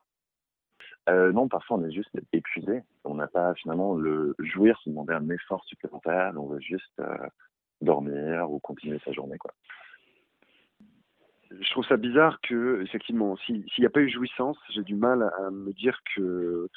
[1.10, 2.82] Euh, non, parfois on est juste épuisé.
[3.04, 6.34] On n'a pas finalement le jouir, se demander un effort supplémentaire.
[6.38, 7.18] On veut juste euh,
[7.82, 9.52] dormir ou continuer sa journée, quoi.
[11.60, 14.96] Je trouve ça bizarre que, effectivement, si- s'il n'y a pas eu jouissance, j'ai du
[14.96, 16.68] mal à me dire que,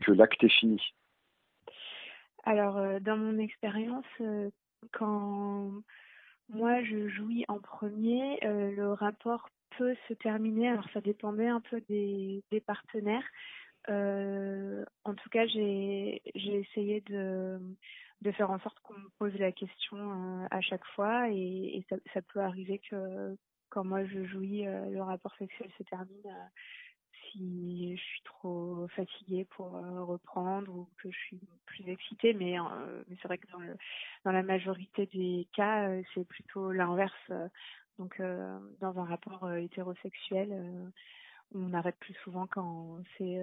[0.00, 0.80] que l'acte est fini.
[2.44, 4.04] Alors, euh, dans mon expérience,
[4.92, 5.70] quand
[6.50, 10.68] moi je jouis en premier, euh, le rapport peut se terminer.
[10.68, 13.26] Alors, ça dépendait un peu des, partenaires.
[13.88, 17.58] Euh, en tout cas, j'ai essayé de,
[18.22, 22.22] de faire en sorte qu'on me pose la question euh, à chaque fois et, ça,
[22.22, 23.36] peut arriver que
[23.70, 26.50] quand moi je jouis, euh, le rapport sexuel se termine.
[27.32, 32.56] si je suis trop fatiguée pour reprendre ou que je suis plus excitée, mais,
[33.08, 33.46] c'est vrai que
[34.24, 37.32] dans, la majorité des cas, c'est plutôt l'inverse.
[38.00, 40.88] Donc, euh, dans un rapport euh, hétérosexuel, euh,
[41.54, 43.42] on arrête plus souvent quand c'est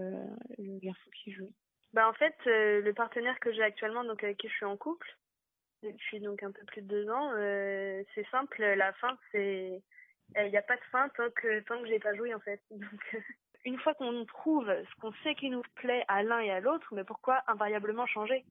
[0.57, 1.51] le garçon qui joue.
[1.93, 5.07] Bah en fait, le partenaire que j'ai actuellement, donc avec qui je suis en couple,
[5.83, 7.31] depuis donc un peu plus de deux ans,
[8.15, 9.83] c'est simple, la fin c'est,
[10.37, 12.61] il n'y a pas de fin tant que tant que j'ai pas joué en fait.
[12.71, 13.17] Donc
[13.65, 16.87] une fois qu'on trouve ce qu'on sait qui nous plaît à l'un et à l'autre,
[16.93, 18.45] mais pourquoi invariablement changer?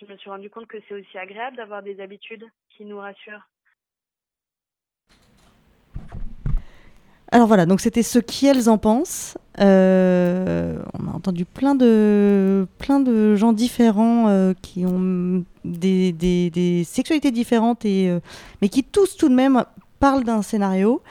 [0.00, 3.46] Je me suis rendu compte que c'est aussi agréable d'avoir des habitudes qui nous rassurent.
[7.34, 9.36] Alors voilà, donc c'était ce qu'elles en pensent.
[9.60, 17.32] Euh, on a entendu plein de, plein de gens différents euh, qui ont des, sexualités
[17.32, 18.20] différentes, et, euh,
[18.62, 19.64] mais qui tous tout de même
[19.98, 21.02] parlent d'un scénario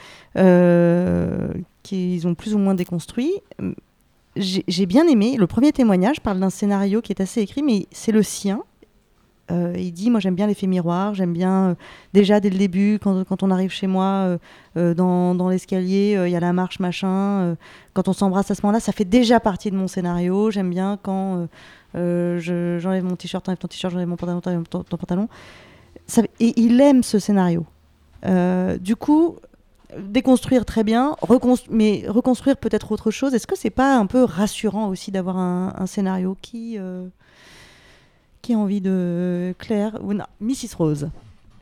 [1.82, 3.30] qu'ils ont plus ou moins déconstruit.
[4.34, 8.12] J'ai bien aimé, le premier témoignage parle d'un scénario qui est assez écrit, mais c'est
[8.12, 8.62] le sien.
[9.50, 11.74] Euh, il dit, moi j'aime bien l'effet miroir, j'aime bien euh,
[12.14, 14.38] déjà dès le début, quand, quand on arrive chez moi,
[14.76, 17.56] euh, dans, dans l'escalier, il y a la marche, machin,
[17.92, 20.98] quand on s'embrasse à ce moment-là, ça fait déjà partie de mon scénario, j'aime bien
[21.02, 21.46] quand
[21.94, 25.28] je- j'enlève mon t-shirt, t'enlèves ton t-shirt, j'enlève mon pantalon, t'enlèves ton, pantalon.
[26.40, 27.66] Et il aime ce scénario.
[28.80, 29.36] Du coup,
[29.98, 31.16] déconstruire très bien,
[31.70, 33.34] mais reconstruire peut-être autre chose.
[33.34, 36.78] Est-ce que c'est pas un peu rassurant aussi d'avoir un, scénario qui,
[38.44, 41.08] qui a envie de Claire ou non, Mrs Rose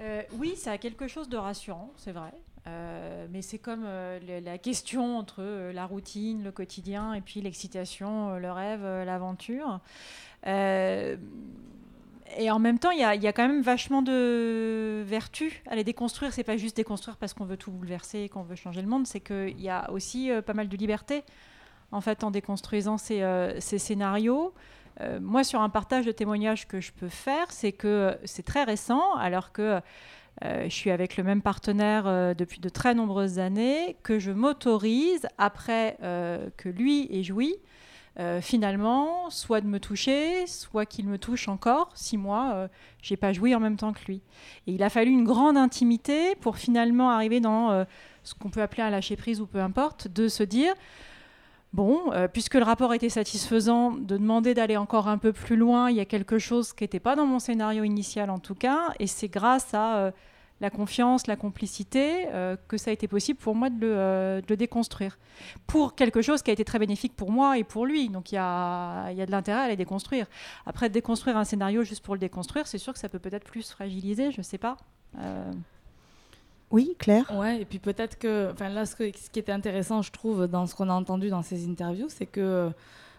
[0.00, 2.32] Euh, oui, ça a quelque chose de rassurant, c'est vrai.
[2.66, 7.40] Euh, mais c'est comme euh, la question entre euh, la routine, le quotidien, et puis
[7.40, 9.78] l'excitation, euh, le rêve, euh, l'aventure.
[10.48, 11.16] Euh,
[12.36, 16.32] et en même temps, il y a, quand même vachement de vertu à les déconstruire.
[16.32, 19.06] C'est pas juste déconstruire parce qu'on veut tout bouleverser, qu'on veut changer le monde.
[19.06, 21.22] C'est qu'il y a aussi euh, pas mal de liberté
[21.92, 24.52] en fait en déconstruisant euh, ces scénarios.
[25.00, 28.64] Euh, moi, sur un partage de témoignages que je peux faire, c'est que c'est très
[28.64, 29.80] récent, alors que
[30.44, 34.30] euh, je suis avec le même partenaire euh, depuis de très nombreuses années, que je
[34.30, 35.96] m'autorise, après
[36.56, 37.56] que lui ait joui,
[38.40, 41.90] finalement, soit de me toucher, soit qu'il me touche encore.
[41.94, 42.68] Si moi,
[43.00, 44.20] j'ai pas joui en même temps que lui.
[44.66, 47.86] Et il a fallu une grande intimité pour finalement arriver dans
[48.22, 50.74] ce qu'on peut appeler un lâcher prise ou peu importe, de se dire
[51.72, 55.90] Bon, euh, puisque le rapport était satisfaisant, de demander d'aller encore un peu plus loin,
[55.90, 58.92] il y a quelque chose qui n'était pas dans mon scénario initial en tout cas,
[58.98, 60.10] et c'est grâce à euh,
[60.60, 65.18] la confiance, la complicité, euh, que ça a été possible pour moi de le, déconstruire.
[65.66, 68.34] Pour quelque chose qui a été très bénéfique pour moi et pour lui, donc il
[68.34, 70.26] y a, y a de l'intérêt à les déconstruire.
[70.66, 73.70] Après, déconstruire un scénario juste pour le déconstruire, c'est sûr que ça peut peut-être plus
[73.70, 74.76] fragiliser, je sais pas.
[76.72, 80.02] Oui, Claire Ouais, et puis peut-être que, enfin là, ce, que- ce qui était intéressant,
[80.02, 82.70] je trouve, dans ce qu'on a entendu dans ces interviews, c'est que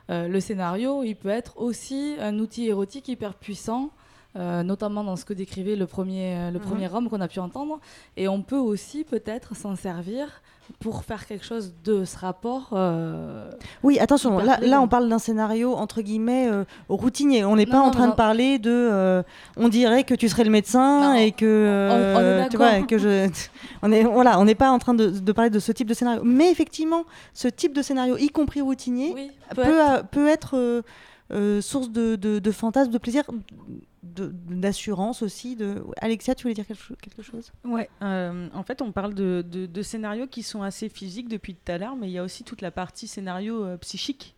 [0.09, 3.91] euh, le scénario, il peut être aussi un outil érotique hyper puissant,
[4.35, 6.65] euh, notamment dans ce que décrivait le premier, euh, le Mhm.
[6.65, 7.79] premier homme qu'on a pu entendre.
[8.17, 10.41] Et on peut aussi peut-être s'en servir
[10.79, 12.69] pour faire quelque chose de ce rapport.
[12.73, 13.49] euh,
[13.83, 17.43] Oui, attention, là, on parle d'un scénario entre guillemets euh, routinier.
[17.45, 18.69] On n'est pas Non, en train de parler de.
[18.71, 19.23] euh,
[19.57, 21.89] on dirait que tu serais le médecin et que.
[21.91, 23.29] on- on est tu vois, que je.
[23.81, 25.93] On est voilà, on n'est pas en train de, de parler de ce type de
[25.93, 26.21] scénario.
[26.23, 27.03] Mais effectivement,
[27.33, 29.13] ce type de scénario, y compris routinier,
[29.55, 30.83] peut peut, être- peut être
[31.61, 33.23] source de, de, de fantasmes, de plaisir,
[34.03, 35.55] d'assurance aussi.
[35.55, 35.83] De...
[36.01, 37.51] Alexia, tu voulais dire quelque, cho- quelque chose?
[37.63, 41.71] Ouais, euh, en fait, on parle de, de- scénarios qui sont assez physiques depuis tout
[41.71, 44.35] à l'heure, mais il y a aussi toute la partie scénario euh, psychique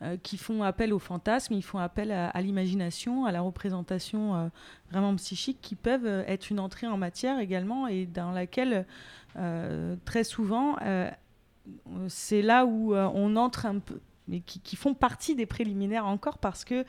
[0.00, 4.34] euh, qui font appel au fantasme, ils font appel à, à l'imagination, à la représentation
[4.34, 4.48] euh,
[4.90, 8.86] vraiment psychique, qui peuvent être une entrée en matière également et dans laquelle
[10.04, 10.76] très souvent
[12.08, 16.64] c'est là où on entre un peu, mais qui, font partie des préliminaires encore parce
[16.64, 16.84] que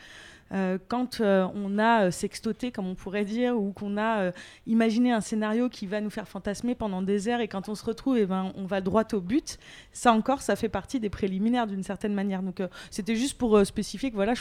[0.53, 4.31] euh, quand euh, on a euh, sextoté, comme on pourrait dire, ou qu'on a
[4.67, 7.83] imaginé un scénario qui va nous faire fantasmer pendant des heures, et quand on se
[7.83, 9.57] retrouve, eh ben, on va droit au but,
[9.91, 12.43] ça encore, ça fait partie des préliminaires d'une certaine manière.
[12.43, 12.61] Donc
[12.91, 14.33] c'était juste pour spécifier que voilà,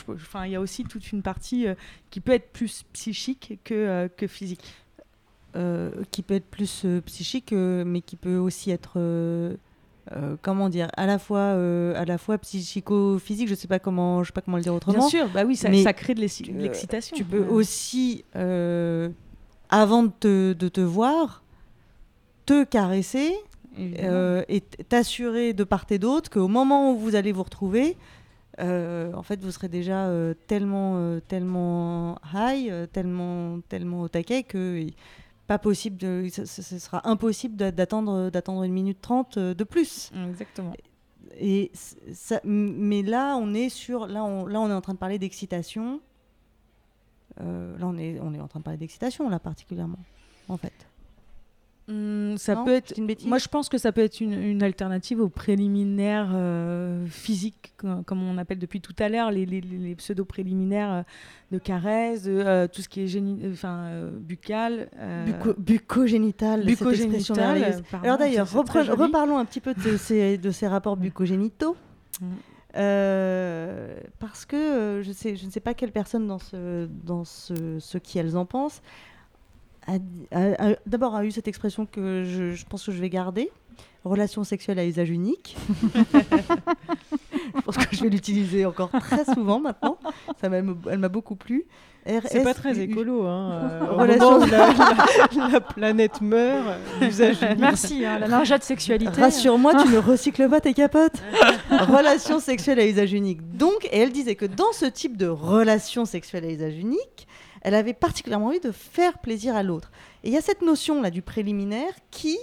[0.44, 1.66] il y a aussi toute une partie
[2.10, 4.74] qui peut être plus psychique que, que physique.
[6.10, 8.98] qui peut être plus psychique, mais qui peut aussi être,
[10.10, 13.48] euh, comment dire, à la fois, euh, à la fois psychico-physique.
[13.48, 14.98] Je sais pas comment, je sais pas comment le dire autrement.
[14.98, 17.16] Bien sûr, bah oui, ça, mais, ça crée de euh, l'excitation.
[17.16, 17.48] Tu peux Ouais.
[17.48, 19.10] aussi, euh,
[19.68, 21.44] avant de te, de te voir,
[22.46, 23.34] te caresser
[23.78, 27.96] et t'assurer de part et d'autre qu'au moment où vous allez vous retrouver,
[28.58, 30.10] en fait, vous serez déjà
[30.46, 34.84] tellement, tellement high, tellement, tellement au taquet que
[35.52, 36.46] pas possible de, ce,
[36.78, 40.10] sera impossible d'a- d'attendre, d'attendre une minute trente euh, de plus.
[40.30, 40.72] Exactement.
[41.38, 41.70] Et
[42.14, 45.18] ça, mais là, on est sur, là, on, là, on est en train de parler
[45.18, 46.00] d'excitation.
[47.40, 49.98] Euh, là, on est, on est en train de parler d'excitation, là, particulièrement,
[50.48, 50.72] en fait.
[51.88, 52.94] Hum, ça Non, peut être.
[52.96, 57.72] une Moi, je pense que ça peut être une, une alternative aux préliminaires euh, physiques,
[57.76, 61.02] co- comme on appelle depuis tout à l'heure, les, les- les pseudo-préliminaires euh,
[61.50, 64.88] de caresses, de euh, tout ce qui est géni- enfin, buccal.
[65.26, 70.96] Buco- bucogénital, bucogénital, pardon, Alors d'ailleurs, reparlons un petit peu de ces, de ces rapports
[70.96, 71.76] bucogénitaux.
[72.20, 72.26] Mm.
[72.74, 77.24] Euh, parce que euh, je, sais, je ne sais pas quelle personne dans ce, dans
[77.24, 78.80] ce, ce qui elles en pensent
[80.86, 83.50] d'abord a eu cette expression que je, je pense que je vais garder
[84.04, 85.56] relation sexuelle à usage unique.
[85.94, 89.96] je pense que je vais l'utiliser encore très souvent maintenant.
[90.40, 90.56] Ça m'a-
[90.90, 91.64] elle m'a beaucoup plu.
[92.26, 93.52] C'est pas très écolo, hein.
[93.62, 94.72] euh, Relation- la,
[95.36, 97.60] la- la planète meurt, l'usage unique.
[97.60, 99.20] Merci, hein, la lingeette sexualité.
[99.20, 101.22] Rassure-moi, tu ne recycles pas tes capotes.
[101.70, 103.56] relation sexuelle à usage unique.
[103.56, 107.28] Donc, et elle disait que dans ce type de relation sexuelle à usage unique,
[107.62, 109.90] elle avait particulièrement envie de faire plaisir à l'autre.
[110.24, 112.36] Et il y a cette notion là du préliminaire qui,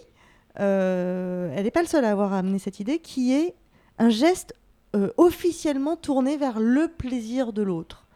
[0.60, 3.54] euh, elle n'est pas le seule à avoir amené cette idée, qui est
[4.00, 4.54] un geste
[4.96, 8.08] euh, officiellement tourné vers le plaisir de l'autre.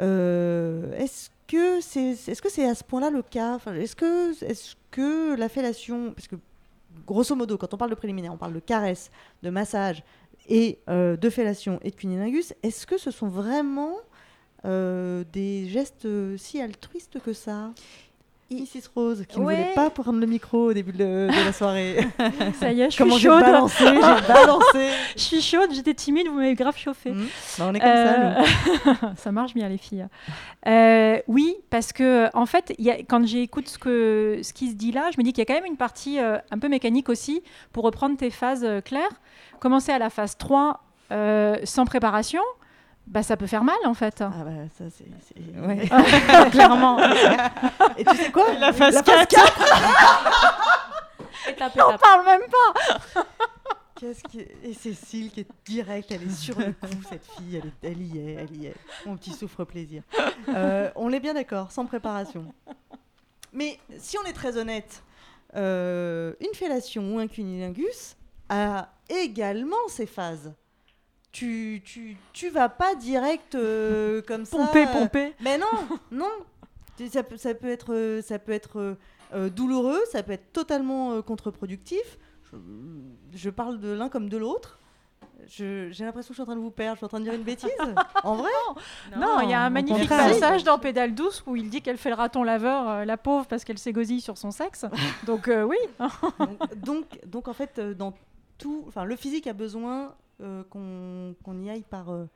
[0.00, 3.58] Euh, est-ce que c'est à ce point-là le cas?
[3.66, 3.96] Est-ce
[4.92, 6.36] que la fellation, parce que
[7.08, 9.10] grosso modo, quand on parle de préliminaire, on parle de caresse,
[9.42, 10.04] de massage
[10.48, 13.96] et de fellation et de cunilingus, est-ce que ce sont vraiment
[14.64, 17.70] euh, des gestes euh, si altruistes que ça
[18.52, 21.98] Mrs Rose, qui ne voulait pas prendre le micro au début de, de la soirée.
[22.58, 23.40] Ça y est, je Comment suis j'ai chaude.
[23.42, 24.88] balancé, j'ai balancé.
[25.14, 27.12] je suis chaude, j'étais timide, vous m'avez grave chauffée.
[27.58, 30.08] Bah, on est comme ça, ça, ça marche bien, les filles.
[30.66, 34.68] Euh, oui, parce que en fait, il y a, quand j'écoute ce, que, ce qui
[34.70, 36.58] se dit là, je me dis qu'il y a quand même une partie euh, un
[36.58, 39.20] peu mécanique aussi, pour reprendre tes phases euh, claires.
[39.60, 40.80] Commencer à la phase 3
[41.12, 42.42] euh, sans préparation,
[43.10, 44.20] bah, ça peut faire mal en fait.
[44.22, 45.04] Ah bah ça c'est...
[45.60, 45.88] Ouais.
[46.50, 46.98] Clairement.
[47.98, 48.52] Et tu sais quoi?
[48.54, 49.36] La phase 4.
[51.48, 52.00] Étape, On étape.
[52.00, 53.24] parle même pas
[53.98, 54.40] Qu'est-ce qui...
[54.62, 58.00] Et Cécile qui est directe, elle est sur le coup, cette fille, elle, est- elle
[58.02, 58.74] y est, elle y est.
[59.04, 60.02] Mon petit souffre-plaisir.
[60.48, 62.46] Euh, on est bien d'accord, sans préparation.
[63.52, 65.02] Mais si on est très honnête,
[65.54, 68.16] euh, une fellation ou un cunilingus
[68.48, 70.54] a également ses phases.
[71.32, 74.56] Tu, tu, tu vas pas direct euh, comme ça.
[74.56, 75.34] Pomper, euh, pomper.
[75.40, 75.66] Mais non,
[76.10, 76.30] non.
[77.10, 78.96] Ça peut, ça peut être, euh, ça peut être
[79.32, 82.18] euh, douloureux, ça peut être totalement euh, contre-productif.
[82.52, 82.56] Je,
[83.34, 84.78] je parle de l'un comme de l'autre.
[85.46, 87.20] Je- J'ai l'impression que je suis en train de vous perdre, je suis en train
[87.20, 87.70] de dire une bêtise.
[88.24, 88.50] en vrai?
[89.16, 90.28] Non, il y a un magnifique contraire.
[90.32, 93.46] passage dans Pédale douce où il dit qu'elle fait le raton laveur, euh, la pauvre,
[93.46, 94.84] parce qu'elle s'égosille sur son sexe.
[95.26, 95.78] Donc euh, oui.
[96.76, 98.12] donc, donc en fait, dans
[98.58, 102.26] tout, enfin, le physique a besoin euh, qu'on y aille par, euh,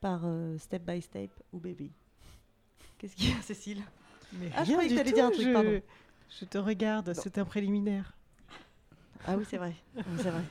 [0.00, 1.90] par euh, step by step ou baby.
[2.98, 3.82] Qu'est-ce qu'il y a, Cécile?
[4.32, 5.52] Mais Ah, je croyais que dire un truc, je...
[5.52, 5.80] pardon.
[6.40, 8.14] je te regarde, c'est un préliminaire.
[9.26, 9.74] Ah oui, c'est vrai.
[9.94, 10.42] Vrai.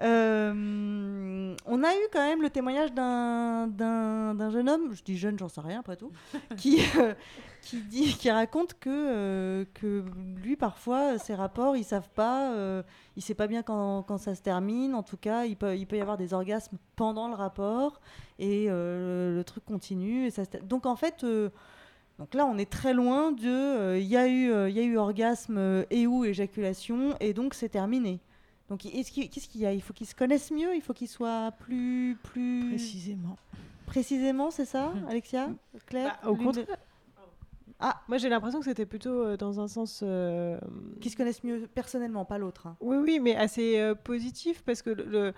[0.00, 5.48] Euh, on a eu quand même le témoignage d'un- jeune homme, je dis jeune, j'en
[5.48, 6.10] sais rien après tout,
[6.56, 7.14] qui, euh,
[7.60, 10.04] qui, dit, qui raconte que, euh, que
[10.42, 12.52] lui, parfois, ses rapports, ils savent pas,
[13.16, 14.94] il sait pas bien quand, quand ça se termine.
[14.94, 18.00] En tout cas, il peut, il peut y avoir des orgasmes pendant le rapport
[18.38, 20.30] et le truc continue.
[20.64, 21.24] Donc en fait.
[22.22, 23.48] Euh, donc là, on est très loin de.
[23.48, 27.14] euh, Il y, a eu, euh, il y a eu orgasme euh, et ou éjaculation,
[27.20, 28.20] et donc c'est terminé.
[28.68, 28.92] Donc qu'il-
[29.30, 29.72] qu'est-ce qu'il y a?
[29.72, 32.16] Il faut qu'ils se connaissent mieux, il faut qu'ils soient plus.
[32.22, 32.68] plus...
[32.70, 33.36] Précisément.
[33.86, 35.50] Précisément, c'est ça, Alexia?
[35.86, 36.18] Claire?
[36.22, 36.66] Bah, au L'une contraire.
[36.66, 36.72] de-
[37.80, 40.00] Ah, Moi, j'ai l'impression que c'était plutôt euh, dans un sens.
[40.02, 40.56] euh,
[41.00, 42.66] qui se connaissent mieux personnellement, pas l'autre.
[42.68, 42.76] hein.
[42.80, 45.04] Oui, oui, mais assez euh, positif parce que le.
[45.04, 45.32] le-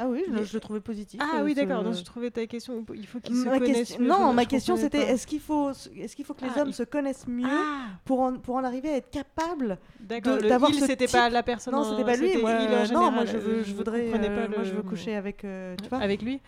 [0.00, 1.20] Ah oui, je, le- Mais- je le trouvais positif.
[1.22, 1.82] Ah euh, oui, d'accord.
[1.82, 2.84] Donc, je trouvais ta question.
[2.94, 4.08] Il faut qu'ils se connaissent question- mieux.
[4.08, 6.74] Non, ma question c'était est-ce qu'il faut, est-ce qu'il faut que les Ah, hommes il-
[6.74, 7.86] se connaissent mieux Ah.
[8.04, 11.06] pour en, pour en arriver à être capables D'accord, de- le d'avoir il, ce c'était
[11.06, 12.36] type- pas la personne Non, en- c'était pas lui.
[12.38, 15.44] Moi, euh, non, moi je, veux, euh, je voudrais, euh, moi je veux coucher avec,
[15.44, 15.98] euh, tu vois.
[15.98, 16.40] Avec lui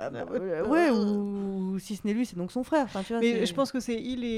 [0.00, 2.84] Ah, bah, euh, ouais, ou, ou si ce n'est lui, c'est donc son frère.
[2.84, 4.28] Enfin, tu vois, Mais je pense que c'est il et,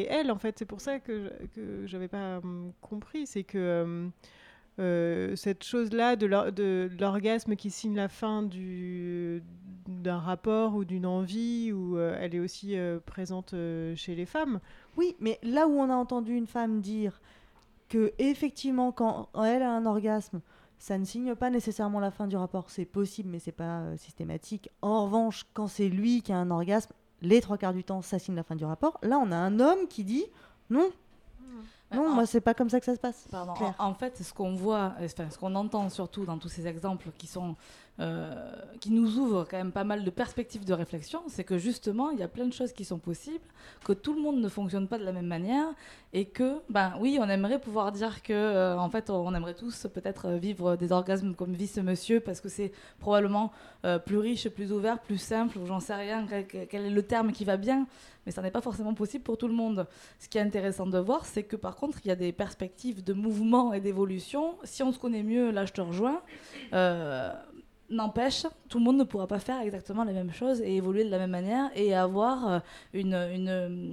[0.00, 0.58] et elle, en fait.
[0.58, 3.26] C'est pour ça que, je- que j'avais pas hum, compris.
[3.26, 4.10] C'est que hum,
[4.80, 9.42] euh, cette chose-là de l'or- de l'orgasme qui signe la fin du-
[9.86, 14.26] d'un rapport ou d'une envie, où euh, elle est aussi euh, présente euh, chez les
[14.26, 14.60] femmes.
[14.96, 17.20] Oui, mais là où on a entendu une femme dire
[17.88, 20.40] que effectivement, quand elle a un orgasme,
[20.78, 22.70] ça ne signe pas nécessairement la fin du rapport.
[22.70, 24.70] C'est possible, mais c'est pas systématique.
[24.80, 28.18] En revanche, quand c'est lui qui a un orgasme, les trois quarts du temps, ça
[28.18, 28.98] signe la fin du rapport.
[29.02, 30.24] Là, on a un homme qui dit
[30.70, 30.88] non.
[31.92, 33.26] Non, moi, c'est pas comme ça que ça se passe.
[33.30, 33.74] Pardon, Claire.
[33.78, 36.66] en, en fait, ce qu'on voit, euh, enfin, ce qu'on entend surtout dans tous ces
[36.66, 37.56] exemples qui sont,
[38.00, 38.32] euh,
[38.80, 42.18] qui nous ouvrent quand même pas mal de perspectives de réflexion, c'est que justement, il
[42.18, 43.44] y a plein de choses qui sont possibles,
[43.84, 45.66] que tout le monde ne fonctionne pas de la même manière,
[46.14, 49.86] et que, ben oui, on aimerait pouvoir dire que, euh, en fait, on aimerait tous
[49.92, 53.52] peut-être euh, vivre des orgasmes comme vit ce monsieur, parce que c'est probablement
[54.04, 57.44] plus riche, plus ouvert, plus simple, ou j'en sais rien, quel, est le terme qui
[57.44, 57.86] va bien,
[58.26, 59.86] mais ça n'est pas forcément possible pour tout le monde.
[60.18, 63.02] Ce qui est intéressant de voir, c'est que par contre, il y a des perspectives
[63.02, 64.56] de mouvement et d'évolution.
[64.64, 66.20] Si on se connaît mieux, là je te rejoins,
[67.90, 71.10] n'empêche, tout le monde ne pourra pas faire exactement la même chose et évoluer de
[71.10, 72.58] la même manière et avoir euh,
[72.94, 73.92] une, une, euh,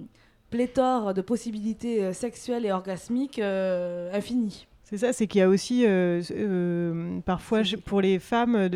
[0.50, 4.68] pléthore de possibilités euh, sexuelles et orgasmiques euh, infinies.
[4.84, 8.70] C'est ça, c'est qu'il y a aussi euh, euh, parfois je- pour les femmes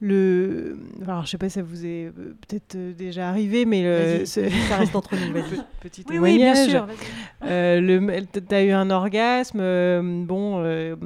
[0.00, 0.76] le.
[1.02, 4.26] Alors je sais pas si ça vous est euh, peut-être euh, déjà arrivé, mais le-
[4.26, 5.32] ce- ça reste entre nous,
[5.80, 6.68] Petit Oui, oui, bien témoignage.
[6.70, 7.50] sûr, vas-y.
[7.50, 10.96] Euh, le, t'as eu un orgasme, euh, bon, euh,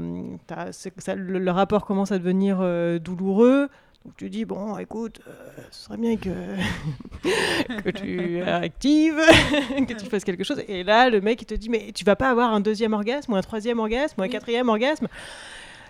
[0.72, 2.58] ça- le, le rapport commence à devenir
[3.00, 3.68] douloureux.
[4.06, 5.32] Donc tu dis bon, écoute, euh,
[5.70, 6.30] ce serait bien que
[7.84, 9.20] que tu actives,
[9.86, 10.62] que tu fasses quelque chose.
[10.68, 13.32] Et là, le mec il te dit mais tu vas pas avoir un deuxième orgasme
[13.32, 15.06] ou un troisième orgasme ou un quatrième orgasme.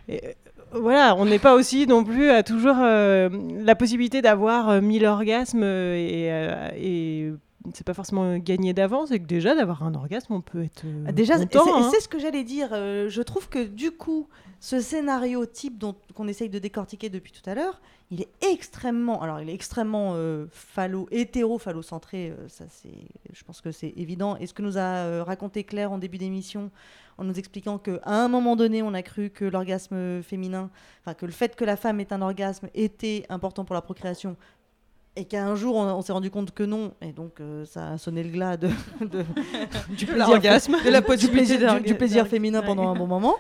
[0.09, 0.21] Et,
[0.73, 3.29] voilà, on n'est pas aussi non plus à toujours euh,
[3.63, 7.33] la possibilité d'avoir euh, mille orgasmes euh, et, euh, et
[7.75, 11.05] c'est pas forcément gagné d'avance et que déjà d'avoir un orgasme on peut être euh,
[11.09, 11.89] Ah, Déjà, c'est- hein.
[11.93, 12.69] c'est ce que j'allais dire.
[12.73, 14.29] euh, je trouve que du coup,
[14.61, 17.81] ce scénario type dont qu'on essaye de décortiquer depuis tout à l'heure,
[18.13, 22.31] il est extrêmement, alors il est extrêmement euh, phallo, hétéro phallocentré.
[22.31, 22.89] euh, ça, c'est,
[23.33, 24.37] je pense que c'est évident.
[24.39, 26.71] Et ce que nous a euh, raconté Claire en début d'émission,
[27.19, 30.71] en nous expliquant que à un moment donné, on a cru que l'orgasme féminin,
[31.03, 34.37] enfin que le fait que la femme ait un orgasme était important pour la procréation.
[35.17, 37.99] Et qu'un jour, on, on s'est rendu compte que non, et donc euh, ça a
[37.99, 38.69] sonné le glas de,
[39.01, 39.25] de-
[39.89, 40.27] du plaisir,
[40.85, 43.35] de la Du plaisir du, du plaisir féminin pendant un bon moment.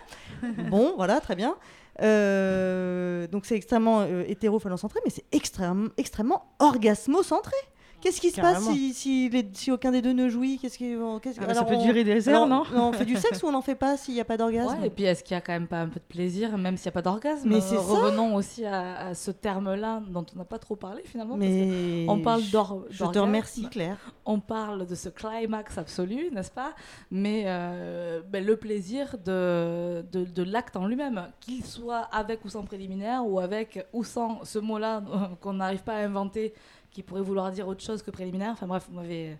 [0.68, 1.54] Bon, voilà, très bien.
[2.02, 7.54] Euh, donc c'est extrêmement euh, hétéro-phallocentré, mais c'est extrêmement, extrêmement orgasmocentré.
[8.00, 10.58] Qu'est-ce qui se passe si, si, les- si aucun des deux ne jouit?
[10.58, 12.80] Qu'est-ce qui, qu'est-ce que- Ah bah, ça alors, peut on- durer des heures, alors, non?
[12.88, 14.80] On fait du sexe ou on n'en fait pas s'il n'y a pas d'orgasme?
[14.80, 16.76] Ouais, et puis est-ce qu'il y a quand même pas un peu de plaisir, même
[16.76, 17.48] s'il n'y a pas d'orgasme?
[17.48, 17.80] Mais c'est ça.
[17.80, 21.36] Revenons aussi à, à ce terme-là dont on n'a pas trop parlé finalement.
[21.36, 23.98] parce Mais que on parle je- d'or- je te remercie, Claire.
[24.24, 26.74] On parle de ce climax absolu, n'est-ce pas?
[27.10, 32.48] Mais euh, ben, le plaisir de, de, de l'acte en lui-même, qu'il soit avec ou
[32.48, 36.54] sans préliminaire, ou avec ou sans ce mot-là euh, qu'on n'arrive pas à inventer,
[36.90, 38.50] qui pourrait vouloir dire autre chose que préliminaire.
[38.52, 39.36] Enfin bref, vous m'avez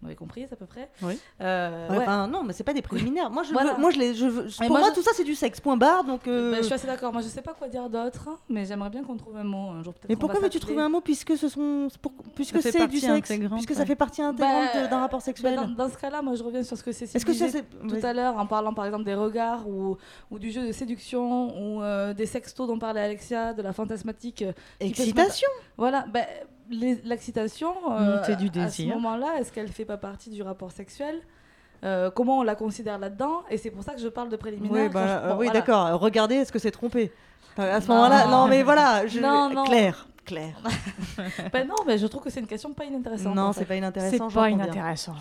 [0.00, 0.88] vous m'avez comprise à peu près.
[1.02, 1.18] Oui.
[1.40, 2.02] Euh, Ouais, ouais.
[2.04, 3.30] enfin, non, mais c'est pas des préliminaires.
[3.30, 3.72] Moi, je, Voilà.
[3.74, 5.34] veux- moi, je les, je veux- Mais pour moi, moi, je- tout ça, c'est du
[5.34, 5.58] sexe.
[5.60, 6.04] Point barre.
[6.04, 7.12] Donc, euh, Ben, je suis assez d'accord.
[7.12, 9.82] Moi, je sais pas quoi dire d'autre, mais j'aimerais bien qu'on trouve un mot un
[9.82, 9.94] jour.
[10.08, 13.74] Mais pourquoi veux-tu trouver un mot puisque ce sont, pour- puisque c'est du sexe, puisque
[13.74, 15.56] ça fait partie intégrante Ben, d'un rapport sexuel.
[15.56, 17.64] dans, dans ce cas-là, moi, je reviens sur ce que Cécile Est-ce que ça, c'est-
[17.88, 19.96] tout à l'heure en parlant, par exemple, des regards ou,
[20.30, 24.42] ou du jeu de séduction ou euh, des sextos dont parlait Alexia, de la fantasmatique.
[24.42, 25.48] euh, Excitation.
[25.76, 26.06] Voilà.
[26.12, 26.24] Ben,
[26.70, 28.94] L'excitation, euh, du à ce désir.
[28.96, 31.20] moment-là, est-ce qu'elle fait pas partie du rapport sexuel
[31.84, 34.84] Euh, comment on la considère là-dedans Et c'est pour ça que je parle de préliminaire.
[34.84, 35.60] Oui, bah, je- euh, bon, oui voilà.
[35.60, 36.00] d'accord.
[36.00, 37.12] Regardez, est-ce que c'est trompé
[37.56, 39.06] À ce moment-là, non, mais voilà.
[39.12, 39.20] Je...
[39.20, 39.64] Non, non.
[39.64, 40.60] Claire, Claire.
[41.52, 43.34] Ben non, mais je trouve que c'est une question pas inintéressante.
[43.34, 44.28] Non, en c'est pas inintéressant.
[44.28, 45.14] C'est pas inintéressant.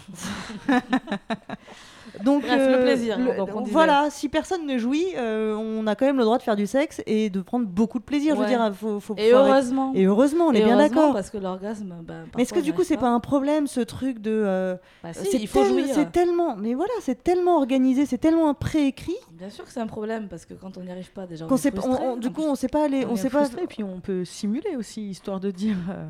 [2.23, 3.71] Donc, Bref, le euh, plaisir, donc on disait.
[3.73, 6.67] voilà, si personne ne jouit, euh, on a quand même le droit de faire du
[6.67, 8.35] sexe et de prendre beaucoup de plaisir.
[8.35, 9.91] Je veux dire, faut, faut Et heureusement.
[9.95, 11.13] Et heureusement, on est Et bien d'accord.
[11.13, 14.19] Parce que l'orgasme, ben, Mais est-ce que du coup, c'est pas un problème ce truc
[14.19, 14.31] de.
[14.31, 15.85] euh, Bah si, il faut tel- jouir.
[15.93, 16.55] C'est tellement.
[16.55, 19.15] Mais voilà, c'est tellement organisé, c'est tellement préécrit.
[19.31, 21.49] Bien sûr que c'est un problème parce que quand on n'y arrive pas déjà, on
[21.49, 22.05] est on- frustré.
[22.07, 23.05] on- du coup, on sait pas aller.
[23.09, 23.39] On, sait pas.
[23.45, 26.05] frustré, puis on peut simuler aussi, histoire de dire euh,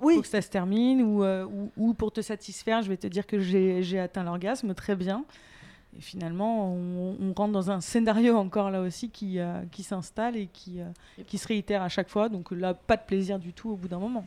[0.00, 0.14] Oui.
[0.16, 3.06] faut que ça se termine, ou, euh, ou, ou pour te satisfaire, je vais te
[3.06, 5.24] dire que j'ai atteint l'orgasme, très bien.
[5.98, 10.36] Et finalement, on, on rentre dans un scénario encore là aussi qui, euh, qui s'installe
[10.36, 10.84] et qui, euh,
[11.26, 12.28] qui se réitère à chaque fois.
[12.28, 14.24] Donc là, pas de plaisir du tout au bout d'un moment.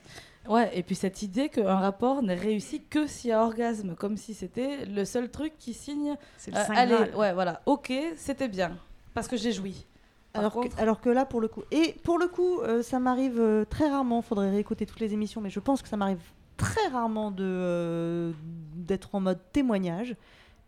[0.49, 4.17] Ouais, et puis cette idée qu'un rapport n'est réussi que s'il y a orgasme, comme
[4.17, 6.15] si c'était le seul truc qui signe.
[6.37, 8.75] C'est le euh, allez, ouais, voilà, ok, c'était bien,
[9.13, 9.85] parce que j'ai joui.
[10.33, 11.61] Par Alors, contre, que, alors que là, pour le coup.
[11.71, 14.21] Et pour le coup, euh, ça m'arrive très rarement.
[14.21, 16.21] Faudrait réécouter toutes les émissions, mais je pense que ça m'arrive
[16.57, 18.31] très rarement de euh,
[18.75, 20.15] d'être en mode témoignage.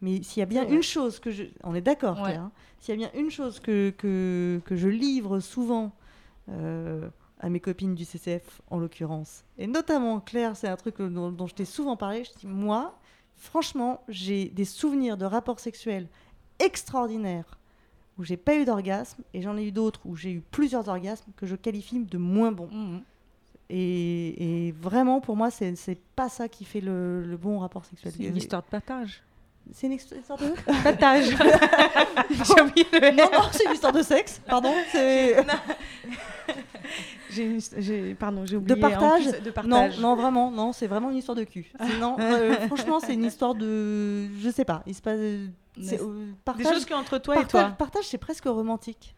[0.04, 1.46] Mais s'il y a bien une chose que je.
[1.64, 2.26] On est d'accord, Ouais.
[2.34, 2.42] Claire.
[2.44, 2.52] hein.
[2.80, 5.92] S'il y a bien une chose que, que, que je livre souvent
[6.50, 11.32] euh, à mes copines du CCF, en l'occurrence, et notamment Claire, c'est un truc dont,
[11.32, 12.24] dont je t'ai souvent parlé.
[12.26, 13.00] Je dis, moi,
[13.38, 16.08] franchement, j'ai des souvenirs de rapports sexuels
[16.60, 17.58] extraordinaires
[18.18, 21.32] où j'ai pas eu d'orgasme et j'en ai eu d'autres où j'ai eu plusieurs orgasmes
[21.36, 22.70] que je qualifie de moins bons.
[22.72, 23.02] Mhm.
[23.70, 27.86] Et, et vraiment, pour moi, c'est c'est pas ça qui fait le, le bon rapport
[27.86, 28.14] sexuel.
[28.16, 29.24] C'est une histoire de partage.
[29.72, 30.50] C'est une histo- histoire de
[30.84, 31.30] Partage.
[31.30, 34.42] J'ai oublié le Non, non, c'est une histoire de sexe.
[34.46, 34.74] Pardon.
[34.92, 35.38] C'est
[37.32, 38.86] J'ai une hist- j'ai- Pardon, j'ai de oublié.
[38.86, 39.30] en partage.
[39.32, 40.00] plus, de partage.
[40.00, 41.72] Non, non, vraiment, non, c'est vraiment une histoire de cul.
[42.00, 44.84] Non, euh, franchement, c'est une histoire de, je sais pas.
[44.86, 45.20] Il se passe.
[45.82, 47.76] c'est, euh, Des choses qu'entre toi et partage- toi.
[47.78, 49.16] Partage, c'est presque romantique.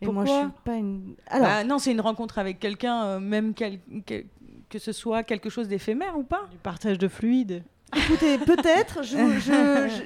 [0.00, 1.14] Et moi, je Pourquoi suis pas une.
[1.28, 4.26] Alors, Bah non, c'est une rencontre avec quelqu'un, euh, même quel- quel-
[4.68, 6.48] que ce soit quelque chose d'éphémère ou pas.
[6.50, 7.62] Du partage de fluide.
[7.94, 9.52] Écoutez, peut-être, je, je,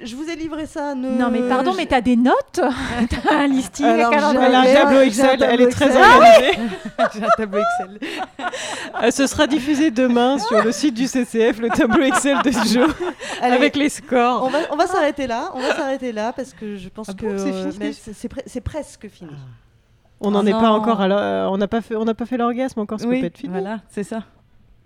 [0.02, 0.94] je- je vous ai livré ça.
[0.94, 1.10] Ne...
[1.10, 4.60] Non, mais pardon, je- mais t'as des notes T'as un listing, Alors, un Elle a
[4.60, 6.02] un tableau Excel, un elle est très Excel.
[6.02, 6.58] organisée.
[7.14, 7.98] J'ai un tableau Excel.
[9.02, 12.88] Euh, ce sera diffusé demain sur le site du CCF, le tableau Excel de Joe,
[13.42, 14.42] Allez, avec les scores.
[14.42, 15.50] On va, on va s'arrêter là.
[15.54, 19.08] On va s'arrêter là parce que je pense Ah bon, que c'est euh, pre- presque
[19.08, 19.30] fini.
[20.20, 22.38] On n'en Ah est pas encore à on n'a pas fait, on n'a pas fait
[22.38, 23.52] l'orgasme encore, ça Oui, peut être fini.
[23.52, 24.22] voilà, c'est ça.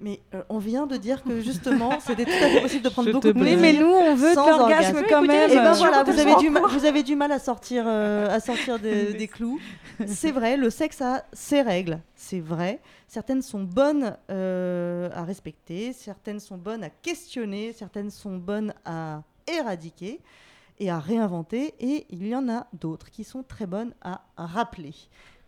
[0.01, 3.09] Mais euh, on vient de dire que justement, c'était tout à fait possible de prendre
[3.09, 3.59] Je beaucoup de plaisir.
[3.61, 5.07] Mais nous, on veut de sans l'orgasme orgasme.
[5.09, 5.51] quand même.
[5.51, 8.41] Et ben voilà, vous avez, du mal, vous avez du mal à sortir, euh, à
[8.41, 9.61] sortir des, des clous.
[10.07, 12.81] C'est vrai, le sexe a ses règles, c'est vrai.
[13.07, 19.23] Certaines sont bonnes euh, à respecter, certaines sont bonnes à questionner, certaines sont bonnes à
[19.47, 20.21] éradiquer
[20.79, 24.95] et à réinventer, et il y en a d'autres qui sont très bonnes à rappeler.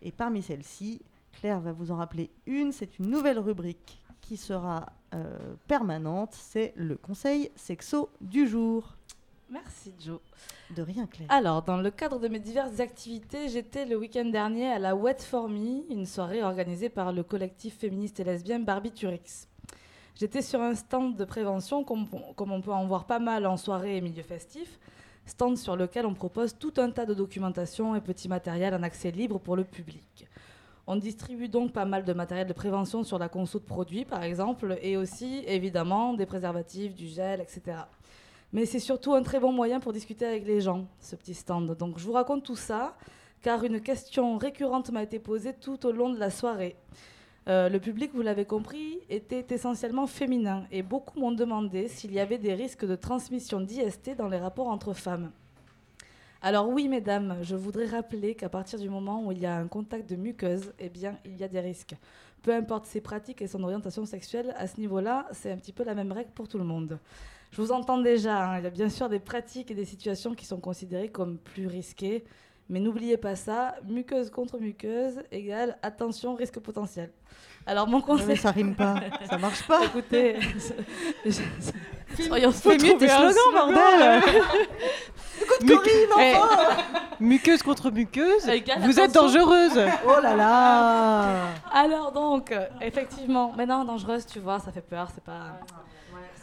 [0.03, 1.01] Et parmi celles-ci,
[1.31, 6.73] Claire va vous en rappeler une, c'est une nouvelle rubrique qui sera euh, permanente, c'est
[6.75, 8.95] le conseil sexo du jour.
[9.49, 10.19] Merci Joe.
[10.75, 11.27] De rien, Claire.
[11.29, 15.17] Alors, dans le cadre de mes diverses activités, j'étais le week-end dernier à la Wet
[15.19, 19.47] For Me, une soirée organisée par le collectif féministe et lesbien Barbiturix.
[20.15, 23.57] J'étais sur un stand de prévention, comme, comme on peut en voir pas mal en
[23.57, 24.79] soirée et milieu festif,
[25.25, 29.11] stand sur lequel on propose tout un tas de documentation et petits matériels en accès
[29.11, 30.27] libre pour le public.
[30.85, 34.21] On distribue donc pas mal de matériel de prévention sur la conso de produits, par
[34.23, 37.77] exemple, et aussi, évidemment, des préservatifs, du gel, etc.
[38.51, 41.75] Mais c'est surtout un très bon moyen pour discuter avec les gens, ce petit stand.
[41.77, 42.95] Donc je vous raconte tout ça,
[43.41, 46.75] car une question récurrente m'a été posée tout au long de la soirée.
[47.47, 52.19] Euh, le public, vous l'avez compris, était essentiellement féminin et beaucoup m'ont demandé s'il y
[52.19, 55.31] avait des risques de transmission d'IST dans les rapports entre femmes.
[56.45, 59.69] Alors oui, mesdames, je voudrais rappeler qu'à partir du moment où il y a un
[59.69, 61.95] contact de muqueuse, eh bien, il y a des risques.
[62.41, 65.85] Peu importe ses pratiques et son orientation sexuelle, à ce niveau-là, c'est un petit peu
[65.85, 66.99] la même règle pour tout le monde.
[67.51, 70.35] Je vous entends déjà, hein, il y a bien sûr des pratiques et des situations
[70.35, 72.25] qui sont considérées comme plus risquées,
[72.67, 77.13] mais n'oubliez pas ça, muqueuse contre muqueuse égale attention, risque potentiel.
[77.65, 78.27] Alors mon conseil...
[78.27, 78.95] mais ça rime pas,
[79.29, 79.85] ça marche pas.
[79.85, 80.37] Écoutez,
[82.19, 84.21] soyons Fais mieux tes slogans, bordel.
[85.41, 86.83] Écoute Corinne, enfin.
[87.19, 88.49] Muqueuse contre muqueuse,
[88.81, 89.79] vous êtes dangereuse.
[90.05, 91.47] Oh là là.
[91.71, 95.59] Alors donc, euh, effectivement, mais non, dangereuse, tu vois, ça fait peur, c'est pas...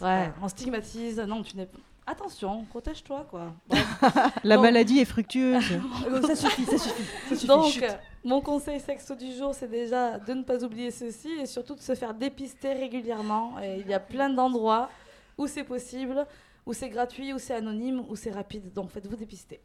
[0.01, 1.69] Ouais, on stigmatise, non, tu n'es...
[2.11, 3.53] Attention, protège-toi, quoi.
[4.43, 5.63] La Donc- maladie est fructueuse.
[6.27, 7.05] ça suffit, ça suffit.
[7.29, 7.47] Ça suffit.
[7.47, 7.93] Donc, euh,
[8.25, 11.81] mon conseil sexo du jour, c'est déjà de ne pas oublier ceci et surtout de
[11.81, 13.61] se faire dépister régulièrement.
[13.63, 14.91] Et il y a plein d'endroits
[15.39, 16.27] où c'est possible,
[16.67, 18.73] où c'est gratuit, où c'est anonyme, où c'est rapide.
[18.73, 19.61] Donc, faites-vous dépister.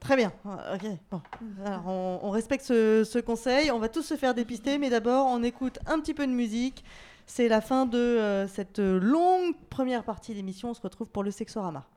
[0.00, 0.32] Très bien.
[0.44, 0.82] Ok.
[1.10, 1.20] Bon.
[1.64, 3.70] Alors, on, on respecte ce, ce conseil.
[3.70, 6.84] On va tous se faire dépister, mais d'abord, on écoute un petit peu de musique.
[7.34, 10.68] C'est la fin de euh, cette longue première partie d'émission.
[10.68, 11.88] On se retrouve pour le Sexorama.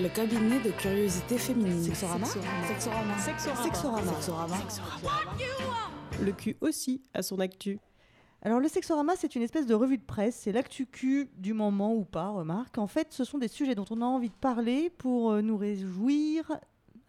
[0.00, 1.82] Le cabinet de curiosité féminine.
[1.82, 3.18] Sexorama Sexorama.
[3.18, 4.12] Sexorama.
[4.12, 4.56] Sexorama.
[6.22, 7.80] Le cul aussi a son actu.
[8.42, 10.36] Alors, le Sexorama, c'est une espèce de revue de presse.
[10.36, 12.78] C'est l'actu cul du moment ou pas, remarque.
[12.78, 15.56] En fait, ce sont des sujets dont on a envie de parler pour euh, nous
[15.56, 16.44] réjouir.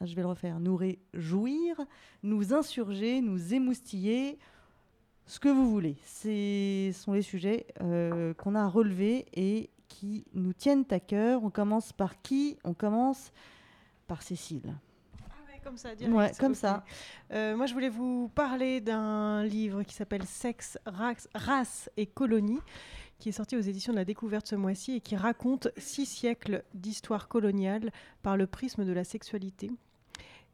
[0.02, 0.60] Ah, Je vais le refaire.
[0.60, 1.80] Nous réjouir,
[2.24, 4.40] nous insurger, nous émoustiller,
[5.28, 5.96] ce que vous voulez.
[6.08, 11.44] Ce sont les sujets euh, qu'on a relevés et qui nous tiennent à cœur.
[11.44, 12.58] On commence par qui?
[12.64, 13.34] On commence
[14.08, 14.74] par Cécile.
[15.64, 16.16] Comme ça, direct.
[16.16, 16.86] Ouais, comme ça.
[17.32, 22.60] Euh, moi, je voulais vous parler d'un livre qui s'appelle Sexe, race, race et colonie,
[23.20, 26.64] qui est sorti aux éditions de la Découverte ce mois-ci et qui raconte six siècles
[26.74, 27.92] d'histoire coloniale
[28.24, 29.70] par le prisme de la sexualité.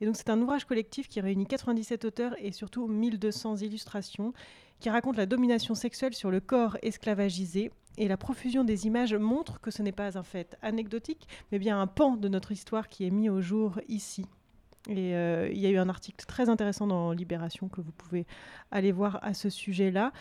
[0.02, 4.34] Et donc, c'est un ouvrage collectif qui réunit 97 auteurs et surtout 1200 illustrations,
[4.80, 7.72] qui raconte la domination sexuelle sur le corps esclavagisé.
[7.98, 11.80] Et la profusion des images montre que ce n'est pas un fait anecdotique, mais bien
[11.80, 14.26] un pan de notre histoire qui est mis au jour ici.
[14.90, 18.28] Et euh, il y a eu un article très intéressant dans Libération que vous pouvez
[18.72, 20.12] aller voir à ce sujet-là.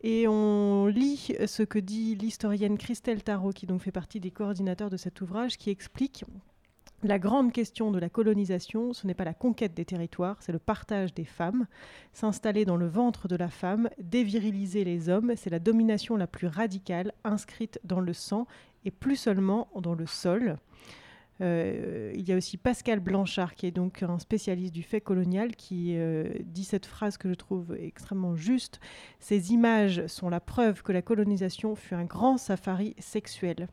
[0.00, 4.90] Et on lit ce que dit l'historienne Christelle Tarot, qui donc fait partie des coordinateurs
[4.90, 6.24] de cet ouvrage, qui explique
[7.04, 10.58] La grande question de la colonisation, ce n'est pas la conquête des territoires, c'est le
[10.58, 11.68] partage des femmes.
[12.12, 16.48] S'installer dans le ventre de la femme, déviriliser les hommes, c'est la domination la plus
[16.48, 18.48] radicale, inscrite dans le sang
[18.84, 20.56] et plus seulement dans le sol.
[21.40, 25.54] Euh, il y a aussi Pascal Blanchard, qui est donc un spécialiste du fait colonial,
[25.54, 28.80] qui euh, dit cette phrase que je trouve extrêmement juste.
[29.20, 33.68] Ces images sont la preuve que la colonisation fut un grand safari sexuel.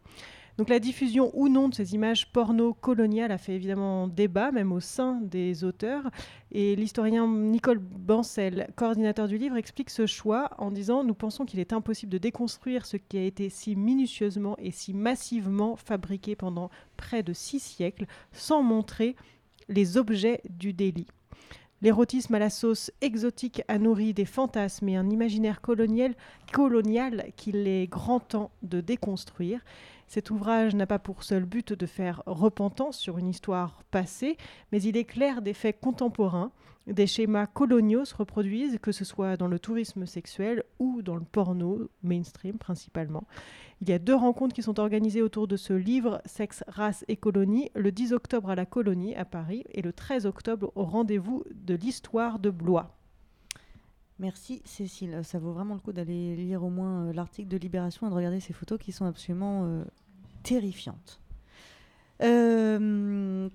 [0.57, 4.71] Donc la diffusion ou non de ces images porno coloniales a fait évidemment débat, même
[4.71, 6.09] au sein des auteurs.
[6.51, 11.59] Et l'historien Nicole Bancel, coordinateur du livre, explique ce choix en disant Nous pensons qu'il
[11.59, 16.69] est impossible de déconstruire ce qui a été si minutieusement et si massivement fabriqué pendant
[16.95, 19.17] près de six siècles sans montrer
[19.67, 21.07] les objets du délit.
[21.81, 26.15] L'érotisme à la sauce exotique a nourri des fantasmes et un imaginaire colonial,
[26.53, 29.59] colonial qu'il est grand temps de déconstruire.
[30.07, 34.37] Cet ouvrage n'a pas pour seul but de faire repentance sur une histoire passée,
[34.71, 36.51] mais il éclaire des faits contemporains.
[36.87, 41.23] Des schémas coloniaux se reproduisent, que ce soit dans le tourisme sexuel ou dans le
[41.23, 43.23] porno mainstream principalement.
[43.81, 47.17] Il y a deux rencontres qui sont organisées autour de ce livre, Sexe, race et
[47.17, 51.43] colonie, le 10 octobre à la Colonie à Paris et le 13 octobre au rendez-vous
[51.51, 52.95] de l'histoire de Blois.
[54.19, 58.07] Merci Cécile, ça vaut vraiment le coup d'aller lire au moins euh, l'article de Libération
[58.07, 59.83] et de regarder ces photos qui sont absolument euh,
[60.43, 61.19] terrifiantes.
[62.23, 63.49] Euh,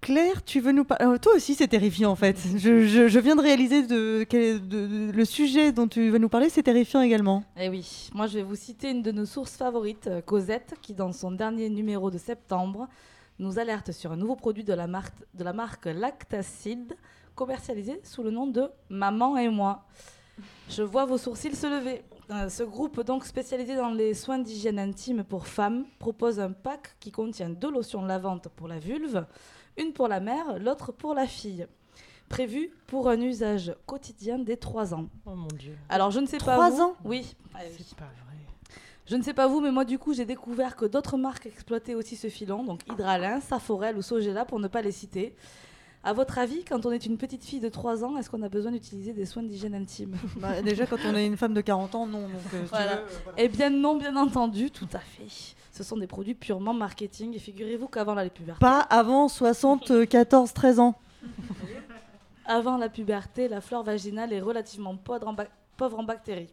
[0.00, 2.36] Claire, tu veux nous parler Toi aussi c'est terrifiant en fait.
[2.56, 4.26] Je, je- viens de réaliser de,
[5.14, 7.44] le sujet dont tu vas nous parler, c'est terrifiant également.
[7.58, 11.12] Eh oui, moi je vais vous citer une de nos sources favorites, Cosette, qui dans
[11.12, 12.88] son dernier numéro de septembre
[13.38, 16.94] nous alerte sur un nouveau produit de la marque, de la marque Lactacide,
[17.34, 19.84] commercialisé sous le nom de Maman et moi.
[20.68, 22.02] Je vois vos sourcils se lever.
[22.30, 26.96] Euh, ce groupe, donc spécialisé dans les soins d'hygiène intime pour femmes, propose un pack
[27.00, 29.26] qui contient deux lotions lavantes pour la vulve,
[29.76, 31.66] une pour la mère, l'autre pour la fille.
[32.28, 35.08] Prévu pour un usage quotidien dès 3 ans.
[35.26, 35.76] Oh mon dieu.
[35.90, 36.80] Alors je ne sais pas Trois vous.
[36.80, 37.34] ans Oui.
[37.54, 37.60] Oui.
[37.86, 38.36] C'est pas vrai.
[39.04, 41.96] Je ne sais pas vous, mais moi du coup j'ai découvert que d'autres marques exploitaient
[41.96, 45.34] aussi ce filon, donc Hydralin, Saforel ou Sogela pour ne pas les citer.
[46.04, 48.48] À votre avis, quand on est une petite fille de 3 ans, est-ce qu'on a
[48.48, 50.16] besoin d'utiliser des soins d'hygiène intime?
[50.36, 52.22] Bah, déjà quand on est une femme de 40 ans, non.
[52.22, 52.96] Donc, euh, si tu Voilà.
[52.96, 53.38] veux, euh, voilà.
[53.40, 55.22] Eh bien non, bien entendu, tout à fait.
[55.70, 60.96] Ce sont des produits purement marketing et figurez-vous qu'avant la puberté, Pas avant 74-13 ans.
[62.46, 66.52] avant la puberté, la flore vaginale est relativement pauvre en, bac- pauvre en bactéries.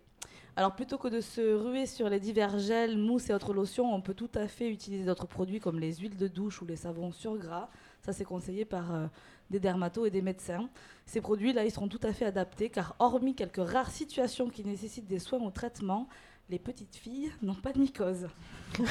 [0.55, 4.01] Alors plutôt que de se ruer sur les divers gels, mousses et autres lotions, on
[4.01, 7.11] peut tout à fait utiliser d'autres produits comme les huiles de douche ou les savons
[7.11, 7.69] sur gras.
[8.05, 9.05] Ça c'est conseillé par euh,
[9.49, 10.69] des dermatos et des médecins.
[11.05, 15.07] Ces produits-là, ils seront tout à fait adaptés car hormis quelques rares situations qui nécessitent
[15.07, 16.07] des soins ou traitements,
[16.49, 18.27] les petites filles n'ont pas de mycose.
[18.79, 18.83] de,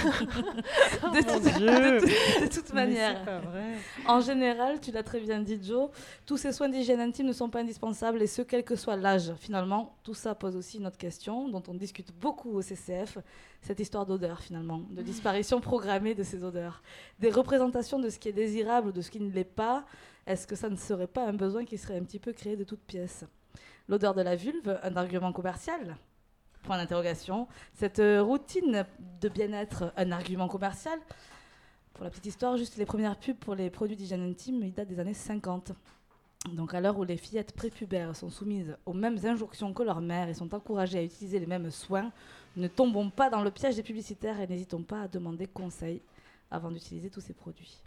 [1.06, 1.66] mon toute- Dieu.
[1.66, 3.18] de toute- de toute Mais manière.
[3.18, 3.74] c'est pas vrai.
[4.06, 5.90] En général, tu l'as très bien dit Joe,
[6.26, 9.32] tous ces soins d'hygiène intime ne sont pas indispensables et ce quel que soit l'âge.
[9.38, 13.18] Finalement, tout ça pose aussi une autre question dont on discute beaucoup au CCF,
[13.62, 16.82] cette histoire d'odeur finalement, de disparition programmée de ces odeurs,
[17.18, 19.84] des représentations de ce qui est désirable ou de ce qui ne l'est pas.
[20.28, 22.62] Est-ce que ça ne serait pas un besoin qui serait un petit peu créé de
[22.62, 23.24] toutes pièces
[23.88, 25.96] L'odeur de la vulve, un argument commercial
[26.64, 27.48] Point d'interrogation.
[27.72, 28.84] Cette euh, routine
[29.22, 30.98] de bien-être, un argument commercial
[31.94, 34.88] pour la petite histoire, juste les premières pubs pour les produits d'hygiène intime, ils datent
[34.88, 35.72] des années 50.
[36.52, 40.28] Donc à l'heure où les fillettes prépubères sont soumises aux mêmes injonctions que leurs mères
[40.28, 42.12] et sont encouragées à utiliser les mêmes soins,
[42.58, 46.02] ne tombons pas dans le piège des publicitaires et n'hésitons pas à demander conseil
[46.50, 47.82] avant d'utiliser tous ces produits.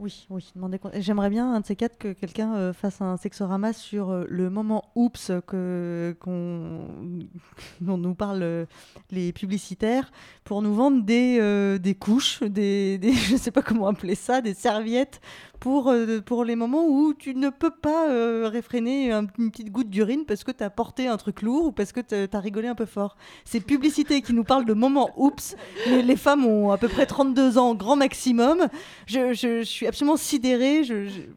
[0.00, 0.52] Oui, oui.
[1.00, 4.48] J'aimerais bien, un de ces quatre, que quelqu'un euh, fasse un sexorama sur euh, le
[4.48, 6.86] moment oups que, qu'on,
[7.80, 8.66] dont nous parlent euh,
[9.10, 10.12] les publicitaires
[10.44, 14.54] pour nous vendre des, des couches, des, des- je sais pas comment appeler ça, des
[14.54, 15.20] serviettes
[15.60, 19.70] pour, euh, pour les moments où tu ne peux pas euh, réfréner un- une petite
[19.72, 22.40] goutte d'urine parce que tu as porté un truc lourd ou parce que tu as
[22.40, 23.16] rigolé un peu fort.
[23.44, 25.56] Ces publicités qui nous parlent de moments oups,
[25.86, 28.68] les, femmes ont à peu près 32 ans, grand maximum.
[29.06, 30.82] Je, suis absolument sidérée.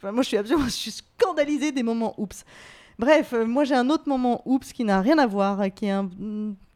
[0.03, 2.45] Moi, je suis absolument scandalisée des moments oups.
[2.99, 5.91] Bref, euh, moi, j'ai un autre moment oups qui n'a rien à voir, qui est
[5.91, 6.09] un.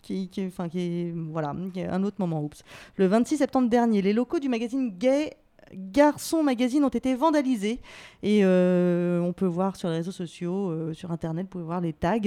[0.02, 1.50] Qui, qui- enfin, qui voilà,
[1.90, 2.62] un autre moment oups.
[2.96, 5.34] Le 26 septembre dernier, les locaux du magazine Gay
[5.74, 7.80] Garçon Magazine ont été vandalisés
[8.24, 11.82] et euh, on peut voir sur les réseaux sociaux, euh, sur internet, vous pouvez voir
[11.82, 12.20] les tags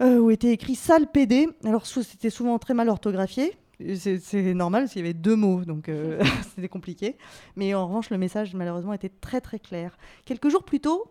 [0.00, 1.48] euh, où était écrit sale PD.
[1.64, 3.56] Alors c'était souvent très mal orthographié.
[3.96, 5.90] C'est normal qu'il y avait deux mots, donc
[6.54, 7.16] c'était compliqué.
[7.56, 9.96] Mais en revanche, le message malheureusement était très très clair.
[10.24, 11.10] Quelques jours plus tôt,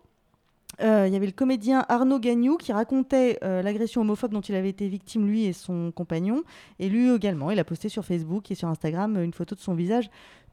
[0.80, 4.54] euh, il y avait le comédien Arnaud Gagnou qui racontait euh, l'agression homophobe dont il
[4.54, 6.42] avait été victime, lui et son compagnon.
[6.78, 9.74] Et lui également, il a posté sur Facebook et sur Instagram une photo de son
[9.74, 10.10] visage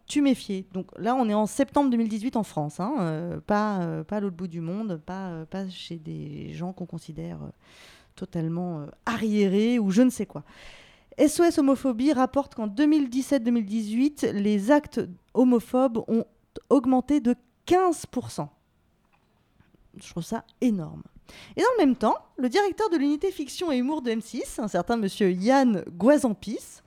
[0.08, 0.66] tu méfier.
[0.72, 4.20] Donc là, on est en septembre 2018 en France, hein, euh, pas, euh, pas à
[4.22, 7.38] l'autre bout du monde, pas, euh, pas chez des gens qu'on considère
[8.16, 10.44] totalement arriérés ou je ne sais quoi.
[11.20, 15.02] SOS Homophobie rapporte qu'en 2017-2018, les actes
[15.34, 16.26] homophobes ont
[16.70, 17.36] augmenté de
[17.68, 18.48] 15%.
[20.02, 21.04] Je trouve ça énorme.
[21.56, 24.68] Et dans le même temps, le directeur de l'unité fiction et humour de M6, un
[24.68, 26.82] certain monsieur Yann Guazampis,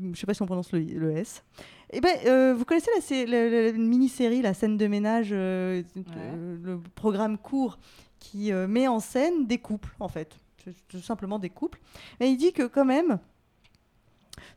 [0.00, 1.44] je ne sais pas si on prononce le S,
[1.90, 5.28] eh ben, euh, vous connaissez la, sé- la- la- la mini-série, la scène de ménage,
[5.32, 5.82] euh,
[6.16, 7.78] euh, le programme court
[8.18, 10.38] qui euh, met en scène des couples, en fait.
[10.64, 11.80] C'est tout simplement des couples.
[12.20, 13.18] Mais il dit que quand même,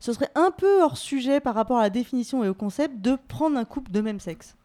[0.00, 3.16] ce serait un peu hors sujet par rapport à la définition et au concept de
[3.28, 4.56] prendre un couple de même sexe.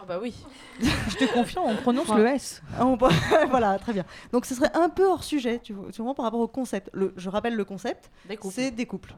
[0.00, 0.34] Ah bah oui.
[0.80, 2.16] Je te confirme, on prononce Ouais.
[2.18, 2.62] le S.
[2.80, 2.96] On-
[3.50, 4.04] voilà, très bien.
[4.32, 6.90] Donc ce serait un peu hors sujet, tu vois, par rapport au concept.
[6.92, 8.54] Le, je rappelle le concept, Des couples.
[8.54, 9.14] c'est des couples.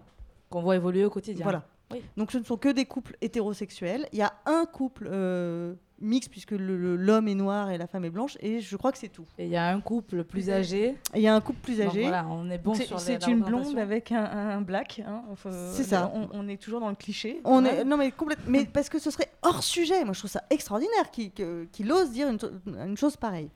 [0.50, 1.42] Qu'on voit évoluer au quotidien.
[1.42, 1.64] Voilà.
[1.94, 2.02] Oui.
[2.16, 4.06] Donc ce ne sont que des couples hétérosexuels.
[4.12, 8.10] Il y a un couple euh, mixte puisque l'homme est noir et la femme est
[8.10, 9.24] blanche et je crois que c'est tout.
[9.38, 10.96] Et il y a un couple plus âgé.
[11.14, 12.02] Il y a un couple plus âgé.
[12.02, 15.02] voilà, on est bon sur C'est une blonde avec un, un black.
[15.06, 16.10] hein, enfin, C'est ça.
[16.14, 17.40] On, on est toujours dans le cliché.
[17.44, 20.04] On est, non mais complètement, mais parce que ce serait hors sujet.
[20.04, 23.50] Moi je trouve ça extraordinaire qu'il ose dire une chose pareille.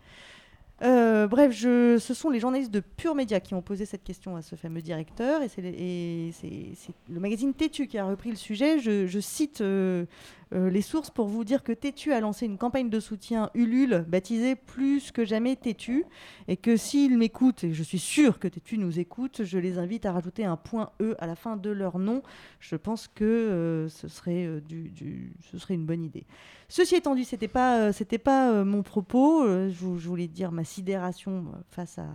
[0.83, 4.43] Euh, bref, ce sont les journalistes de Pure Média qui ont posé cette question à
[4.43, 8.79] ce fameux directeur et c'est le magazine Tétu qui a repris le sujet.
[8.79, 10.05] Je, je cite euh,
[10.55, 14.05] euh, les sources pour vous dire que Tétu a lancé une campagne de soutien Ulule
[14.09, 16.05] baptisée Plus que jamais Tétu
[16.49, 20.07] et que s'ils m'écoutent, et je suis sûre que Tétu nous écoute, je les invite
[20.07, 22.23] à rajouter un point E à la fin de leur nom.
[22.61, 26.25] Je pense que euh, ce, serait, euh, du, ce serait une bonne idée.
[26.69, 29.47] Ceci étant dit, c'était pas, c'était pas mon propos.
[29.47, 32.07] Je, vou- je voulais dire ma sidération face à,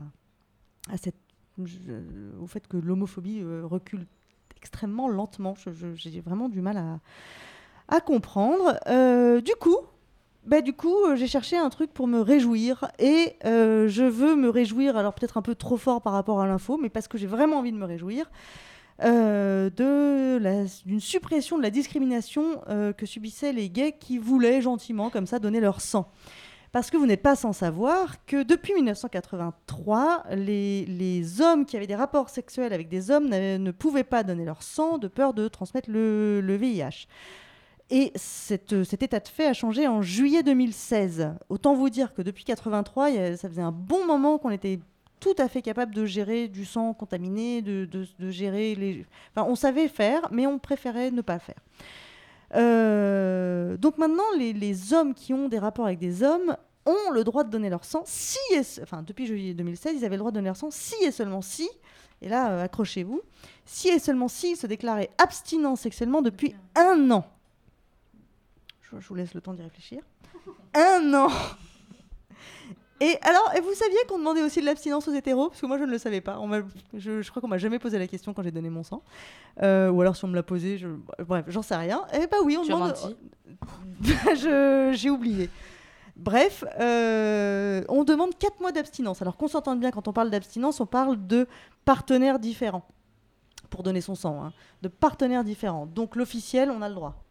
[2.39, 4.05] au fait que l'homophobie recule
[4.57, 5.55] extrêmement lentement.
[5.95, 6.99] J'ai vraiment du mal à,
[7.87, 8.79] à comprendre.
[8.87, 9.77] Euh, du coup,
[10.45, 14.49] bah, coup, euh, j'ai cherché un truc pour me réjouir et euh, je veux me
[14.49, 17.27] réjouir, alors peut-être un peu trop fort par rapport à l'info, mais parce que j'ai
[17.27, 18.29] vraiment envie de me réjouir,
[18.99, 22.61] d'une suppression de la discrimination
[22.95, 26.09] que subissaient les gays qui voulaient gentiment, comme ça, donner leur sang.
[26.71, 31.87] Parce que vous n'êtes pas sans savoir que depuis 1983, les, les hommes qui avaient
[31.87, 35.47] des rapports sexuels avec des hommes ne pouvaient pas donner leur sang de peur de
[35.47, 37.07] transmettre le, le VIH.
[37.95, 41.29] Et cette- cet état de fait a changé en juillet 2016.
[41.47, 44.49] Autant vous dire que depuis 83, il y a- ça faisait un bon moment qu'on
[44.49, 44.79] était
[45.19, 47.87] tout à fait capable de gérer du sang contaminé, de,
[48.31, 49.05] gérer les...
[49.35, 51.59] Enfin, on savait faire, mais on préférait ne pas faire.
[52.55, 56.57] Euh, donc maintenant, les, hommes qui ont des rapports avec des hommes
[56.87, 60.15] ont le droit de donner leur sang, si et enfin depuis juillet 2016, ils avaient
[60.15, 61.69] le droit de donner leur sang si et seulement si,
[62.23, 63.21] et là euh, accrochez-vous,
[63.65, 67.23] si et seulement si ils se déclaraient abstinents sexuellement depuis un an.
[68.99, 70.01] Je, vous laisse le temps d'y réfléchir.
[70.73, 71.29] Un an
[72.99, 75.49] Et alors, et vous saviez qu'on demandait aussi de l'abstinence aux hétéros?
[75.49, 76.39] Parce que moi, je ne le savais pas.
[76.39, 76.49] On
[76.93, 79.03] je, je crois qu'on m'a jamais posé la question quand j'ai donné mon sang.
[79.61, 80.87] Euh, ou alors, si on me l'a posé, je...
[81.19, 82.05] bref, j'en sais rien.
[82.13, 82.95] Eh bah oui, on Tu demande...
[84.95, 85.49] J'ai oublié.
[86.15, 89.21] Bref, euh, on demande 4 mois d'abstinence.
[89.21, 91.47] Alors qu'on s'entende bien, quand on parle d'abstinence, on parle de
[91.85, 92.87] partenaires différents.
[93.69, 94.53] Pour donner son sang, hein.
[94.83, 95.87] de partenaires différents.
[95.87, 97.22] Donc l'officiel, on a le droit.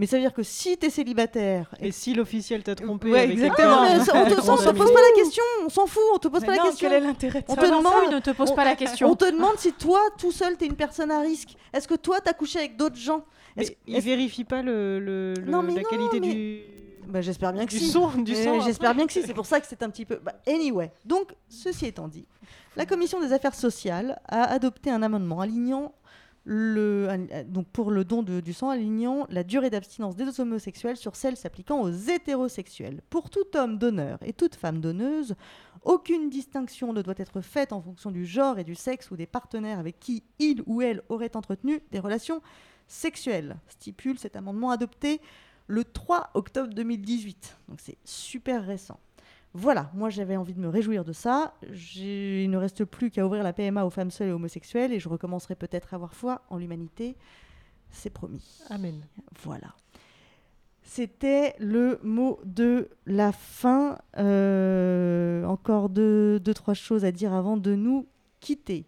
[0.00, 1.72] Mais ça veut dire que si tu es célibataire.
[1.78, 3.86] Et si l'officiel t'a trompé Ouais, avec exactement.
[4.02, 6.26] ça, on te, ça, on se pose pas la question, on s'en fout, on te
[6.28, 6.88] pose Mais pas la question.
[6.88, 8.74] quel est l'intérêt de on ça te demande, fout, ne te pose on- pas la
[8.76, 9.08] question.
[9.10, 11.50] On te demande si toi, tout seul, t'es une personne à risque.
[11.72, 13.24] Est-ce que toi, t'as couché avec d'autres gens
[13.56, 16.32] Mais Est-ce- il est-ce- vérifie pas le, le- le- Non, mais la non, qualité mais-
[16.34, 16.60] du.
[17.06, 17.90] Bah, j'espère bien que du si.
[17.90, 19.22] son, du Euh, son, J'espère bien que si.
[19.22, 20.16] C'est pour ça que c'est un petit peu.
[20.22, 20.92] bah, anyway.
[21.04, 22.24] Donc, ceci étant dit,
[22.76, 25.92] la commission des affaires sociales a adopté un amendement alignant
[26.48, 31.80] euh, pour le don du sang, alignant la durée d'abstinence des homosexuels sur celle s'appliquant
[31.82, 33.02] aux hétérosexuels.
[33.10, 35.34] Pour tout homme donneur et toute femme donneuse,
[35.82, 39.26] aucune distinction ne doit être faite en fonction du genre et du sexe ou des
[39.26, 42.40] partenaires avec qui il ou elle aurait entretenu des relations
[42.86, 45.20] sexuelles, stipule cet amendement adopté
[45.66, 47.58] le 3 octobre 2018.
[47.68, 48.98] Donc c'est super récent.
[49.52, 51.54] Voilà, moi j'avais envie de me réjouir de ça.
[51.96, 55.08] Il ne reste plus qu'à ouvrir la PMA aux femmes seules et homosexuelles et je
[55.08, 57.16] recommencerai peut-être à avoir foi en l'humanité.
[57.90, 58.62] C'est promis.
[58.68, 59.00] Amen.
[59.42, 59.74] Voilà.
[60.84, 63.98] C'était le mot de la fin.
[64.18, 68.06] Euh, encore deux, deux, trois choses à dire avant de nous
[68.40, 68.86] quitter.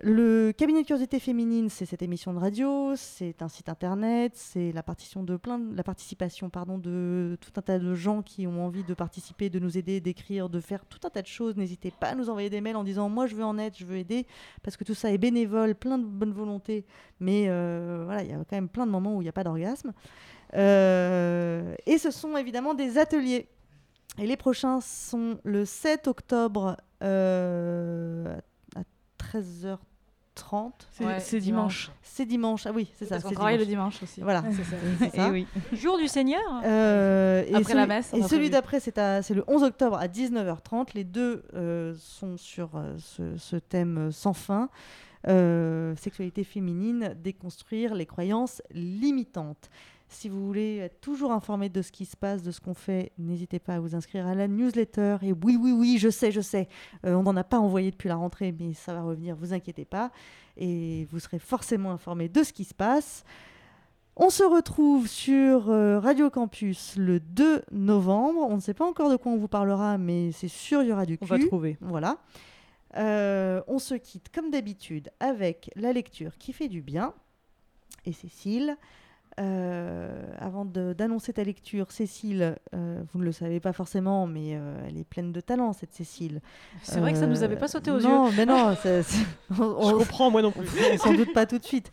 [0.00, 4.70] Le cabinet de curiosité féminine, c'est cette émission de radio, c'est un site internet, c'est
[4.70, 9.76] la, participation de tout un tas de gens qui ont envie de participer, de nous
[9.76, 11.56] aider, d'écrire, de faire tout un tas de choses.
[11.56, 13.84] N'hésitez pas à nous envoyer des mails en disant moi je veux en être, je
[13.84, 14.24] veux aider,
[14.62, 16.86] parce que tout ça est bénévole, plein de bonne volonté,
[17.18, 19.32] mais euh, voilà, il y a quand même plein de moments où il n'y a
[19.32, 19.92] pas d'orgasme.
[20.54, 23.48] Euh, et ce sont évidemment des ateliers.
[24.16, 26.76] Et les prochains sont le 7 octobre.
[27.02, 28.38] Euh,
[29.18, 29.78] 13h30,
[31.20, 31.90] c'est dimanche.
[32.02, 33.18] C'est dimanche, ah oui, c'est ça.
[33.18, 34.20] On qu'on travaille le dimanche aussi.
[34.20, 35.30] Voilà, c'est ça.
[35.72, 38.12] Eh Jour du Seigneur euh, Après la messe.
[38.12, 38.96] Et celui d'après, c'est
[39.30, 40.88] le 11 octobre à 19h30.
[40.94, 42.96] Les deux euh, sont sur euh,
[43.38, 44.68] ce, thème sans fin.
[45.24, 49.70] sexualité féminine, déconstruire les croyances limitantes.
[50.10, 53.12] Si vous voulez être toujours informé de ce qui se passe, de ce qu'on fait,
[53.18, 55.18] n'hésitez pas à vous inscrire à la newsletter.
[55.22, 56.68] Et oui, oui, oui, je sais, je sais,
[57.04, 59.84] euh, on n'en a pas envoyé depuis la rentrée, mais ça va revenir, vous inquiétez
[59.84, 60.10] pas.
[60.56, 63.22] Et vous serez forcément informé de ce qui se passe.
[64.16, 68.40] On se retrouve sur euh, Radio Campus le 2 novembre.
[68.48, 70.92] On ne sait pas encore de quoi on vous parlera, mais c'est sûr, il y
[70.92, 71.30] aura du On cul.
[71.30, 71.76] va trouver.
[71.80, 72.16] Voilà.
[72.96, 77.12] Euh, on se quitte comme d'habitude avec la lecture qui fait du bien.
[78.06, 78.76] Et Cécile,
[79.38, 84.56] euh, avant de- d'annoncer ta lecture, Cécile, euh, vous ne le savez pas forcément, mais
[84.56, 86.40] euh, elle est pleine de talent, cette Cécile.
[86.82, 88.34] C'est vrai que ça nous avait pas sauté aux non, yeux.
[88.36, 89.18] mais non, ça- ça-
[89.58, 90.66] on- Je comprends, moi non plus.
[90.92, 91.90] on s'en doute pas tout de suite.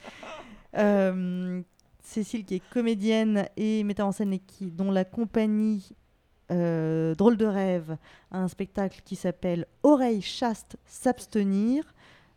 [0.77, 1.61] Euh,
[2.03, 5.89] Cécile, qui est comédienne et metteur en scène, et qui, dont la compagnie
[6.51, 7.97] euh, Drôle de rêve
[8.31, 11.83] a un spectacle qui s'appelle Oreille chaste s'abstenir.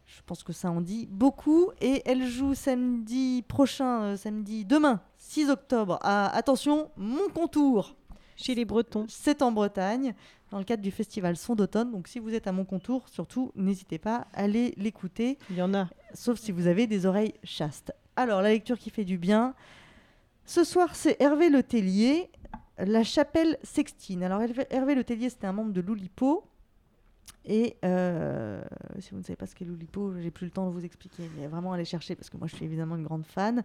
[0.09, 1.71] Je pense que ça en dit beaucoup.
[1.81, 7.95] Et elle joue samedi prochain, euh, samedi demain, 6 octobre, à, attention, Mon Contour.
[8.37, 9.05] Chez les Bretons.
[9.09, 10.15] C'est en Bretagne,
[10.51, 11.91] dans le cadre du festival Son d'automne.
[11.91, 15.39] Donc si vous êtes à Mon Contour, surtout, n'hésitez pas à aller l'écouter.
[15.51, 15.89] Il y en a.
[16.15, 17.93] Sauf si vous avez des oreilles chastes.
[18.17, 19.55] Alors, la lecture qui fait du bien.
[20.45, 22.31] Ce soir, c'est Hervé Le Tellier,
[22.79, 24.23] La Chapelle Sextine.
[24.23, 26.48] Alors, Hervé, Hervé Le Tellier, c'était un membre de l'Oulipo.
[27.45, 28.61] Et euh,
[28.99, 31.23] si vous ne savez pas ce qu'est l'Oulipo, j'ai plus le temps de vous expliquer,
[31.39, 33.63] mais vraiment allez chercher parce que moi je suis évidemment une grande fan.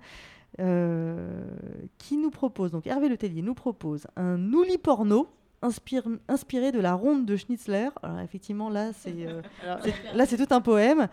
[0.59, 1.43] Euh,
[1.97, 5.27] qui nous propose, donc Hervé Le Tellier nous propose un ouli porno
[6.27, 7.89] inspiré de la ronde de Schnitzler.
[8.03, 9.41] Alors effectivement là c'est euh,
[9.83, 11.07] c'est- là c'est tout un poème.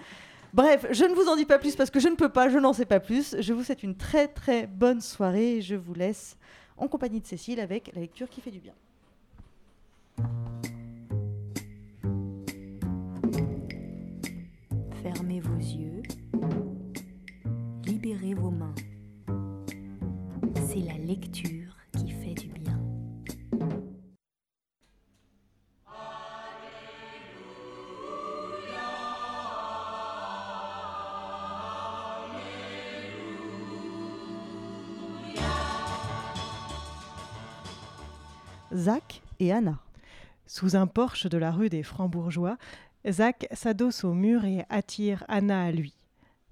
[0.52, 2.58] Bref, je ne vous en dis pas plus parce que je ne peux pas, je
[2.58, 3.36] n'en sais pas plus.
[3.40, 6.36] Je vous souhaite une très très bonne soirée et je vous laisse
[6.76, 8.74] en compagnie de Cécile avec la lecture qui fait du bien.
[15.02, 16.02] Fermez vos yeux.
[17.86, 18.74] Libérez vos mains.
[20.54, 22.78] C'est la lecture qui fait du bien.
[38.74, 39.78] Zach et Anna.
[40.46, 42.58] Sous un porche de la rue des Francs-Bourgeois,
[43.08, 45.94] Zach s'adosse au mur et attire Anna à lui.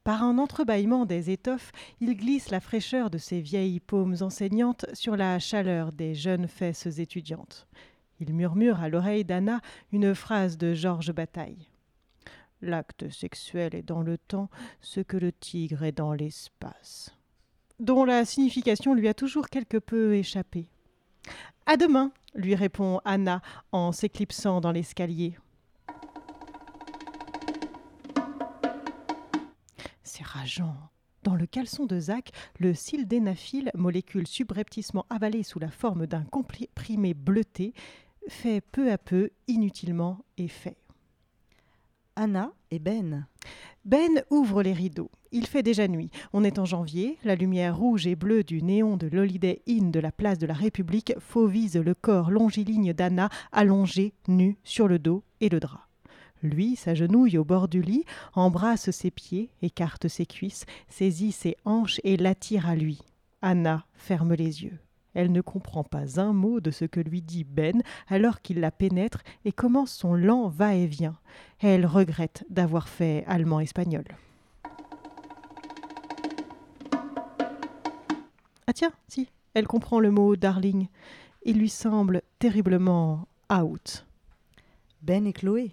[0.04, 1.70] Par un entrebâillement des étoffes,
[2.00, 6.98] il glisse la fraîcheur de ses vieilles paumes enseignantes sur la chaleur des jeunes fesses
[6.98, 7.66] étudiantes.
[8.18, 9.60] Il murmure à l'oreille d'Anna
[9.92, 11.68] une phrase de Georges Bataille.
[12.62, 14.48] L'acte sexuel est dans le temps
[14.80, 17.14] ce que le tigre est dans l'espace.
[17.78, 20.68] Dont la signification lui a toujours quelque peu échappé.
[21.66, 25.36] À demain, lui répond Anna en s'éclipsant dans l'escalier.
[30.18, 30.74] C'est rageant.
[31.22, 37.14] Dans le caleçon de Zach, le sildenafil, molécule subrepticement avalée sous la forme d'un comprimé
[37.14, 37.72] bleuté,
[38.26, 40.76] fait peu à peu inutilement effet.
[42.16, 43.28] Anna et Ben.
[43.84, 45.12] Ben ouvre les rideaux.
[45.30, 46.10] Il fait déjà nuit.
[46.32, 47.16] On est en janvier.
[47.22, 50.54] La lumière rouge et bleue du néon de l'Holiday Inn de la place de la
[50.54, 55.87] République fauvise le corps longiligne d'Anna allongé, nu, sur le dos et le drap.
[56.42, 58.04] Lui s'agenouille au bord du lit,
[58.34, 63.00] embrasse ses pieds, écarte ses cuisses, saisit ses hanches et l'attire à lui.
[63.42, 64.78] Anna ferme les yeux.
[65.14, 68.70] Elle ne comprend pas un mot de ce que lui dit Ben alors qu'il la
[68.70, 71.18] pénètre et commence son lent va-et-vient.
[71.60, 74.04] Elle regrette d'avoir fait allemand-espagnol.
[78.66, 80.88] Ah tiens, si, elle comprend le mot darling.
[81.42, 84.06] Il lui semble terriblement out.
[85.02, 85.72] Ben et Chloé?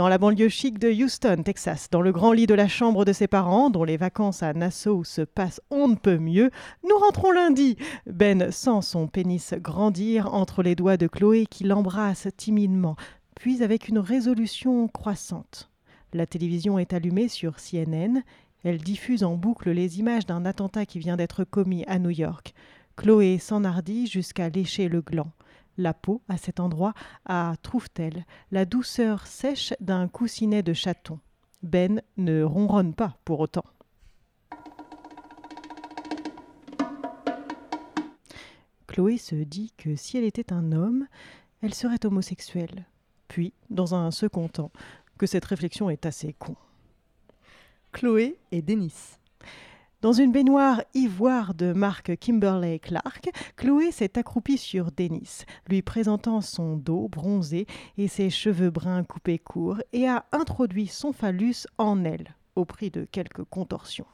[0.00, 3.12] Dans la banlieue chic de Houston, Texas, dans le grand lit de la chambre de
[3.12, 6.50] ses parents, dont les vacances à Nassau se passent on ne peut mieux,
[6.88, 7.76] nous rentrons lundi.
[8.06, 12.96] Ben sent son pénis grandir entre les doigts de Chloé qui l'embrasse timidement,
[13.34, 15.68] puis avec une résolution croissante.
[16.14, 18.22] La télévision est allumée sur CNN.
[18.64, 22.54] Elle diffuse en boucle les images d'un attentat qui vient d'être commis à New York.
[22.96, 25.30] Chloé s'enhardit jusqu'à lécher le gland.
[25.76, 26.94] La peau, à cet endroit,
[27.24, 31.18] a, trouve-t-elle, la douceur sèche d'un coussinet de chaton.
[31.62, 33.64] Ben ne ronronne pas pour autant.
[38.86, 41.06] Chloé se dit que si elle était un homme,
[41.62, 42.86] elle serait homosexuelle.
[43.28, 44.72] Puis, dans un second temps,
[45.16, 46.56] que cette réflexion est assez con.
[47.92, 49.19] Chloé et Denis.
[50.02, 56.40] Dans une baignoire ivoire de marque Kimberley Clark, Chloé s'est accroupie sur Denis, lui présentant
[56.40, 57.66] son dos bronzé
[57.98, 62.90] et ses cheveux bruns coupés courts, et a introduit son phallus en elle, au prix
[62.90, 64.06] de quelques contorsions.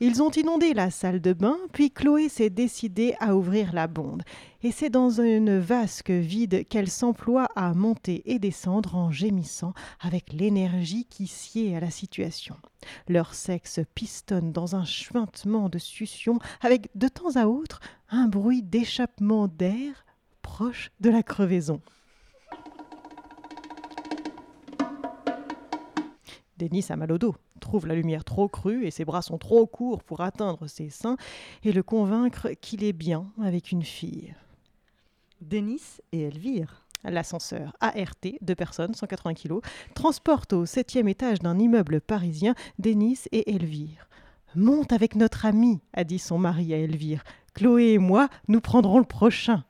[0.00, 4.22] Ils ont inondé la salle de bain, puis Chloé s'est décidée à ouvrir la bonde.
[4.62, 10.32] Et c'est dans une vasque vide qu'elle s'emploie à monter et descendre en gémissant avec
[10.32, 12.56] l'énergie qui sied à la situation.
[13.08, 17.80] Leur sexe pistonne dans un chuintement de succion avec de temps à autre
[18.10, 20.04] un bruit d'échappement d'air
[20.42, 21.80] proche de la crevaison.
[26.58, 29.66] Denis a mal au dos, trouve la lumière trop crue et ses bras sont trop
[29.66, 31.16] courts pour atteindre ses seins
[31.64, 34.34] et le convaincre qu'il est bien avec une fille.
[35.40, 35.82] Denis
[36.12, 36.80] et Elvire.
[37.02, 39.60] L'ascenseur ART, deux personnes, 180 kg,
[39.94, 44.08] transporte au septième étage d'un immeuble parisien Denis et Elvire.
[44.54, 47.24] Monte avec notre ami, a dit son mari à Elvire.
[47.52, 49.64] Chloé et moi, nous prendrons le prochain.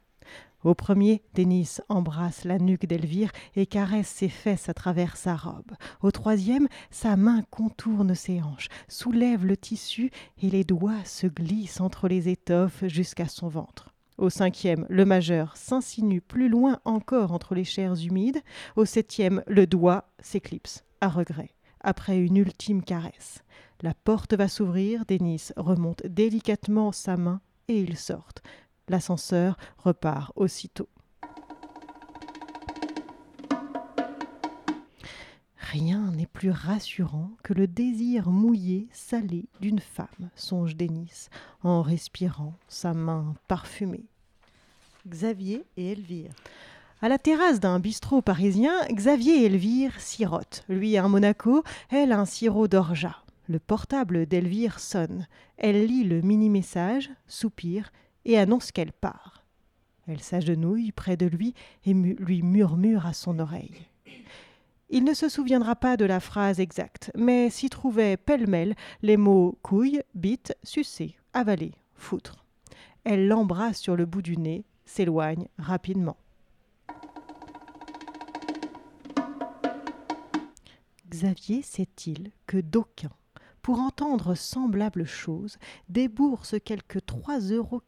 [0.64, 5.72] Au premier, Denis embrasse la nuque d'Elvire et caresse ses fesses à travers sa robe.
[6.02, 10.10] Au troisième, sa main contourne ses hanches, soulève le tissu
[10.42, 13.90] et les doigts se glissent entre les étoffes jusqu'à son ventre.
[14.16, 18.40] Au cinquième, le majeur s'insinue plus loin encore entre les chairs humides.
[18.76, 21.50] Au septième, le doigt s'éclipse, à regret,
[21.80, 23.42] après une ultime caresse.
[23.82, 28.42] La porte va s'ouvrir, Denis remonte délicatement sa main et ils sortent.
[28.88, 30.88] L'ascenseur repart aussitôt.
[35.56, 41.26] Rien n'est plus rassurant que le désir mouillé, salé d'une femme, songe Denis,
[41.64, 44.04] en respirant sa main parfumée.
[45.08, 46.30] Xavier et Elvire.
[47.02, 50.64] À la terrasse d'un bistrot parisien, Xavier et Elvire sirotent.
[50.68, 53.16] Lui un Monaco, elle un sirop d'orgeat.
[53.48, 55.26] Le portable d'Elvire sonne.
[55.58, 57.90] Elle lit le mini-message, soupire
[58.24, 59.44] et annonce qu'elle part.
[60.06, 61.54] Elle s'agenouille près de lui
[61.86, 63.86] et lui murmure à son oreille.
[64.90, 69.58] Il ne se souviendra pas de la phrase exacte, mais s'y trouvaient pêle-mêle les mots
[69.62, 72.44] couille, bite, sucer, avaler, foutre.
[73.04, 76.16] Elle l'embrasse sur le bout du nez, s'éloigne rapidement.
[81.08, 83.12] Xavier sait-il que d'aucuns,
[83.64, 85.56] pour entendre semblable chose,
[85.88, 87.80] déboursent quelque 3,95 euros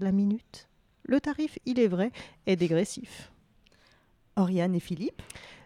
[0.00, 0.68] la minute
[1.02, 2.12] Le tarif, il est vrai,
[2.46, 3.30] est dégressif.
[4.36, 5.20] Oriane et Philippe?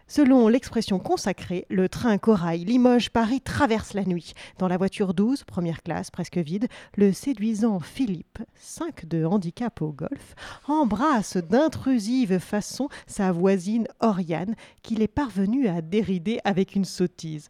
[0.05, 4.33] Selon l'expression consacrée, le train Corail Limoges-Paris traverse la nuit.
[4.57, 6.67] Dans la voiture 12, première classe, presque vide,
[6.97, 10.35] le séduisant Philippe, 5 de handicap au golf,
[10.67, 17.49] embrasse d'intrusive façon sa voisine Oriane, qu'il est parvenu à dérider avec une sottise.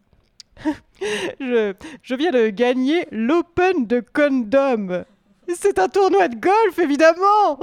[1.40, 5.06] je, viens de gagner l'Open de Condom.
[5.56, 7.60] C'est un tournoi de golf, évidemment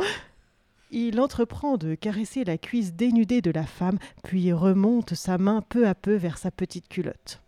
[0.90, 5.86] il entreprend de caresser la cuisse dénudée de la femme, puis remonte sa main peu
[5.86, 7.42] à peu vers sa petite culotte.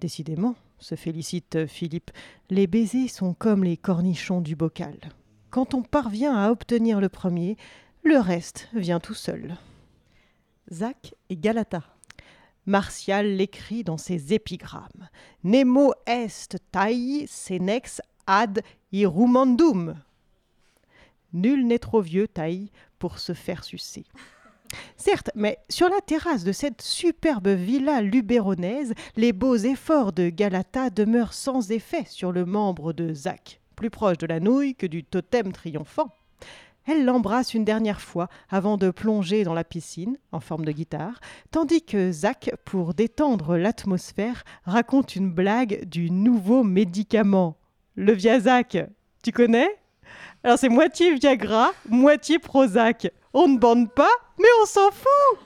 [0.00, 2.10] Décidément, se félicite Philippe,
[2.50, 4.96] les baisers sont comme les cornichons du bocal.
[5.50, 7.56] Quand on parvient à obtenir le premier,
[8.04, 9.56] le reste vient tout seul.
[10.72, 11.82] Zach et Galata.
[12.66, 15.08] Martial l'écrit dans ses épigrammes.
[15.42, 18.62] Nemo est tai senex ad
[18.92, 19.94] irumandum.
[21.32, 24.04] Nul n'est trop vieux, taille, pour se faire sucer.
[24.96, 30.90] Certes, mais sur la terrasse de cette superbe villa luberonaise, les beaux efforts de Galata
[30.90, 35.04] demeurent sans effet sur le membre de Zach, plus proche de la nouille que du
[35.04, 36.10] totem triomphant.
[36.88, 41.20] Elle l'embrasse une dernière fois avant de plonger dans la piscine, en forme de guitare,
[41.50, 47.58] tandis que Zach, pour détendre l'atmosphère, raconte une blague du nouveau médicament
[47.98, 48.78] le Viazac,
[49.24, 49.68] tu connais?
[50.44, 53.10] Alors c'est moitié Viagra, moitié Prozac.
[53.34, 54.08] On ne bande pas,
[54.38, 55.40] mais on s'en fout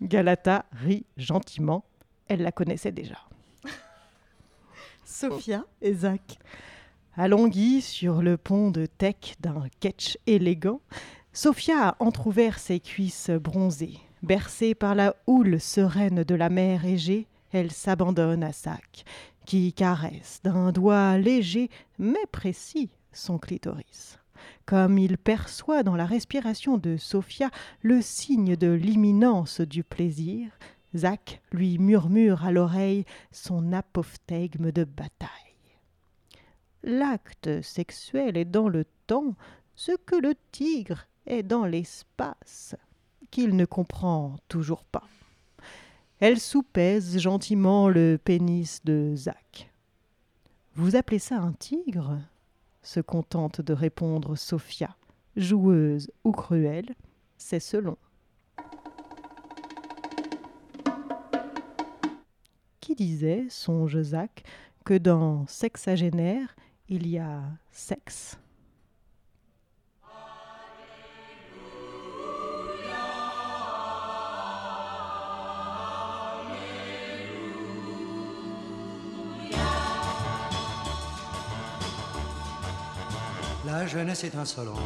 [0.00, 1.84] Galata rit gentiment.
[2.28, 3.27] Elle la connaissait déjà.
[5.18, 6.38] Sophia et Zach.
[7.16, 10.80] Alonghi sur le pont de teck d'un ketch élégant,
[11.32, 13.98] Sophia a entr'ouvert ses cuisses bronzées.
[14.22, 19.04] Bercée par la houle sereine de la mer Égée, elle s'abandonne à Sac,
[19.44, 21.68] qui caresse d'un doigt léger
[21.98, 24.20] mais précis son clitoris.
[24.66, 27.50] Comme il perçoit dans la respiration de Sophia
[27.82, 30.52] le signe de l'imminence du plaisir,
[30.96, 35.28] Zach lui murmure à l'oreille son apophthegme de bataille.
[36.82, 39.34] L'acte sexuel est dans le temps
[39.74, 42.74] ce que le tigre est dans l'espace,
[43.30, 45.06] qu'il ne comprend toujours pas.
[46.20, 49.70] Elle soupèse gentiment le pénis de Zach.
[50.74, 52.18] Vous appelez ça un tigre?
[52.82, 54.96] se contente de répondre Sophia,
[55.36, 56.94] joueuse ou cruelle,
[57.36, 57.98] c'est selon.
[62.88, 64.44] Qui disait, songe Zach,
[64.82, 66.56] que dans sexagénaire,
[66.88, 68.38] il y a sexe
[83.66, 84.78] La jeunesse est insolente,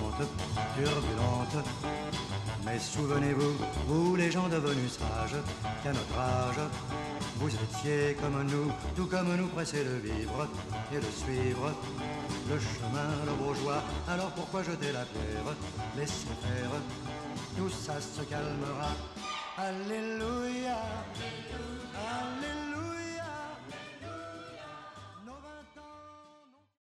[0.74, 1.64] turbulente.
[2.64, 3.54] Mais souvenez-vous,
[3.88, 5.40] vous les gens devenus sages,
[5.82, 6.62] qu'à notre âge,
[7.36, 10.48] vous étiez comme nous, tout comme nous pressés de vivre
[10.92, 11.72] et de suivre
[12.48, 13.82] le chemin, le bourgeois.
[14.08, 15.56] Alors pourquoi jeter la pierre?
[15.96, 16.70] Laissez faire,
[17.56, 18.90] tout ça se calmera.
[19.58, 20.78] Alléluia.